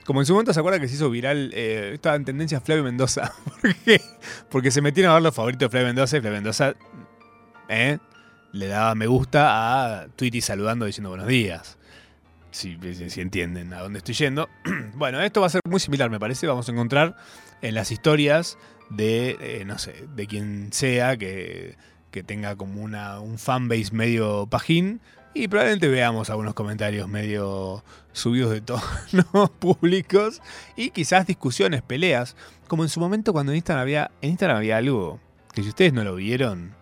como 0.06 0.22
en 0.22 0.26
su 0.26 0.34
momento 0.34 0.54
se 0.54 0.60
acuerda 0.60 0.80
que 0.80 0.88
se 0.88 0.96
hizo 0.96 1.10
viral, 1.10 1.52
eh, 1.54 1.92
estaba 1.94 2.16
en 2.16 2.26
tendencia 2.26 2.62
Flavio 2.62 2.84
Mendoza. 2.84 3.34
¿Por 3.62 3.76
qué? 3.76 4.02
Porque 4.50 4.72
se 4.72 4.82
metieron 4.82 5.12
a 5.12 5.16
ver 5.16 5.24
los 5.24 5.36
favoritos 5.36 5.68
de 5.68 5.70
Flavio 5.70 5.88
Mendoza 5.88 6.18
y 6.18 6.22
Flavio 6.22 6.38
Mendoza 6.38 6.74
eh, 7.70 7.98
le 8.52 8.68
daba 8.68 8.96
me 8.96 9.08
gusta 9.08 10.02
a 10.02 10.08
Twitty 10.08 10.42
saludando 10.42 10.86
diciendo 10.86 11.10
buenos 11.10 11.28
días. 11.28 11.78
Si 12.52 12.78
entienden 13.16 13.74
a 13.74 13.80
dónde 13.80 14.00
estoy 14.00 14.14
yendo. 14.14 14.50
bueno, 14.96 15.22
esto 15.22 15.40
va 15.40 15.48
a 15.48 15.50
ser 15.50 15.62
muy 15.70 15.80
similar, 15.80 16.10
me 16.10 16.20
parece. 16.20 16.48
Vamos 16.48 16.68
a 16.68 16.72
encontrar 16.74 17.16
en 17.62 17.76
las 17.76 17.92
historias 17.92 18.58
de, 18.90 19.38
eh, 19.40 19.64
no 19.66 19.78
sé, 19.78 20.06
de 20.16 20.28
quien 20.28 20.74
sea 20.74 21.16
que, 21.16 21.78
que 22.12 22.24
tenga 22.24 22.58
como 22.58 22.82
una, 22.82 23.22
un 23.22 23.38
fanbase 23.38 23.94
medio 23.94 24.48
pajín. 24.48 25.00
Y 25.34 25.48
probablemente 25.48 25.88
veamos 25.88 26.30
algunos 26.30 26.54
comentarios 26.54 27.08
medio 27.08 27.84
subidos 28.12 28.52
de 28.52 28.62
tono 28.62 29.52
públicos. 29.60 30.42
Y 30.76 30.90
quizás 30.90 31.28
discusiones, 31.28 31.82
peleas. 31.82 32.36
Como 32.68 32.84
en 32.84 32.90
su 32.90 33.00
momento 33.00 33.34
cuando 33.34 33.52
en 33.52 33.58
Instagram 33.58 33.82
había, 33.82 34.12
en 34.22 34.38
había 34.44 34.78
algo 34.78 35.20
que 35.54 35.64
si 35.64 35.70
ustedes 35.70 35.94
no 35.94 36.04
lo 36.04 36.16
vieron, 36.16 36.76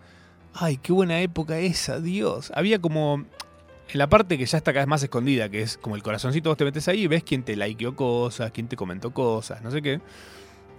Ay, 0.54 0.76
qué 0.76 0.92
buena 0.92 1.20
época 1.20 1.58
esa, 1.58 2.00
Dios. 2.00 2.52
Había 2.54 2.80
como. 2.80 3.24
En 3.92 3.98
la 3.98 4.08
parte 4.08 4.38
que 4.38 4.46
ya 4.46 4.58
está 4.58 4.72
cada 4.72 4.84
vez 4.84 4.88
más 4.88 5.02
escondida, 5.02 5.48
que 5.48 5.62
es 5.62 5.76
como 5.76 5.96
el 5.96 6.02
corazoncito, 6.02 6.48
vos 6.48 6.56
te 6.56 6.64
metes 6.64 6.86
ahí 6.86 7.02
y 7.02 7.06
ves 7.08 7.24
quién 7.24 7.42
te 7.42 7.56
likeó 7.56 7.96
cosas, 7.96 8.52
quién 8.52 8.68
te 8.68 8.76
comentó 8.76 9.12
cosas, 9.12 9.62
no 9.62 9.70
sé 9.72 9.82
qué. 9.82 10.00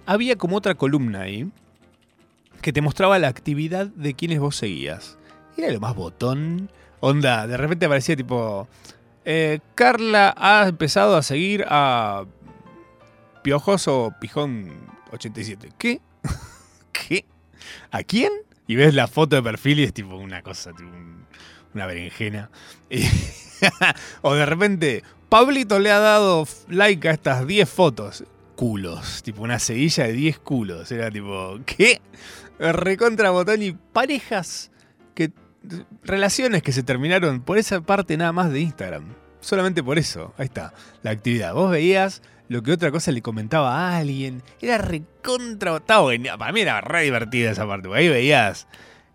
Había 0.06 0.36
como 0.36 0.56
otra 0.56 0.76
columna 0.76 1.20
ahí 1.20 1.50
que 2.62 2.72
te 2.72 2.80
mostraba 2.80 3.18
la 3.18 3.28
actividad 3.28 3.86
de 3.88 4.14
quienes 4.14 4.40
vos 4.40 4.56
seguías. 4.56 5.18
Era 5.58 5.70
lo 5.70 5.80
más 5.80 5.94
botón. 5.94 6.70
Onda, 7.04 7.46
de 7.48 7.56
repente 7.56 7.86
aparecía 7.86 8.14
tipo. 8.16 8.68
eh, 9.24 9.58
Carla 9.74 10.32
ha 10.36 10.66
empezado 10.68 11.16
a 11.16 11.22
seguir 11.22 11.64
a. 11.68 12.24
Piojoso 13.42 14.14
Pijón 14.20 14.70
87. 15.10 15.70
¿Qué? 15.76 16.00
¿Qué? 16.92 17.24
¿A 17.90 18.02
quién? 18.04 18.32
Y 18.68 18.76
ves 18.76 18.94
la 18.94 19.08
foto 19.08 19.34
de 19.36 19.42
perfil 19.42 19.80
y 19.80 19.82
es 19.82 19.92
tipo 19.92 20.14
una 20.16 20.42
cosa, 20.42 20.70
tipo 20.72 20.88
un- 20.90 21.26
una 21.74 21.86
berenjena. 21.86 22.50
O 24.22 24.34
de 24.34 24.44
repente, 24.46 25.02
Pablito 25.28 25.78
le 25.78 25.90
ha 25.92 25.98
dado 26.00 26.46
like 26.68 27.08
a 27.08 27.12
estas 27.12 27.46
10 27.46 27.68
fotos. 27.68 28.24
Culos, 28.56 29.22
tipo 29.22 29.42
una 29.42 29.58
seguilla 29.58 30.04
de 30.04 30.12
10 30.12 30.38
culos. 30.40 30.90
Era 30.92 31.10
tipo, 31.10 31.58
¿qué? 31.66 32.00
Recontra 32.58 33.30
botón 33.30 33.62
y 33.62 33.72
parejas. 33.72 34.70
Relaciones 36.04 36.62
que 36.62 36.72
se 36.72 36.82
terminaron 36.82 37.40
por 37.40 37.58
esa 37.58 37.80
parte 37.80 38.16
nada 38.16 38.32
más 38.32 38.50
de 38.50 38.60
Instagram. 38.60 39.04
Solamente 39.40 39.82
por 39.82 39.98
eso. 39.98 40.32
Ahí 40.38 40.46
está, 40.46 40.72
la 41.02 41.10
actividad. 41.10 41.54
Vos 41.54 41.70
veías 41.70 42.22
lo 42.48 42.62
que 42.62 42.72
otra 42.72 42.90
cosa 42.90 43.12
le 43.12 43.22
comentaba 43.22 43.76
a 43.76 43.98
alguien. 43.98 44.42
Era 44.60 44.78
recontra. 44.78 45.76
Estaba. 45.76 46.10
Para 46.38 46.52
mí 46.52 46.60
era 46.60 46.80
re 46.80 47.02
divertida 47.02 47.50
esa 47.50 47.66
parte. 47.66 47.88
porque 47.88 48.00
ahí 48.00 48.08
veías 48.08 48.66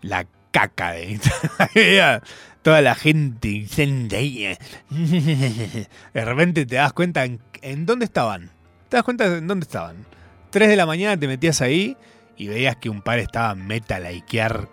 la 0.01 0.27
caca 0.51 0.91
de 0.91 1.11
Instagram. 1.11 1.51
Ahí 1.59 1.69
veías 1.75 2.21
toda 2.61 2.81
la 2.81 2.95
gente 2.95 3.65
eh. 3.77 4.57
De 6.13 6.25
repente 6.25 6.65
te 6.65 6.75
das 6.75 6.93
cuenta 6.93 7.23
en, 7.25 7.39
en 7.61 7.85
dónde 7.85 8.05
estaban. 8.05 8.51
Te 8.89 8.97
das 8.97 9.03
cuenta 9.03 9.25
en 9.25 9.47
dónde 9.47 9.65
estaban. 9.65 10.05
3 10.49 10.69
de 10.69 10.75
la 10.75 10.85
mañana 10.85 11.17
te 11.17 11.27
metías 11.27 11.61
ahí 11.61 11.95
y 12.37 12.47
veías 12.47 12.75
que 12.77 12.89
un 12.89 13.01
par 13.01 13.19
estaba 13.19 13.55
meta 13.55 13.99
likear. 13.99 14.69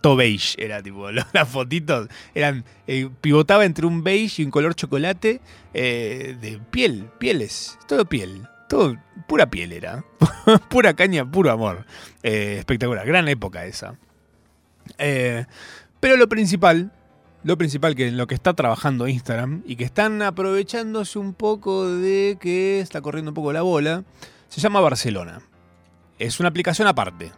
Todo 0.00 0.16
beige. 0.16 0.54
Era 0.62 0.82
tipo, 0.82 1.10
las 1.32 1.48
fotitos 1.48 2.08
eran. 2.34 2.64
eh, 2.86 3.08
pivotaba 3.20 3.64
entre 3.64 3.86
un 3.86 4.02
beige 4.04 4.42
y 4.42 4.44
un 4.44 4.50
color 4.50 4.74
chocolate 4.74 5.40
eh, 5.72 6.36
de 6.40 6.58
piel, 6.70 7.08
pieles, 7.18 7.78
todo 7.88 8.04
piel, 8.04 8.46
todo 8.68 8.96
pura 9.26 9.46
piel 9.46 9.72
era, 9.72 10.04
pura 10.68 10.94
caña, 10.94 11.30
puro 11.30 11.50
amor. 11.50 11.86
Eh, 12.22 12.56
espectacular, 12.58 13.06
gran 13.06 13.28
época 13.28 13.66
esa. 13.66 13.96
Pero 14.96 16.16
lo 16.16 16.28
principal, 16.28 16.92
lo 17.42 17.56
principal 17.56 17.94
que 17.94 18.08
en 18.08 18.16
lo 18.16 18.26
que 18.26 18.34
está 18.34 18.54
trabajando 18.54 19.08
Instagram 19.08 19.62
y 19.66 19.76
que 19.76 19.84
están 19.84 20.22
aprovechándose 20.22 21.18
un 21.18 21.34
poco 21.34 21.88
de 21.88 22.36
que 22.40 22.80
está 22.80 23.00
corriendo 23.00 23.30
un 23.30 23.34
poco 23.34 23.52
la 23.52 23.62
bola, 23.62 24.04
se 24.48 24.60
llama 24.60 24.80
Barcelona. 24.80 25.40
Es 26.18 26.38
una 26.38 26.48
aplicación 26.48 26.86
aparte. 26.86 27.32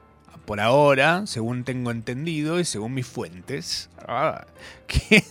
Por 0.47 0.61
ahora, 0.61 1.27
según 1.27 1.65
tengo 1.65 1.91
entendido 1.91 2.61
y 2.61 2.65
según 2.65 2.95
mis 2.95 3.07
fuentes. 3.07 3.91
Ah, 3.99 4.47
¿quién, 4.87 5.23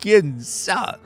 ¿Quién 0.00 0.42
sabe? 0.42 0.98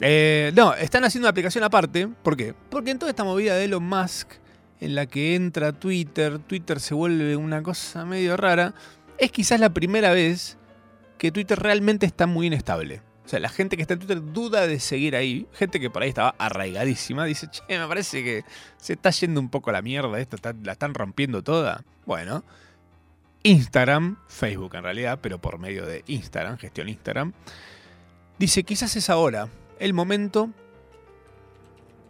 Eh, 0.00 0.50
no, 0.56 0.74
están 0.74 1.04
haciendo 1.04 1.26
una 1.26 1.30
aplicación 1.30 1.62
aparte. 1.62 2.08
¿Por 2.08 2.36
qué? 2.36 2.54
Porque 2.70 2.90
en 2.90 2.98
toda 2.98 3.10
esta 3.10 3.22
movida 3.22 3.54
de 3.54 3.66
Elon 3.66 3.84
Musk, 3.84 4.32
en 4.80 4.96
la 4.96 5.06
que 5.06 5.36
entra 5.36 5.72
Twitter, 5.72 6.40
Twitter 6.40 6.80
se 6.80 6.92
vuelve 6.92 7.36
una 7.36 7.62
cosa 7.62 8.04
medio 8.04 8.36
rara, 8.36 8.74
es 9.16 9.30
quizás 9.30 9.60
la 9.60 9.70
primera 9.70 10.10
vez 10.10 10.58
que 11.18 11.30
Twitter 11.30 11.56
realmente 11.56 12.04
está 12.04 12.26
muy 12.26 12.48
inestable. 12.48 13.00
Sea, 13.32 13.40
la 13.40 13.48
gente 13.48 13.76
que 13.76 13.82
está 13.82 13.94
en 13.94 14.00
Twitter 14.00 14.22
duda 14.22 14.66
de 14.66 14.78
seguir 14.78 15.16
ahí. 15.16 15.46
Gente 15.54 15.80
que 15.80 15.88
por 15.88 16.02
ahí 16.02 16.10
estaba 16.10 16.34
arraigadísima. 16.38 17.24
Dice, 17.24 17.48
che, 17.50 17.62
me 17.78 17.86
parece 17.88 18.22
que 18.22 18.44
se 18.76 18.92
está 18.92 19.08
yendo 19.10 19.40
un 19.40 19.48
poco 19.48 19.72
la 19.72 19.80
mierda 19.80 20.20
esto. 20.20 20.36
está- 20.36 20.54
la 20.62 20.72
están 20.72 20.92
rompiendo 20.92 21.42
toda. 21.42 21.82
Bueno, 22.04 22.44
Instagram, 23.42 24.18
Facebook 24.28 24.74
en 24.74 24.82
realidad, 24.82 25.18
pero 25.22 25.40
por 25.40 25.58
medio 25.58 25.86
de 25.86 26.04
Instagram, 26.08 26.58
gestión 26.58 26.90
Instagram, 26.90 27.32
dice, 28.38 28.64
quizás 28.64 28.94
es 28.96 29.08
ahora 29.08 29.48
el 29.78 29.94
momento 29.94 30.50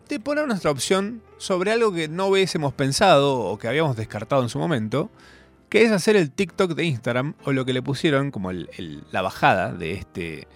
de 0.08 0.18
poner 0.18 0.46
nuestra 0.48 0.72
opción 0.72 1.22
sobre 1.38 1.70
algo 1.70 1.92
que 1.92 2.08
no 2.08 2.26
hubiésemos 2.26 2.74
pensado 2.74 3.38
o 3.40 3.58
que 3.58 3.68
habíamos 3.68 3.96
descartado 3.96 4.42
en 4.42 4.48
su 4.48 4.58
momento, 4.58 5.08
que 5.68 5.84
es 5.84 5.92
hacer 5.92 6.16
el 6.16 6.32
TikTok 6.32 6.72
de 6.74 6.84
Instagram 6.84 7.34
o 7.44 7.52
lo 7.52 7.64
que 7.64 7.72
le 7.72 7.80
pusieron 7.80 8.30
como 8.32 8.50
la 8.52 9.22
bajada 9.22 9.72
de, 9.72 9.92
este, 9.92 10.48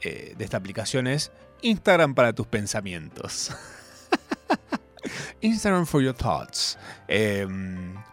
eh, 0.00 0.34
de 0.36 0.44
esta 0.44 0.56
aplicación 0.56 1.06
es 1.06 1.32
Instagram 1.62 2.14
para 2.14 2.32
tus 2.32 2.46
pensamientos. 2.46 3.50
Instagram 5.40 5.86
for 5.86 6.02
your 6.02 6.14
thoughts. 6.14 6.78
Eh, 7.08 7.46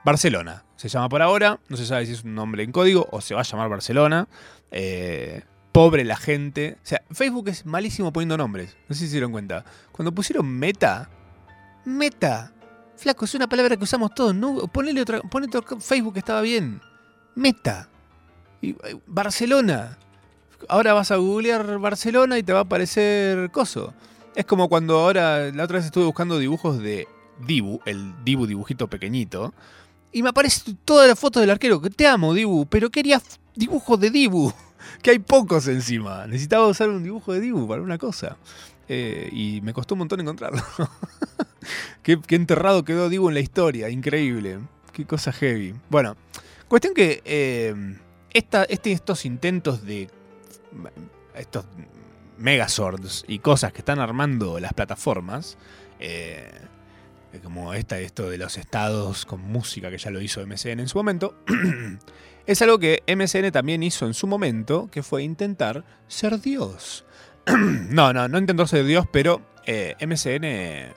Barcelona. 0.04 0.64
Se 0.76 0.90
llama 0.90 1.10
por 1.10 1.22
ahora. 1.22 1.60
No 1.70 1.78
se 1.78 1.86
sabe 1.86 2.06
si 2.06 2.14
es 2.14 2.24
un 2.24 2.36
nombre 2.36 2.64
en 2.64 2.72
código 2.72 3.08
o 3.12 3.22
se 3.22 3.34
va 3.34 3.42
a 3.42 3.44
llamar 3.44 3.70
Barcelona. 3.70 4.28
Eh, 4.72 5.44
pobre 5.72 6.04
la 6.04 6.18
gente. 6.18 6.78
O 6.84 6.86
sea, 6.86 7.02
Facebook 7.12 7.48
es 7.50 7.66
malísimo 7.66 8.12
poniendo 8.12 8.38
nombres. 8.38 8.76
No 8.90 8.96
sé 8.96 9.02
si 9.02 9.08
se 9.08 9.14
dieron 9.14 9.32
cuenta. 9.32 9.64
Cuando 9.92 10.14
pusieron 10.14 10.48
meta. 10.48 11.10
Meta. 11.86 12.52
Flaco, 12.96 13.26
es 13.26 13.36
una 13.36 13.48
palabra 13.48 13.78
que 13.78 13.84
usamos 13.84 14.14
todos. 14.14 14.36
No, 14.36 14.68
ponele 14.68 15.02
otra, 15.02 15.20
otro 15.20 15.80
Facebook 15.80 16.14
que 16.14 16.20
estaba 16.20 16.42
bien. 16.42 16.82
Meta. 17.36 17.90
Eh, 18.62 18.76
Barcelona. 19.08 19.98
Ahora 20.70 20.94
vas 20.94 21.12
a 21.12 21.18
googlear 21.18 21.78
Barcelona 21.80 22.38
y 22.38 22.44
te 22.44 22.54
va 22.54 22.60
a 22.60 22.64
aparecer 22.64 23.52
coso. 23.52 23.94
Es 24.36 24.46
como 24.46 24.70
cuando 24.70 25.00
ahora, 25.00 25.52
la 25.52 25.64
otra 25.64 25.78
vez 25.78 25.86
estuve 25.86 26.06
buscando 26.06 26.40
dibujos 26.40 26.80
de 26.80 27.08
Dibu, 27.46 27.80
el 27.86 28.14
Dibu 28.24 28.48
dibujito 28.48 28.88
pequeñito. 28.88 29.54
Y 30.12 30.24
me 30.24 30.30
aparece 30.30 30.76
toda 30.86 31.08
la 31.08 31.16
foto 31.16 31.40
del 31.40 31.50
arquero. 31.50 31.82
Que 31.82 31.90
te 31.90 32.08
amo, 32.08 32.34
Dibu, 32.34 32.66
pero 32.68 32.90
quería 32.90 33.22
dibujos 33.56 34.00
de 34.00 34.10
Dibu. 34.10 34.52
Que 35.02 35.12
hay 35.12 35.20
pocos 35.20 35.68
encima. 35.68 36.28
Necesitaba 36.28 36.68
usar 36.68 36.90
un 36.90 37.04
dibujo 37.04 37.32
de 37.32 37.40
Dibu 37.40 37.68
para 37.68 37.82
una 37.82 37.98
cosa. 37.98 38.36
Eh, 38.90 39.30
y 39.32 39.62
me 39.62 39.74
costó 39.74 39.96
un 39.96 40.00
montón 40.00 40.20
encontrarlo. 40.20 40.62
qué, 42.04 42.20
qué 42.26 42.36
enterrado 42.36 42.84
quedó 42.84 43.10
Dibu 43.10 43.30
en 43.30 43.34
la 43.36 43.40
historia. 43.40 43.90
Increíble. 43.90 44.60
Qué 44.92 45.06
cosa 45.06 45.32
heavy. 45.32 45.74
Bueno, 45.90 46.16
cuestión 46.68 46.94
que 46.94 47.22
eh, 47.26 47.74
esta- 48.34 48.66
este- 48.66 48.92
estos 48.92 49.26
intentos 49.26 49.84
de 49.86 50.10
estos 51.36 51.66
megazords 52.38 53.26
y 53.28 53.40
cosas 53.40 53.72
que 53.72 53.80
están 53.80 54.00
armando 54.00 54.60
las 54.60 54.74
plataformas, 54.74 55.58
eh, 56.00 56.52
como 57.44 57.74
esta, 57.74 58.00
esto 58.00 58.30
de 58.30 58.38
los 58.38 58.58
estados 58.58 59.26
con 59.26 59.42
música 59.42 59.90
que 59.90 59.98
ya 59.98 60.12
lo 60.12 60.22
hizo 60.22 60.46
MSN 60.46 60.80
en 60.80 60.88
su 60.88 60.98
momento, 60.98 61.36
es 62.46 62.62
algo 62.62 62.80
que 62.80 63.04
MSN 63.08 63.52
también 63.52 63.82
hizo 63.84 64.06
en 64.06 64.14
su 64.14 64.28
momento, 64.28 64.90
que 64.92 65.04
fue 65.04 65.24
intentar 65.24 65.84
ser 66.08 66.40
Dios. 66.40 67.06
no, 67.90 68.14
no, 68.14 68.28
no 68.28 68.38
intentó 68.38 68.68
ser 68.68 68.86
Dios, 68.86 69.06
pero 69.12 69.42
eh, 69.66 69.96
MSN 70.06 70.94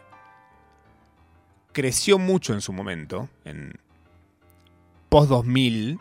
creció 1.73 2.19
mucho 2.19 2.53
en 2.53 2.61
su 2.61 2.73
momento, 2.73 3.29
en 3.45 3.75
post 5.09 5.29
2000, 5.29 5.99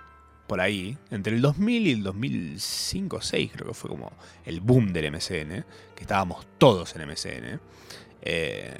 por 0.47 0.61
ahí, 0.61 0.97
entre 1.11 1.35
el 1.35 1.41
2000 1.41 1.87
y 1.87 1.91
el 1.91 2.03
2005 2.03 3.17
o 3.17 3.21
6 3.21 3.51
creo 3.53 3.67
que 3.67 3.73
fue 3.73 3.89
como 3.89 4.11
el 4.45 4.61
boom 4.61 4.93
del 4.93 5.11
MSN, 5.11 5.65
que 5.95 6.01
estábamos 6.01 6.45
todos 6.57 6.95
en 6.95 7.09
MSN. 7.09 7.59
eh, 8.21 8.77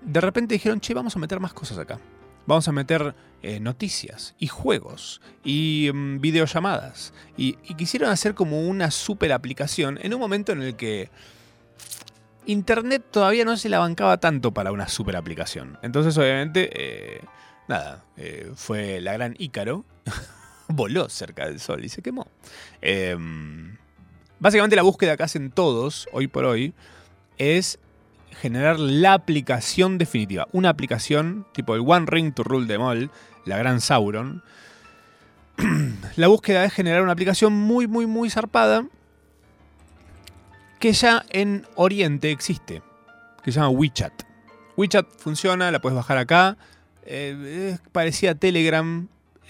de 0.00 0.20
repente 0.20 0.54
dijeron, 0.54 0.80
che, 0.80 0.94
vamos 0.94 1.16
a 1.16 1.18
meter 1.18 1.40
más 1.40 1.52
cosas 1.52 1.78
acá. 1.78 1.98
Vamos 2.46 2.68
a 2.68 2.72
meter 2.72 3.14
eh, 3.42 3.60
noticias 3.60 4.34
y 4.38 4.46
juegos 4.46 5.20
y 5.44 5.90
mm, 5.92 6.20
videollamadas. 6.20 7.12
Y, 7.36 7.54
quisieron 7.74 8.10
hacer 8.10 8.34
como 8.34 8.62
una 8.62 8.90
super 8.90 9.32
aplicación 9.32 9.98
en 10.02 10.14
un 10.14 10.20
momento 10.20 10.52
en 10.52 10.62
el 10.62 10.76
que 10.76 11.10
Internet 12.46 13.04
todavía 13.10 13.44
no 13.44 13.56
se 13.56 13.68
la 13.68 13.80
bancaba 13.80 14.18
tanto 14.18 14.54
para 14.54 14.72
una 14.72 14.88
super 14.88 15.16
aplicación. 15.16 15.78
Entonces, 15.82 16.16
obviamente, 16.16 16.70
eh, 16.72 17.20
nada, 17.68 18.04
fue 18.54 19.00
la 19.02 19.12
gran 19.12 19.34
Ícaro. 19.38 19.84
Voló 20.68 21.08
cerca 21.08 21.46
del 21.46 21.60
sol 21.60 21.84
y 21.84 21.88
se 21.88 22.02
quemó. 22.02 22.26
Eh, 22.82 23.16
básicamente 24.38 24.76
la 24.76 24.82
búsqueda 24.82 25.16
que 25.16 25.22
hacen 25.22 25.50
todos, 25.50 26.08
hoy 26.12 26.28
por 26.28 26.44
hoy, 26.44 26.74
es 27.38 27.78
generar 28.40 28.78
la 28.78 29.14
aplicación 29.14 29.98
definitiva. 29.98 30.46
Una 30.52 30.68
aplicación 30.68 31.46
tipo 31.52 31.74
el 31.74 31.82
One 31.84 32.06
Ring 32.06 32.34
to 32.34 32.44
Rule 32.44 32.66
them 32.66 32.82
all, 32.82 33.10
la 33.44 33.58
gran 33.58 33.80
Sauron. 33.80 34.42
la 36.16 36.28
búsqueda 36.28 36.64
es 36.64 36.72
generar 36.72 37.02
una 37.02 37.12
aplicación 37.12 37.52
muy, 37.52 37.86
muy, 37.86 38.06
muy 38.06 38.30
zarpada 38.30 38.86
que 40.78 40.92
ya 40.92 41.24
en 41.30 41.66
Oriente 41.74 42.30
existe, 42.30 42.82
que 43.42 43.50
se 43.50 43.58
llama 43.58 43.70
WeChat. 43.70 44.12
WeChat 44.76 45.06
funciona, 45.18 45.72
la 45.72 45.80
puedes 45.80 45.96
bajar 45.96 46.18
acá. 46.18 46.56
eh, 47.04 47.72
es 47.74 47.80
parecida 47.90 48.32
a 48.32 48.34
Telegram, 48.36 49.08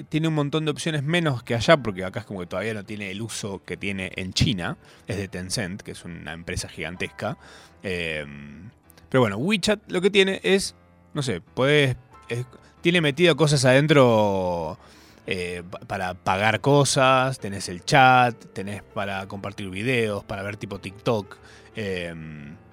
tiene 0.09 0.29
un 0.29 0.35
montón 0.35 0.65
de 0.65 0.71
opciones 0.71 1.03
menos 1.03 1.43
que 1.43 1.55
allá, 1.55 1.77
porque 1.77 2.05
acá 2.05 2.21
es 2.21 2.27
como 2.27 2.41
que 2.41 2.47
todavía 2.47 2.75
no 2.75 2.85
tiene 2.85 3.11
el 3.11 3.21
uso 3.23 3.63
que 3.65 3.77
tiene 3.77 4.13
en 4.17 4.33
China. 4.33 4.77
Es 5.07 5.17
de 5.17 5.29
Tencent, 5.29 5.83
que 5.83 5.93
es 5.93 6.05
una 6.05 6.33
empresa 6.33 6.69
gigantesca. 6.69 7.37
Eh, 7.83 8.25
pero 9.09 9.21
bueno, 9.23 9.37
WeChat 9.39 9.81
lo 9.91 10.01
que 10.01 10.11
tiene 10.11 10.41
es, 10.43 10.75
no 11.15 11.23
sé, 11.23 11.41
puedes, 11.41 11.97
es- 12.29 12.47
tiene 12.81 13.01
metido 13.01 13.37
cosas 13.37 13.65
adentro 13.65 14.79
eh, 15.27 15.63
pa- 15.71 15.81
para 15.81 16.15
pagar 16.15 16.61
cosas, 16.61 17.39
tenés 17.39 17.69
el 17.69 17.85
chat, 17.85 18.35
tenés 18.55 18.83
para 18.83 19.27
compartir 19.27 19.69
videos, 19.71 20.25
para 20.25 20.43
ver 20.43 20.57
tipo 20.57 20.79
TikTok. 20.79 21.37
eh, 21.77 22.15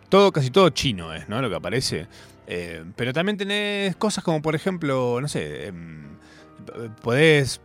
todo, 0.09 0.31
casi 0.31 0.49
todo 0.51 0.69
chino 0.69 1.13
es, 1.13 1.27
¿no? 1.29 1.41
Lo 1.41 1.49
que 1.49 1.55
aparece. 1.55 2.07
Eh, 2.47 2.83
pero 2.95 3.11
también 3.11 3.37
tenés 3.37 3.95
cosas 3.95 4.23
como, 4.23 4.41
por 4.41 4.55
ejemplo, 4.55 5.19
no 5.19 5.27
sé, 5.27 5.67
em, 5.67 6.14
podés, 7.01 7.59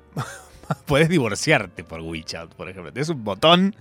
divorciarte 1.08 1.84
por 1.84 2.00
WeChat, 2.00 2.54
por 2.54 2.68
ejemplo. 2.68 2.92
Tenés 2.92 3.08
un 3.08 3.24
botón 3.24 3.74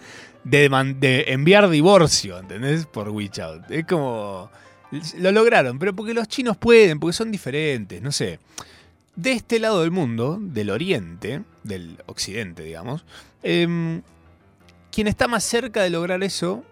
de, 0.44 0.70
de 1.00 1.26
enviar 1.28 1.70
divorcio, 1.70 2.40
¿entendés? 2.40 2.86
Por 2.86 3.10
WeChat. 3.10 3.70
Es 3.72 3.86
como... 3.86 4.50
Lo 5.20 5.32
lograron, 5.32 5.78
pero 5.78 5.96
porque 5.96 6.16
los 6.16 6.28
chinos 6.28 6.58
pueden, 6.58 7.00
porque 7.00 7.14
son 7.14 7.32
diferentes, 7.32 8.02
no 8.02 8.12
sé. 8.12 8.40
De 9.16 9.34
este 9.34 9.60
lado 9.60 9.82
del 9.82 9.92
mundo, 9.92 10.40
del 10.42 10.72
oriente, 10.72 11.44
del 11.64 11.98
occidente, 12.08 12.64
digamos, 12.64 13.06
em, 13.44 14.02
quien 14.92 15.08
está 15.08 15.28
más 15.28 15.44
cerca 15.44 15.84
de 15.84 15.92
lograr 15.92 16.24
eso 16.24 16.64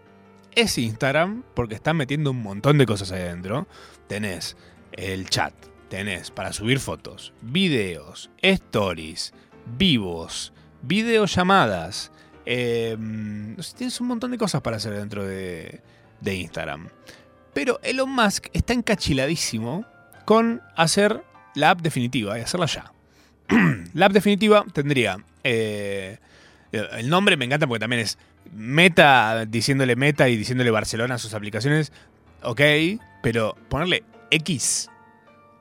es 0.55 0.77
Instagram, 0.79 1.43
porque 1.53 1.75
están 1.75 1.97
metiendo 1.97 2.31
un 2.31 2.41
montón 2.41 2.79
de 2.79 2.87
cosas 2.87 3.11
ahí 3.11 3.21
adentro. 3.21 3.67
Tenés 4.07 4.57
el 4.93 5.29
chat, 5.29 5.53
tenés 5.89 6.31
para 6.31 6.53
subir 6.53 6.79
fotos, 6.79 7.33
videos, 7.41 8.29
stories, 8.41 9.33
vivos, 9.77 10.53
videollamadas. 10.81 12.11
sé, 12.45 12.97
tienes 13.75 13.99
un 14.01 14.07
montón 14.07 14.31
de 14.31 14.37
cosas 14.37 14.61
para 14.61 14.77
hacer 14.77 14.93
dentro 14.93 15.25
de, 15.25 15.81
de 16.21 16.35
Instagram. 16.35 16.89
Pero 17.53 17.79
Elon 17.83 18.09
Musk 18.09 18.47
está 18.53 18.73
encachiladísimo 18.73 19.85
con 20.25 20.61
hacer 20.75 21.23
la 21.55 21.71
app 21.71 21.81
definitiva 21.81 22.37
y 22.37 22.41
hacerla 22.41 22.67
ya. 22.67 22.91
la 23.93 24.05
app 24.05 24.11
definitiva 24.11 24.65
tendría. 24.73 25.17
eh, 25.43 26.19
el 26.71 27.09
nombre 27.09 27.37
me 27.37 27.45
encanta 27.45 27.65
porque 27.65 27.79
también 27.79 28.01
es 28.01 28.17
Meta, 28.53 29.45
diciéndole 29.45 29.95
Meta 29.95 30.29
y 30.29 30.37
diciéndole 30.37 30.71
Barcelona 30.71 31.15
a 31.15 31.17
sus 31.17 31.33
aplicaciones. 31.33 31.91
Ok, 32.43 32.61
pero 33.23 33.55
ponerle 33.69 34.03
X. 34.31 34.89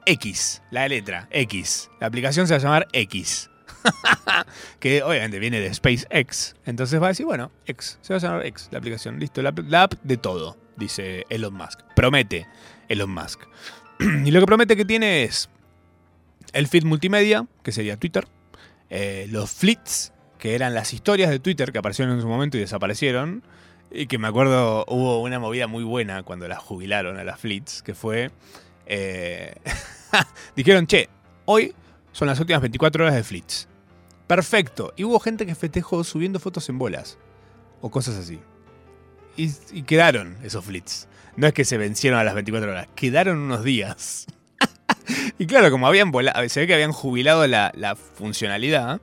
X, 0.06 0.62
la 0.70 0.86
letra, 0.86 1.28
X. 1.32 1.90
La 2.00 2.06
aplicación 2.06 2.46
se 2.46 2.54
va 2.54 2.58
a 2.58 2.62
llamar 2.62 2.88
X. 2.92 3.50
que 4.80 5.02
obviamente 5.02 5.38
viene 5.40 5.60
de 5.60 5.72
SpaceX. 5.74 6.54
Entonces 6.64 7.02
va 7.02 7.06
a 7.06 7.08
decir, 7.08 7.26
bueno, 7.26 7.50
X. 7.66 7.98
Se 8.02 8.12
va 8.12 8.18
a 8.18 8.20
llamar 8.20 8.46
X, 8.46 8.68
la 8.70 8.78
aplicación. 8.78 9.18
Listo, 9.18 9.42
la, 9.42 9.82
app 9.82 9.94
de 10.04 10.16
todo, 10.16 10.56
dice 10.76 11.24
Elon 11.28 11.54
Musk. 11.54 11.80
Promete 11.96 12.46
Elon 12.88 13.10
Musk. 13.10 13.40
y 14.24 14.30
lo 14.30 14.40
que 14.40 14.46
promete 14.46 14.76
que 14.76 14.84
tiene 14.84 15.24
es 15.24 15.48
el 16.52 16.68
feed 16.68 16.84
multimedia, 16.84 17.46
que 17.64 17.72
sería 17.72 17.96
Twitter. 17.96 18.26
eh, 18.90 19.26
los 19.30 19.50
flits, 19.50 20.12
que 20.38 20.54
eran 20.54 20.72
las 20.72 20.92
historias 20.92 21.30
de 21.30 21.40
Twitter 21.40 21.72
que 21.72 21.78
aparecieron 21.78 22.14
en 22.14 22.20
su 22.20 22.28
momento 22.28 22.56
y 22.56 22.60
desaparecieron. 22.60 23.42
Y 23.90 24.06
que 24.06 24.18
me 24.18 24.28
acuerdo, 24.28 24.84
hubo 24.86 25.20
una 25.20 25.40
movida 25.40 25.66
muy 25.66 25.82
buena 25.82 26.22
cuando 26.22 26.46
las 26.46 26.58
jubilaron 26.58 27.18
a 27.18 27.24
las 27.24 27.40
flits, 27.40 27.82
que 27.82 27.94
fue... 27.94 28.30
eh, 28.86 29.56
dijeron, 30.56 30.86
che, 30.86 31.08
hoy 31.44 31.74
son 32.12 32.28
las 32.28 32.40
últimas 32.40 32.62
24 32.62 33.04
horas 33.04 33.14
de 33.14 33.24
flits. 33.24 33.68
Perfecto. 34.26 34.92
Y 34.96 35.04
hubo 35.04 35.20
gente 35.20 35.46
que 35.46 35.54
festejó 35.54 36.02
subiendo 36.04 36.40
fotos 36.40 36.68
en 36.68 36.78
bolas. 36.78 37.18
O 37.80 37.90
cosas 37.90 38.16
así. 38.16 38.40
Y, 39.36 39.82
quedaron 39.82 40.38
esos 40.42 40.64
flits. 40.64 41.08
No 41.36 41.46
es 41.46 41.52
que 41.52 41.64
se 41.64 41.76
vencieron 41.76 42.18
a 42.18 42.24
las 42.24 42.34
24 42.34 42.70
horas, 42.70 42.88
quedaron 42.94 43.38
unos 43.38 43.62
días. 43.62 44.26
y 45.38 45.46
claro, 45.46 45.70
como 45.70 45.86
habían 45.86 46.10
volado, 46.10 46.48
se 46.48 46.60
ve 46.60 46.66
que 46.66 46.72
habían 46.72 46.92
jubilado 46.92 47.46
la, 47.46 47.70
la 47.76 47.96
funcionalidad, 47.96 49.02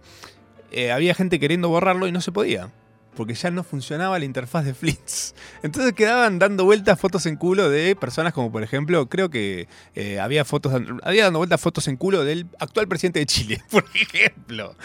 eh, 0.71 0.91
había 0.91 1.13
gente 1.13 1.39
queriendo 1.39 1.69
borrarlo 1.69 2.07
y 2.07 2.11
no 2.11 2.19
se 2.19 2.31
podía. 2.31 2.71
Porque 3.15 3.33
ya 3.35 3.51
no 3.51 3.63
funcionaba 3.63 4.17
la 4.17 4.25
interfaz 4.25 4.65
de 4.65 4.73
Flits. 4.73 5.35
Entonces 5.63 5.93
quedaban 5.93 6.39
dando 6.39 6.65
vueltas 6.65 6.99
fotos 6.99 7.25
en 7.25 7.35
culo 7.35 7.69
de 7.69 7.95
personas 7.95 8.33
como, 8.33 8.51
por 8.51 8.63
ejemplo, 8.63 9.07
creo 9.07 9.29
que 9.29 9.67
eh, 9.95 10.19
había 10.19 10.45
fotos, 10.45 10.73
había 11.03 11.25
dando 11.25 11.39
vueltas 11.39 11.61
fotos 11.61 11.87
en 11.87 11.97
culo 11.97 12.23
del 12.23 12.47
actual 12.59 12.87
presidente 12.87 13.19
de 13.19 13.25
Chile, 13.25 13.63
por 13.71 13.85
ejemplo. 13.93 14.75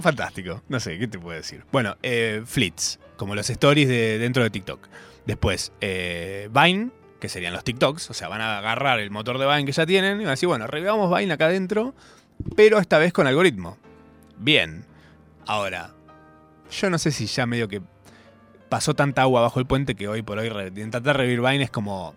Fantástico. 0.00 0.62
No 0.68 0.80
sé, 0.80 0.98
¿qué 0.98 1.06
te 1.06 1.18
puedo 1.18 1.36
decir? 1.36 1.64
Bueno, 1.70 1.96
eh, 2.02 2.42
Flits, 2.46 2.98
como 3.16 3.34
los 3.34 3.50
stories 3.50 3.88
de 3.88 4.18
dentro 4.18 4.42
de 4.42 4.50
TikTok. 4.50 4.88
Después, 5.26 5.72
eh, 5.80 6.48
Vine, 6.52 6.90
que 7.20 7.28
serían 7.28 7.52
los 7.52 7.62
TikToks. 7.62 8.10
O 8.10 8.14
sea, 8.14 8.28
van 8.28 8.40
a 8.40 8.58
agarrar 8.58 8.98
el 8.98 9.10
motor 9.10 9.38
de 9.38 9.46
Vine 9.46 9.64
que 9.64 9.72
ya 9.72 9.86
tienen 9.86 10.20
y 10.20 10.24
van 10.24 10.28
a 10.28 10.30
decir, 10.30 10.48
bueno, 10.48 10.66
revivamos 10.66 11.16
Vine 11.16 11.34
acá 11.34 11.46
adentro, 11.46 11.94
pero 12.56 12.78
esta 12.78 12.98
vez 12.98 13.12
con 13.12 13.26
algoritmo. 13.26 13.76
Bien. 14.38 14.86
Ahora, 15.46 15.94
yo 16.70 16.90
no 16.90 16.98
sé 16.98 17.10
si 17.10 17.26
ya 17.26 17.46
medio 17.46 17.68
que 17.68 17.82
pasó 18.68 18.94
tanta 18.94 19.22
agua 19.22 19.42
bajo 19.42 19.58
el 19.60 19.66
puente 19.66 19.94
que 19.94 20.08
hoy 20.08 20.22
por 20.22 20.38
hoy 20.38 20.48
intentar 20.76 21.16
revivir 21.16 21.40
Vine 21.40 21.64
es 21.64 21.70
como. 21.70 22.14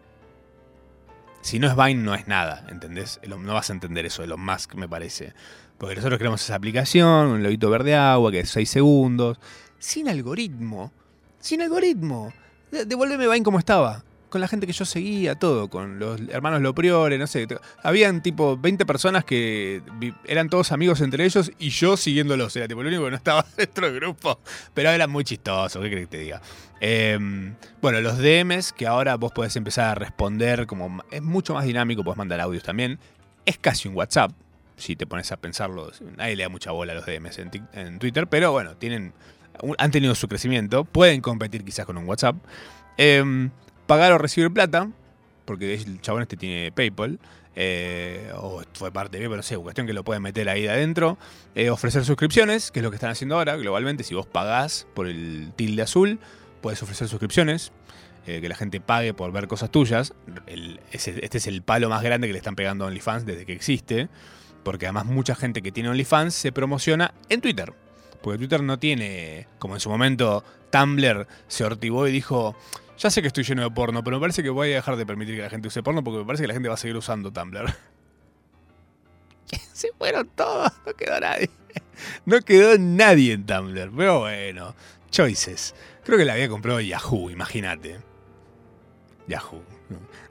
Si 1.41 1.59
no 1.59 1.67
es 1.67 1.75
Vine, 1.75 1.95
no 2.01 2.15
es 2.15 2.27
nada, 2.27 2.65
¿entendés? 2.69 3.19
No 3.27 3.53
vas 3.53 3.69
a 3.69 3.73
entender 3.73 4.05
eso 4.05 4.21
de 4.21 4.27
Elon 4.27 4.39
Musk, 4.45 4.75
me 4.75 4.87
parece. 4.87 5.33
Porque 5.77 5.95
nosotros 5.95 6.17
creamos 6.17 6.41
esa 6.41 6.55
aplicación, 6.55 7.27
un 7.27 7.43
lobito 7.43 7.69
verde 7.69 7.95
agua, 7.95 8.31
que 8.31 8.39
es 8.41 8.49
6 8.49 8.69
segundos. 8.69 9.39
Sin 9.77 10.07
algoritmo. 10.07 10.93
Sin 11.39 11.61
algoritmo. 11.61 12.31
De- 12.71 12.85
Devuélveme 12.85 13.27
Vine 13.27 13.43
como 13.43 13.59
estaba. 13.59 14.03
Con 14.33 14.41
la 14.41 14.47
gente 14.47 14.65
que 14.65 14.73
yo 14.73 14.83
seguía, 14.83 15.35
todo. 15.35 15.69
Con 15.69 15.99
los 15.99 16.19
hermanos 16.27 16.59
Lopriore, 16.59 17.19
no 17.19 17.27
sé. 17.27 17.47
Habían 17.83 18.23
tipo 18.23 18.57
20 18.57 18.83
personas 18.83 19.23
que 19.23 19.83
eran 20.25 20.49
todos 20.49 20.71
amigos 20.71 21.01
entre 21.01 21.23
ellos 21.23 21.51
y 21.59 21.69
yo 21.69 21.97
siguiéndolos. 21.97 22.55
Era 22.55 22.67
tipo 22.67 22.81
el 22.81 22.87
único 22.87 23.03
que 23.03 23.11
no 23.11 23.15
estaba 23.15 23.45
dentro 23.57 23.85
del 23.85 23.99
grupo. 23.99 24.39
Pero 24.73 24.89
era 24.89 25.05
muy 25.05 25.23
chistoso, 25.23 25.79
¿qué 25.81 25.91
crees 25.91 26.07
que 26.07 26.17
te 26.17 26.23
diga? 26.23 26.41
Eh, 26.81 27.53
bueno, 27.79 28.01
los 28.01 28.17
DMs 28.17 28.73
que 28.73 28.87
ahora 28.87 29.17
vos 29.17 29.31
podés 29.33 29.55
empezar 29.55 29.89
a 29.89 29.93
responder, 29.93 30.65
como 30.65 31.03
es 31.11 31.21
mucho 31.21 31.53
más 31.53 31.65
dinámico, 31.65 32.03
podés 32.03 32.17
mandar 32.17 32.41
audios 32.41 32.63
también. 32.63 32.97
Es 33.45 33.59
casi 33.59 33.87
un 33.87 33.95
WhatsApp, 33.95 34.31
si 34.77 34.95
te 34.95 35.05
pones 35.05 35.31
a 35.31 35.37
pensarlo. 35.37 35.91
Nadie 36.17 36.35
le 36.37 36.41
da 36.41 36.49
mucha 36.49 36.71
bola 36.71 36.93
a 36.93 36.95
los 36.95 37.05
DMs 37.05 37.37
en, 37.37 37.99
Twitter, 37.99 38.25
pero 38.25 38.51
bueno, 38.51 38.77
tienen, 38.77 39.13
han 39.77 39.91
tenido 39.91 40.15
su 40.15 40.27
crecimiento. 40.27 40.85
Pueden 40.85 41.21
competir 41.21 41.63
quizás 41.63 41.85
con 41.85 41.99
un 41.99 42.07
WhatsApp. 42.07 42.35
Eh, 42.97 43.49
pagar 43.87 44.11
o 44.13 44.17
recibir 44.17 44.51
plata, 44.51 44.89
porque 45.45 45.73
el 45.73 46.01
chabón 46.01 46.21
este 46.23 46.37
tiene 46.37 46.71
PayPal. 46.71 47.19
eh, 47.55 48.31
o 48.35 48.63
fue 48.73 48.91
parte 48.91 49.17
de 49.17 49.23
PayPal, 49.23 49.37
no 49.37 49.43
sé, 49.43 49.57
cuestión 49.57 49.85
que 49.85 49.93
lo 49.93 50.03
pueden 50.03 50.23
meter 50.23 50.49
ahí 50.49 50.63
de 50.63 50.69
adentro. 50.71 51.17
Eh, 51.55 51.69
ofrecer 51.69 52.03
suscripciones, 52.05 52.71
que 52.71 52.79
es 52.79 52.83
lo 52.83 52.89
que 52.89 52.95
están 52.95 53.11
haciendo 53.11 53.35
ahora, 53.35 53.55
globalmente. 53.57 54.03
Si 54.03 54.15
vos 54.15 54.25
pagás 54.25 54.87
por 54.95 55.07
el 55.07 55.51
tilde 55.55 55.83
azul, 55.83 56.19
puedes 56.61 56.81
ofrecer 56.81 57.07
suscripciones. 57.07 57.71
eh, 58.25 58.39
que 58.39 58.47
la 58.47 58.55
gente 58.55 58.79
pague 58.79 59.13
por 59.13 59.31
ver 59.31 59.47
cosas 59.47 59.69
tuyas. 59.69 60.13
Este 60.91 61.37
es 61.37 61.47
el 61.47 61.61
palo 61.61 61.89
más 61.89 62.01
grande 62.03 62.27
que 62.27 62.33
le 62.33 62.39
están 62.39 62.55
pegando 62.55 62.85
a 62.85 62.87
OnlyFans 62.87 63.25
desde 63.25 63.45
que 63.45 63.53
existe. 63.53 64.07
Porque 64.63 64.85
además 64.85 65.05
mucha 65.05 65.35
gente 65.35 65.61
que 65.61 65.73
tiene 65.73 65.89
OnlyFans 65.89 66.33
se 66.33 66.51
promociona 66.53 67.13
en 67.27 67.41
Twitter. 67.41 67.73
Porque 68.21 68.37
Twitter 68.37 68.63
no 68.63 68.79
tiene, 68.79 69.47
como 69.59 69.73
en 69.75 69.81
su 69.81 69.89
momento 69.89 70.45
Tumblr 70.71 71.27
se 71.49 71.65
ortivó 71.65 72.07
y 72.07 72.13
dijo, 72.13 72.55
ya 73.03 73.09
sé 73.09 73.21
que 73.21 73.27
estoy 73.27 73.43
lleno 73.43 73.63
de 73.63 73.71
porno, 73.71 74.01
pero 74.01 74.15
me 74.15 74.21
parece 74.21 74.41
que 74.41 74.49
voy 74.49 74.71
a 74.71 74.75
dejar 74.75 74.95
de 74.95 75.05
permitir 75.05 75.35
que 75.35 75.41
la 75.41 75.49
gente 75.49 75.67
use 75.67 75.83
porno 75.83 76.01
porque 76.03 76.19
me 76.19 76.25
parece 76.25 76.43
que 76.43 76.47
la 76.47 76.53
gente 76.53 76.69
va 76.69 76.75
a 76.75 76.77
seguir 76.77 76.95
usando 76.95 77.33
Tumblr. 77.33 77.65
se 79.73 79.89
fueron 79.97 80.29
todos, 80.29 80.71
no 80.85 80.93
quedó 80.93 81.19
nadie. 81.19 81.49
No 82.25 82.41
quedó 82.41 82.77
nadie 82.77 83.33
en 83.33 83.45
Tumblr, 83.45 83.91
pero 83.95 84.19
bueno, 84.21 84.75
choices. 85.11 85.75
Creo 86.03 86.17
que 86.17 86.25
la 86.25 86.33
había 86.33 86.49
comprado 86.49 86.79
Yahoo, 86.79 87.29
imagínate. 87.29 87.99
Yahoo. 89.27 89.63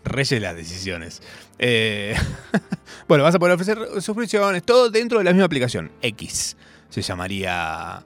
Reyes 0.04 0.30
de 0.30 0.40
las 0.40 0.56
decisiones. 0.56 1.22
Eh, 1.58 2.14
bueno, 3.08 3.22
vas 3.22 3.34
a 3.34 3.38
poder 3.38 3.54
ofrecer 3.54 3.78
suscripciones, 4.00 4.64
todo 4.64 4.90
dentro 4.90 5.18
de 5.18 5.24
la 5.24 5.32
misma 5.32 5.46
aplicación. 5.46 5.92
X 6.02 6.56
se 6.88 7.02
llamaría 7.02 8.04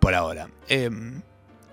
por 0.00 0.14
ahora. 0.14 0.48
Em, 0.68 1.22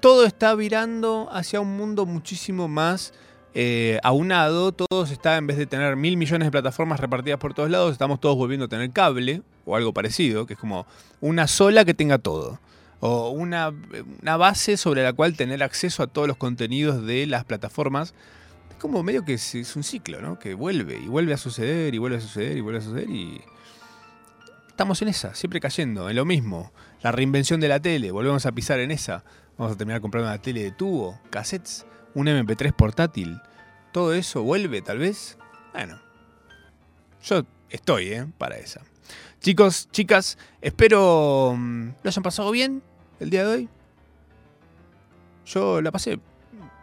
todo 0.02 0.26
está 0.26 0.54
virando 0.56 1.30
hacia 1.32 1.62
un 1.62 1.78
mundo 1.78 2.06
muchísimo 2.06 2.68
más 2.68 3.14
eh, 3.54 4.00
aunado. 4.04 4.72
Todo 4.72 5.06
se 5.06 5.14
está, 5.14 5.38
en 5.38 5.48
vez 5.48 5.58
de 5.58 5.68
tener 5.68 5.96
mil 5.96 6.18
millones 6.18 6.48
de 6.48 6.52
plataformas 6.52 7.00
repartidas 7.00 7.40
por 7.40 7.54
todos 7.54 7.70
lados, 7.70 7.92
estamos 7.92 8.20
todos 8.20 8.36
volviendo 8.36 8.66
a 8.66 8.68
tener 8.68 8.92
cable 8.92 9.44
o 9.66 9.76
algo 9.76 9.94
parecido, 9.94 10.46
que 10.46 10.54
es 10.54 10.60
como 10.60 10.86
una 11.22 11.48
sola 11.48 11.86
que 11.86 11.94
tenga 11.94 12.18
todo. 12.18 12.60
O 13.00 13.30
una, 13.30 13.74
base 14.22 14.78
sobre 14.78 15.04
la 15.04 15.14
cual 15.14 15.36
tener 15.36 15.64
acceso 15.64 16.04
a 16.04 16.08
todos 16.08 16.28
los 16.28 16.38
contenidos 16.38 17.06
de 17.06 17.26
las 17.28 17.46
plataformas. 17.46 18.14
Es 18.72 18.78
como 18.78 19.04
medio 19.04 19.24
que 19.24 19.36
es 19.36 19.76
un 19.76 19.84
ciclo, 19.84 20.22
¿no? 20.22 20.40
Que 20.40 20.56
vuelve 20.56 20.98
y 20.98 21.08
vuelve 21.08 21.34
a 21.34 21.38
suceder 21.38 21.94
y 21.94 22.00
vuelve 22.00 22.18
a 22.18 22.22
suceder 22.22 22.58
y 22.58 22.62
vuelve 22.62 22.80
a 22.80 22.82
suceder 22.82 23.10
y... 23.10 23.42
Estamos 24.68 25.02
en 25.04 25.10
esa, 25.10 25.36
siempre 25.36 25.60
cayendo, 25.60 26.10
en 26.10 26.16
lo 26.16 26.26
mismo. 26.26 26.72
La 27.04 27.12
reinvención 27.12 27.60
de 27.60 27.68
la 27.68 27.80
tele, 27.80 28.10
volvemos 28.10 28.48
a 28.48 28.52
pisar 28.52 28.80
en 28.80 28.90
esa. 28.90 29.24
Vamos 29.62 29.76
a 29.76 29.78
terminar 29.78 30.02
comprando 30.02 30.28
una 30.28 30.42
tele 30.42 30.64
de 30.64 30.72
tubo, 30.72 31.20
cassettes, 31.30 31.86
un 32.16 32.26
MP3 32.26 32.74
portátil. 32.74 33.40
Todo 33.92 34.16
eso 34.16 34.42
vuelve, 34.42 34.82
tal 34.82 34.98
vez. 34.98 35.38
Bueno, 35.72 36.02
yo 37.22 37.44
estoy, 37.70 38.08
¿eh? 38.08 38.28
Para 38.40 38.58
esa. 38.58 38.82
Chicos, 39.40 39.88
chicas, 39.92 40.40
espero 40.62 41.54
mm, 41.56 41.90
lo 42.02 42.08
hayan 42.08 42.24
pasado 42.24 42.50
bien 42.50 42.82
el 43.20 43.30
día 43.30 43.46
de 43.46 43.56
hoy. 43.56 43.70
Yo 45.46 45.80
la 45.80 45.92
pasé 45.92 46.20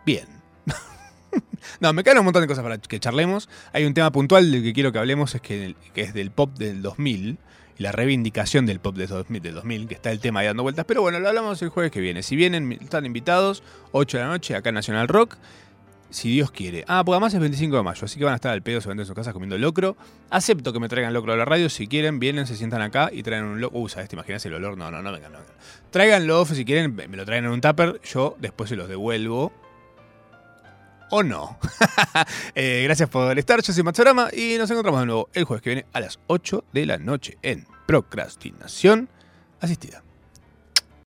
bien. 0.06 0.28
no, 1.80 1.92
me 1.92 2.04
quedan 2.04 2.18
un 2.18 2.26
montón 2.26 2.42
de 2.42 2.46
cosas 2.46 2.62
para 2.62 2.78
que 2.78 3.00
charlemos. 3.00 3.48
Hay 3.72 3.86
un 3.86 3.94
tema 3.94 4.12
puntual 4.12 4.52
del 4.52 4.62
que 4.62 4.72
quiero 4.72 4.92
que 4.92 5.00
hablemos, 5.00 5.34
es 5.34 5.40
que, 5.40 5.74
que 5.94 6.02
es 6.02 6.14
del 6.14 6.30
pop 6.30 6.56
del 6.56 6.80
2000 6.82 7.38
la 7.78 7.92
reivindicación 7.92 8.66
del 8.66 8.80
pop 8.80 8.96
del 8.96 9.08
2000, 9.08 9.40
del 9.40 9.54
2000, 9.54 9.88
que 9.88 9.94
está 9.94 10.10
el 10.10 10.20
tema 10.20 10.40
ahí 10.40 10.46
dando 10.46 10.64
vueltas. 10.64 10.84
Pero 10.84 11.00
bueno, 11.00 11.20
lo 11.20 11.28
hablamos 11.28 11.62
el 11.62 11.68
jueves 11.68 11.92
que 11.92 12.00
viene. 12.00 12.22
Si 12.22 12.36
vienen, 12.36 12.72
están 12.72 13.06
invitados, 13.06 13.62
8 13.92 14.18
de 14.18 14.24
la 14.24 14.30
noche, 14.30 14.56
acá 14.56 14.68
en 14.68 14.74
Nacional 14.74 15.08
Rock. 15.08 15.36
Si 16.10 16.30
Dios 16.30 16.50
quiere. 16.50 16.84
Ah, 16.88 17.02
porque 17.04 17.16
además 17.16 17.34
es 17.34 17.40
25 17.40 17.76
de 17.76 17.82
mayo, 17.82 18.02
así 18.02 18.18
que 18.18 18.24
van 18.24 18.32
a 18.32 18.36
estar 18.36 18.50
al 18.50 18.62
pedo 18.62 18.80
seguramente 18.80 19.02
en 19.02 19.06
sus 19.06 19.14
casas 19.14 19.34
comiendo 19.34 19.58
locro. 19.58 19.94
Acepto 20.30 20.72
que 20.72 20.80
me 20.80 20.88
traigan 20.88 21.12
locro 21.12 21.34
a 21.34 21.36
la 21.36 21.44
radio. 21.44 21.68
Si 21.68 21.86
quieren, 21.86 22.18
vienen, 22.18 22.46
se 22.46 22.56
sientan 22.56 22.80
acá 22.80 23.10
y 23.12 23.22
traen 23.22 23.44
un 23.44 23.60
locro. 23.60 23.78
Uh, 23.78 23.88
¿sabes? 23.90 24.08
¿Te 24.08 24.16
imaginas 24.16 24.44
el 24.46 24.54
olor? 24.54 24.78
No, 24.78 24.90
no, 24.90 25.02
no 25.02 25.12
vengan, 25.12 25.32
no 25.32 25.38
vengan. 25.38 25.54
Tráiganlo, 25.90 26.46
si 26.46 26.64
quieren, 26.64 26.96
me 26.96 27.16
lo 27.16 27.26
traen 27.26 27.44
en 27.44 27.50
un 27.50 27.60
tupper. 27.60 28.00
Yo 28.04 28.36
después 28.40 28.70
se 28.70 28.76
los 28.76 28.88
devuelvo. 28.88 29.52
O 31.10 31.22
no. 31.22 31.58
Eh, 32.54 32.82
gracias 32.84 33.08
por 33.08 33.38
estar. 33.38 33.62
Yo 33.62 33.72
soy 33.72 33.82
Matsorama 33.82 34.28
y 34.32 34.56
nos 34.58 34.70
encontramos 34.70 35.00
de 35.00 35.06
nuevo 35.06 35.28
el 35.32 35.44
jueves 35.44 35.62
que 35.62 35.70
viene 35.70 35.86
a 35.92 36.00
las 36.00 36.18
8 36.26 36.64
de 36.72 36.86
la 36.86 36.98
noche 36.98 37.38
en 37.42 37.66
Procrastinación 37.86 39.08
Asistida. 39.60 40.02